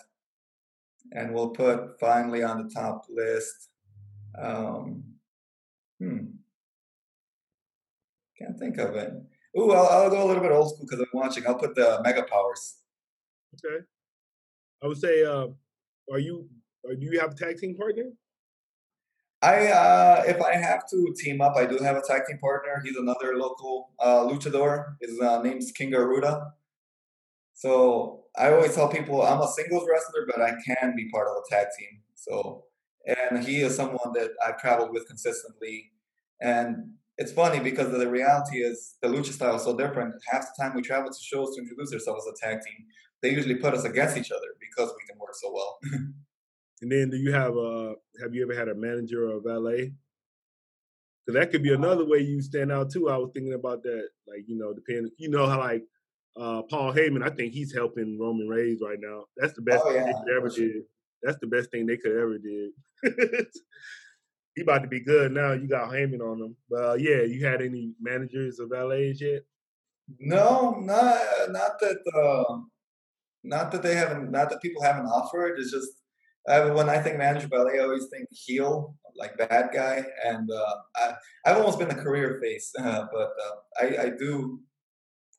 and 1.11 1.33
we'll 1.33 1.49
put 1.49 1.99
finally 1.99 2.43
on 2.43 2.63
the 2.63 2.73
top 2.73 3.05
list. 3.09 3.69
Um, 4.37 5.03
hmm. 5.99 6.25
Can't 8.37 8.59
think 8.59 8.77
of 8.77 8.95
it. 8.95 9.13
Ooh, 9.57 9.71
I'll, 9.71 9.87
I'll 9.87 10.09
go 10.09 10.23
a 10.23 10.27
little 10.27 10.41
bit 10.41 10.51
old 10.51 10.69
school 10.73 10.85
because 10.89 10.99
I'm 10.99 11.19
watching. 11.19 11.45
I'll 11.47 11.55
put 11.55 11.75
the 11.75 11.99
Mega 12.03 12.23
Powers. 12.23 12.77
Okay. 13.55 13.83
I 14.83 14.87
would 14.87 14.97
say, 14.97 15.23
uh, 15.23 15.47
are 16.11 16.19
you? 16.19 16.47
Or 16.83 16.95
do 16.95 17.05
you 17.05 17.19
have 17.19 17.31
a 17.31 17.35
tag 17.35 17.57
team 17.57 17.75
partner? 17.75 18.11
I, 19.41 19.67
uh, 19.67 20.23
if 20.25 20.41
I 20.41 20.55
have 20.55 20.89
to 20.89 21.13
team 21.15 21.41
up, 21.41 21.55
I 21.55 21.65
do 21.65 21.77
have 21.77 21.95
a 21.95 22.01
tag 22.01 22.23
team 22.27 22.39
partner. 22.39 22.81
He's 22.83 22.97
another 22.97 23.37
local 23.37 23.91
uh, 23.99 24.27
luchador. 24.27 24.95
His 25.01 25.19
uh, 25.19 25.41
name's 25.41 25.71
King 25.71 25.91
Garuda. 25.91 26.53
So 27.53 28.25
I 28.35 28.51
always 28.51 28.75
tell 28.75 28.87
people 28.87 29.21
I'm 29.21 29.41
a 29.41 29.47
singles 29.47 29.87
wrestler, 29.91 30.27
but 30.27 30.41
I 30.41 30.53
can 30.65 30.95
be 30.95 31.09
part 31.09 31.27
of 31.27 31.35
a 31.37 31.55
tag 31.55 31.67
team. 31.77 32.01
So, 32.15 32.65
and 33.05 33.43
he 33.43 33.61
is 33.61 33.75
someone 33.75 34.13
that 34.13 34.31
I've 34.45 34.59
traveled 34.59 34.91
with 34.91 35.07
consistently. 35.07 35.91
And 36.41 36.93
it's 37.17 37.31
funny 37.31 37.59
because 37.59 37.91
the 37.91 38.09
reality 38.09 38.57
is 38.57 38.95
the 39.01 39.07
lucha 39.07 39.31
style 39.31 39.55
is 39.55 39.63
so 39.63 39.75
different. 39.75 40.13
Half 40.31 40.43
the 40.43 40.63
time 40.63 40.75
we 40.75 40.81
travel 40.81 41.09
to 41.09 41.23
shows 41.23 41.55
to 41.55 41.61
introduce 41.61 41.93
ourselves 41.93 42.25
as 42.27 42.33
a 42.33 42.45
tag 42.45 42.61
team, 42.61 42.85
they 43.21 43.31
usually 43.31 43.55
put 43.55 43.73
us 43.73 43.85
against 43.85 44.17
each 44.17 44.31
other 44.31 44.47
because 44.59 44.93
we 44.95 45.07
can 45.09 45.19
work 45.19 45.33
so 45.33 45.51
well. 45.51 45.79
and 46.81 46.91
then, 46.91 47.09
do 47.09 47.17
you 47.17 47.31
have 47.31 47.55
a? 47.55 47.95
Have 48.21 48.35
you 48.35 48.43
ever 48.43 48.57
had 48.57 48.69
a 48.69 48.75
manager 48.75 49.29
or 49.29 49.37
a 49.37 49.41
valet? 49.41 49.93
Because 51.25 51.39
that 51.39 51.51
could 51.51 51.63
be 51.63 51.73
another 51.73 52.05
way 52.05 52.19
you 52.19 52.41
stand 52.41 52.71
out 52.71 52.91
too. 52.91 53.09
I 53.09 53.17
was 53.17 53.31
thinking 53.33 53.53
about 53.53 53.83
that, 53.83 54.09
like 54.27 54.43
you 54.47 54.57
know, 54.57 54.73
depending, 54.73 55.11
you 55.17 55.29
know 55.29 55.47
how 55.47 55.59
like 55.59 55.83
uh, 56.39 56.61
Paul 56.61 56.93
Heyman, 56.93 57.23
I 57.23 57.35
think 57.35 57.53
he's 57.53 57.73
helping 57.73 58.19
Roman 58.19 58.47
Reigns 58.47 58.81
right 58.81 58.99
now. 59.01 59.25
That's 59.35 59.53
the 59.53 59.61
best 59.61 59.83
oh, 59.85 59.91
thing 59.91 59.97
yeah. 59.97 60.05
they 60.05 60.13
could 60.13 60.37
ever 60.37 60.49
did. 60.49 60.83
That's 61.23 61.39
the 61.39 61.47
best 61.47 61.71
thing 61.71 61.87
they 61.87 61.97
could 61.97 62.11
ever 62.11 62.37
did. 62.37 62.71
he 64.57 64.63
about 64.63 64.81
to 64.81 64.87
be 64.87 64.99
good 64.99 65.31
now. 65.31 65.51
You 65.51 65.67
got 65.67 65.91
Heyman 65.91 66.19
on 66.19 66.41
him. 66.41 66.55
But 66.67 66.83
uh, 66.83 66.93
yeah, 66.95 67.21
you 67.21 67.45
had 67.45 67.61
any 67.61 67.93
managers 68.01 68.59
of 68.59 68.69
valets 68.69 69.21
yet? 69.21 69.43
No, 70.19 70.75
not 70.79 71.21
not 71.49 71.79
that 71.79 71.99
uh, 72.15 72.57
not 73.43 73.71
that 73.71 73.83
they 73.83 73.93
haven't 73.93 74.31
not 74.31 74.49
that 74.49 74.61
people 74.61 74.81
haven't 74.81 75.05
offered. 75.05 75.59
It's 75.59 75.71
just 75.71 75.89
uh, 76.49 76.71
when 76.71 76.89
I 76.89 76.97
think 76.97 77.17
manager 77.17 77.47
valet, 77.47 77.79
I 77.79 77.83
always 77.83 78.07
think 78.11 78.27
heel, 78.31 78.95
like 79.15 79.37
bad 79.37 79.69
guy, 79.71 80.03
and 80.25 80.49
uh, 80.49 80.75
I, 80.95 81.13
I've 81.45 81.57
almost 81.57 81.77
been 81.77 81.91
a 81.91 82.03
career 82.03 82.39
face, 82.41 82.73
uh, 82.79 83.05
but 83.13 83.29
I, 83.79 84.05
I 84.05 84.09
do 84.17 84.59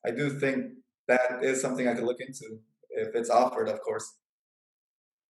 I 0.06 0.12
do 0.12 0.30
think 0.38 0.74
that 1.08 1.42
is 1.42 1.60
something 1.60 1.88
I 1.88 1.94
could 1.94 2.04
look 2.04 2.20
into 2.20 2.60
if 2.90 3.16
it's 3.16 3.30
offered, 3.30 3.68
of 3.68 3.80
course. 3.80 4.08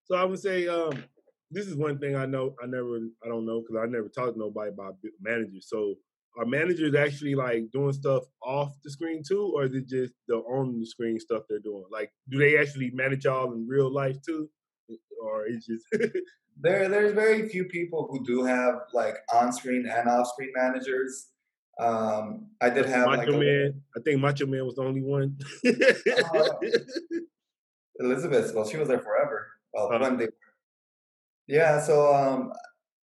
So 0.04 0.14
I 0.14 0.24
would 0.24 0.40
say, 0.40 0.68
um, 0.68 1.04
this 1.50 1.66
is 1.66 1.74
one 1.74 1.98
thing 1.98 2.16
I 2.16 2.26
know. 2.26 2.54
I 2.62 2.66
never, 2.66 2.98
I 3.24 3.28
don't 3.28 3.46
know 3.46 3.60
because 3.60 3.82
I 3.82 3.86
never 3.86 4.08
talked 4.08 4.34
to 4.34 4.38
nobody 4.38 4.70
about 4.70 4.96
managers. 5.20 5.68
So 5.68 5.94
are 6.38 6.44
managers 6.44 6.94
actually 6.94 7.34
like 7.34 7.70
doing 7.72 7.92
stuff 7.92 8.24
off 8.42 8.72
the 8.84 8.90
screen 8.90 9.22
too, 9.26 9.52
or 9.54 9.64
is 9.64 9.74
it 9.74 9.88
just 9.88 10.12
the 10.28 10.36
on 10.36 10.78
the 10.78 10.86
screen 10.86 11.18
stuff 11.18 11.42
they're 11.48 11.58
doing? 11.58 11.84
Like, 11.90 12.10
do 12.28 12.38
they 12.38 12.58
actually 12.58 12.90
manage 12.92 13.24
y'all 13.24 13.52
in 13.52 13.66
real 13.66 13.92
life 13.92 14.16
too, 14.24 14.48
or 15.22 15.46
is 15.46 15.66
just 15.66 15.84
there? 16.60 16.88
There's 16.88 17.12
very 17.12 17.48
few 17.48 17.64
people 17.64 18.08
who 18.10 18.24
do 18.24 18.44
have 18.44 18.74
like 18.92 19.16
on 19.34 19.52
screen 19.52 19.86
and 19.88 20.08
off 20.08 20.28
screen 20.28 20.52
managers. 20.54 21.28
Um, 21.80 22.48
I 22.60 22.70
did 22.70 22.86
have 22.86 23.06
Macho 23.06 23.32
like 23.32 23.40
Man. 23.40 23.82
I 23.96 24.00
think 24.00 24.20
Macho 24.20 24.46
Man 24.46 24.64
was 24.64 24.74
the 24.74 24.82
only 24.82 25.02
one. 25.02 25.38
uh, 25.66 26.50
Elizabeth, 28.00 28.54
well, 28.54 28.68
she 28.68 28.76
was 28.76 28.88
there 28.88 29.00
forever. 29.00 29.48
Well, 29.72 29.92
uh, 29.92 29.98
when 29.98 30.16
they, 30.16 30.28
yeah. 31.48 31.80
So 31.80 32.14
um, 32.14 32.52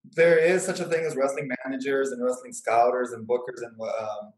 there 0.03 0.37
is 0.37 0.65
such 0.65 0.79
a 0.79 0.85
thing 0.85 1.05
as 1.05 1.15
wrestling 1.15 1.49
managers 1.63 2.11
and 2.11 2.23
wrestling 2.23 2.53
scouters 2.53 3.11
and 3.11 3.27
bookers 3.27 3.61
and 3.63 3.79
um, 3.79 4.33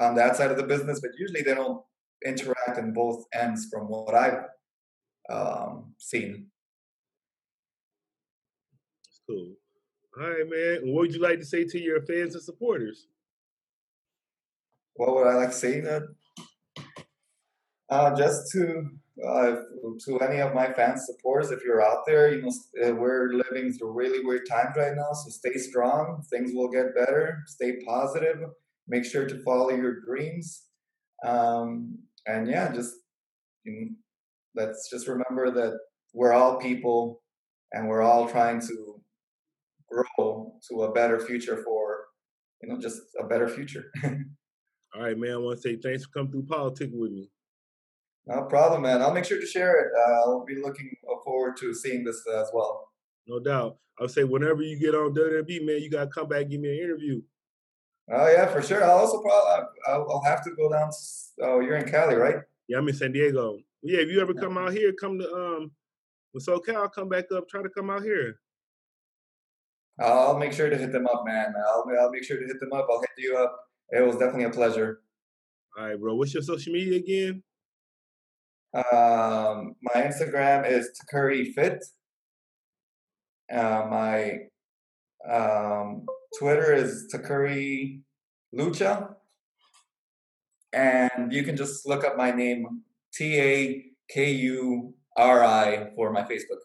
on 0.00 0.14
that 0.14 0.36
side 0.36 0.50
of 0.50 0.56
the 0.56 0.62
business, 0.62 1.00
but 1.00 1.10
usually 1.18 1.42
they 1.42 1.54
don't 1.54 1.82
interact 2.24 2.78
in 2.78 2.92
both 2.92 3.24
ends 3.32 3.68
from 3.70 3.88
what 3.88 4.14
I've 4.14 4.44
um, 5.28 5.94
seen. 5.98 6.46
That's 9.04 9.20
cool. 9.28 9.52
All 10.18 10.28
right, 10.28 10.48
man. 10.48 10.92
What 10.92 11.02
would 11.02 11.14
you 11.14 11.20
like 11.20 11.38
to 11.38 11.44
say 11.44 11.64
to 11.64 11.78
your 11.78 12.00
fans 12.02 12.34
and 12.34 12.42
supporters? 12.42 13.06
What 14.94 15.14
would 15.14 15.26
I 15.28 15.34
like 15.34 15.50
to 15.50 15.54
say? 15.54 15.80
That 15.80 16.02
uh, 17.90 18.16
just 18.16 18.50
to 18.52 18.90
uh, 19.26 19.56
to 20.04 20.18
any 20.20 20.40
of 20.40 20.54
my 20.54 20.72
fans, 20.72 21.06
supporters, 21.06 21.50
if 21.50 21.64
you're 21.64 21.82
out 21.82 22.06
there, 22.06 22.32
you 22.32 22.42
know 22.42 22.52
uh, 22.84 22.94
we're 22.94 23.32
living 23.32 23.72
through 23.72 23.92
really 23.92 24.24
weird 24.24 24.48
times 24.48 24.76
right 24.76 24.94
now. 24.94 25.12
So 25.12 25.30
stay 25.30 25.54
strong. 25.54 26.22
Things 26.30 26.52
will 26.54 26.68
get 26.68 26.94
better. 26.94 27.42
Stay 27.46 27.80
positive. 27.84 28.38
Make 28.86 29.04
sure 29.04 29.26
to 29.26 29.42
follow 29.42 29.70
your 29.70 30.00
dreams. 30.00 30.64
Um, 31.24 31.98
and 32.26 32.48
yeah, 32.48 32.72
just 32.72 32.94
you 33.64 33.72
know, 33.72 33.88
let's 34.62 34.88
just 34.90 35.08
remember 35.08 35.50
that 35.50 35.78
we're 36.12 36.32
all 36.32 36.56
people, 36.56 37.22
and 37.72 37.88
we're 37.88 38.02
all 38.02 38.28
trying 38.28 38.60
to 38.60 39.00
grow 39.90 40.54
to 40.68 40.82
a 40.82 40.92
better 40.92 41.18
future 41.18 41.62
for 41.64 42.04
you 42.62 42.68
know 42.68 42.78
just 42.78 43.00
a 43.18 43.24
better 43.24 43.48
future. 43.48 43.90
all 44.04 45.02
right, 45.02 45.18
man. 45.18 45.32
I 45.32 45.36
want 45.36 45.60
to 45.60 45.62
say 45.62 45.76
thanks 45.76 46.04
for 46.04 46.10
coming 46.10 46.30
through 46.30 46.46
politics 46.46 46.92
with 46.94 47.12
me. 47.12 47.30
No 48.28 48.42
problem, 48.42 48.82
man. 48.82 49.00
I'll 49.00 49.14
make 49.14 49.24
sure 49.24 49.40
to 49.40 49.46
share 49.46 49.80
it. 49.80 49.92
Uh, 49.98 50.12
I'll 50.20 50.44
be 50.44 50.60
looking 50.62 50.94
forward 51.24 51.56
to 51.58 51.74
seeing 51.74 52.04
this 52.04 52.22
as 52.36 52.50
well. 52.52 52.88
No 53.26 53.40
doubt. 53.40 53.78
I'll 53.98 54.08
say 54.08 54.24
whenever 54.24 54.62
you 54.62 54.78
get 54.78 54.94
on 54.94 55.14
WWE, 55.14 55.64
man, 55.64 55.82
you 55.82 55.90
gotta 55.90 56.10
come 56.10 56.28
back 56.28 56.42
and 56.42 56.50
give 56.50 56.60
me 56.60 56.68
an 56.68 56.84
interview. 56.84 57.22
Oh 58.10 58.28
yeah, 58.28 58.46
for 58.46 58.62
sure. 58.62 58.84
I'll 58.84 58.98
also 58.98 59.20
probably 59.20 59.66
I'll, 59.86 60.22
have 60.24 60.44
to 60.44 60.50
go 60.50 60.70
down. 60.70 60.90
Oh, 61.42 61.60
you're 61.60 61.76
in 61.76 61.88
Cali, 61.90 62.14
right? 62.14 62.36
Yeah, 62.68 62.78
I'm 62.78 62.88
in 62.88 62.94
San 62.94 63.12
Diego. 63.12 63.58
Yeah, 63.82 64.00
if 64.00 64.08
you 64.08 64.20
ever 64.20 64.34
come 64.34 64.58
out 64.58 64.72
here, 64.72 64.92
come 64.92 65.18
to 65.18 65.34
um 65.34 65.70
with 66.34 66.46
SoCal, 66.46 66.92
come 66.92 67.08
back 67.08 67.32
up. 67.34 67.48
Try 67.48 67.62
to 67.62 67.68
come 67.70 67.90
out 67.90 68.02
here. 68.02 68.40
I'll 70.00 70.38
make 70.38 70.52
sure 70.52 70.70
to 70.70 70.76
hit 70.76 70.92
them 70.92 71.06
up, 71.06 71.24
man. 71.26 71.54
I'll 71.66 71.84
I'll 72.00 72.10
make 72.10 72.24
sure 72.24 72.38
to 72.38 72.46
hit 72.46 72.60
them 72.60 72.72
up. 72.72 72.86
I'll 72.90 73.00
hit 73.00 73.10
you 73.18 73.36
up. 73.36 73.58
It 73.90 74.06
was 74.06 74.16
definitely 74.16 74.44
a 74.44 74.50
pleasure. 74.50 75.00
All 75.78 75.86
right, 75.86 75.98
bro. 75.98 76.14
What's 76.14 76.34
your 76.34 76.42
social 76.42 76.72
media 76.72 76.96
again? 76.96 77.42
Um, 78.74 79.74
my 79.82 80.02
Instagram 80.02 80.70
is 80.70 80.90
Takuri 81.00 81.52
Fit. 81.54 81.84
Uh, 83.52 83.86
my 83.90 84.38
um, 85.28 86.04
Twitter 86.38 86.74
is 86.74 87.10
Takuri 87.12 88.02
Lucha. 88.54 89.14
And 90.72 91.32
you 91.32 91.42
can 91.44 91.56
just 91.56 91.86
look 91.88 92.04
up 92.04 92.16
my 92.16 92.30
name, 92.30 92.82
T 93.14 93.40
A 93.40 93.84
K 94.10 94.32
U 94.32 94.94
R 95.16 95.42
I, 95.42 95.90
for 95.96 96.12
my 96.12 96.22
Facebook. 96.22 96.60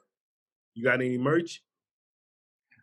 You 0.74 0.84
got 0.84 0.95
any 0.95 1.18
merch? 1.18 1.64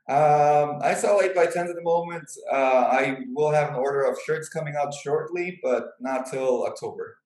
Um, 0.09 0.81
I 0.83 0.95
sell 0.95 1.21
8 1.23 1.37
by 1.37 1.47
10s 1.47 1.69
at 1.69 1.77
the 1.77 1.83
moment. 1.83 2.29
Uh, 2.51 2.57
I 2.57 3.19
will 3.33 3.53
have 3.53 3.69
an 3.69 3.77
order 3.77 4.03
of 4.03 4.19
shirts 4.27 4.49
coming 4.49 4.75
out 4.77 4.93
shortly, 4.93 5.61
but 5.63 5.91
not 6.01 6.27
till 6.27 6.65
October. 6.67 7.19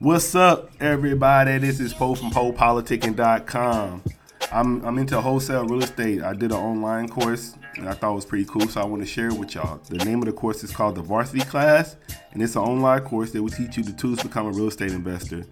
What's 0.00 0.36
up, 0.36 0.70
everybody? 0.78 1.58
This 1.58 1.80
is 1.80 1.92
Poe 1.92 2.14
from 2.14 2.30
PoePoliticking.com. 2.30 4.04
I'm, 4.52 4.84
I'm 4.84 4.96
into 4.96 5.20
wholesale 5.20 5.66
real 5.66 5.82
estate. 5.82 6.22
I 6.22 6.34
did 6.34 6.52
an 6.52 6.56
online 6.56 7.08
course 7.08 7.56
and 7.76 7.88
I 7.88 7.94
thought 7.94 8.12
it 8.12 8.14
was 8.14 8.24
pretty 8.24 8.44
cool, 8.44 8.68
so 8.68 8.80
I 8.80 8.84
want 8.84 9.02
to 9.02 9.08
share 9.08 9.26
it 9.26 9.32
with 9.32 9.56
y'all. 9.56 9.78
The 9.88 10.04
name 10.04 10.20
of 10.20 10.26
the 10.26 10.32
course 10.32 10.62
is 10.62 10.70
called 10.70 10.94
the 10.94 11.02
Varsity 11.02 11.40
Class, 11.40 11.96
and 12.30 12.40
it's 12.40 12.54
an 12.54 12.62
online 12.62 13.00
course 13.00 13.32
that 13.32 13.42
will 13.42 13.50
teach 13.50 13.76
you 13.76 13.82
the 13.82 13.90
tools 13.90 14.18
to 14.18 14.28
become 14.28 14.46
a 14.46 14.52
real 14.52 14.68
estate 14.68 14.92
investor. 14.92 15.44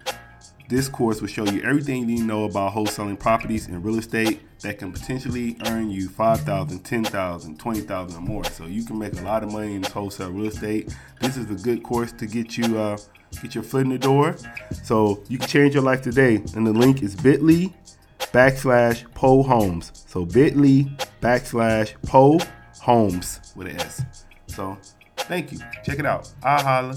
This 0.69 0.87
course 0.87 1.19
will 1.19 1.27
show 1.27 1.45
you 1.45 1.61
everything 1.63 1.99
you 1.99 2.05
need 2.05 2.17
to 2.19 2.23
know 2.23 2.45
about 2.45 2.71
wholesaling 2.71 3.19
properties 3.19 3.67
and 3.67 3.83
real 3.83 3.99
estate 3.99 4.39
that 4.61 4.79
can 4.79 4.93
potentially 4.93 5.57
earn 5.65 5.89
you 5.89 6.07
5000 6.07 6.79
10000 6.85 7.57
20000 7.57 8.17
or 8.17 8.21
more. 8.21 8.45
So 8.45 8.65
you 8.65 8.85
can 8.85 8.97
make 8.97 9.19
a 9.19 9.23
lot 9.23 9.43
of 9.43 9.51
money 9.51 9.75
in 9.75 9.81
this 9.81 9.91
wholesale 9.91 10.31
real 10.31 10.47
estate. 10.47 10.95
This 11.19 11.35
is 11.35 11.51
a 11.51 11.61
good 11.61 11.83
course 11.83 12.13
to 12.13 12.25
get 12.25 12.57
you 12.57 12.77
uh, 12.77 12.97
get 13.41 13.55
your 13.55 13.63
foot 13.63 13.81
in 13.81 13.89
the 13.89 13.97
door. 13.97 14.35
So 14.83 15.23
you 15.27 15.37
can 15.37 15.47
change 15.47 15.73
your 15.73 15.83
life 15.83 16.01
today. 16.01 16.35
And 16.55 16.65
the 16.65 16.73
link 16.73 17.03
is 17.03 17.15
bit.ly 17.15 17.73
backslash 18.19 19.11
Poe 19.13 19.43
Homes. 19.43 19.91
So 20.07 20.25
bit.ly 20.25 20.91
backslash 21.21 21.93
Poe 22.05 22.39
Homes 22.81 23.53
with 23.55 23.67
an 23.67 23.79
S. 23.79 24.03
So 24.47 24.77
thank 25.17 25.51
you. 25.51 25.59
Check 25.83 25.99
it 25.99 26.05
out. 26.05 26.31
I 26.43 26.61
holla. 26.61 26.95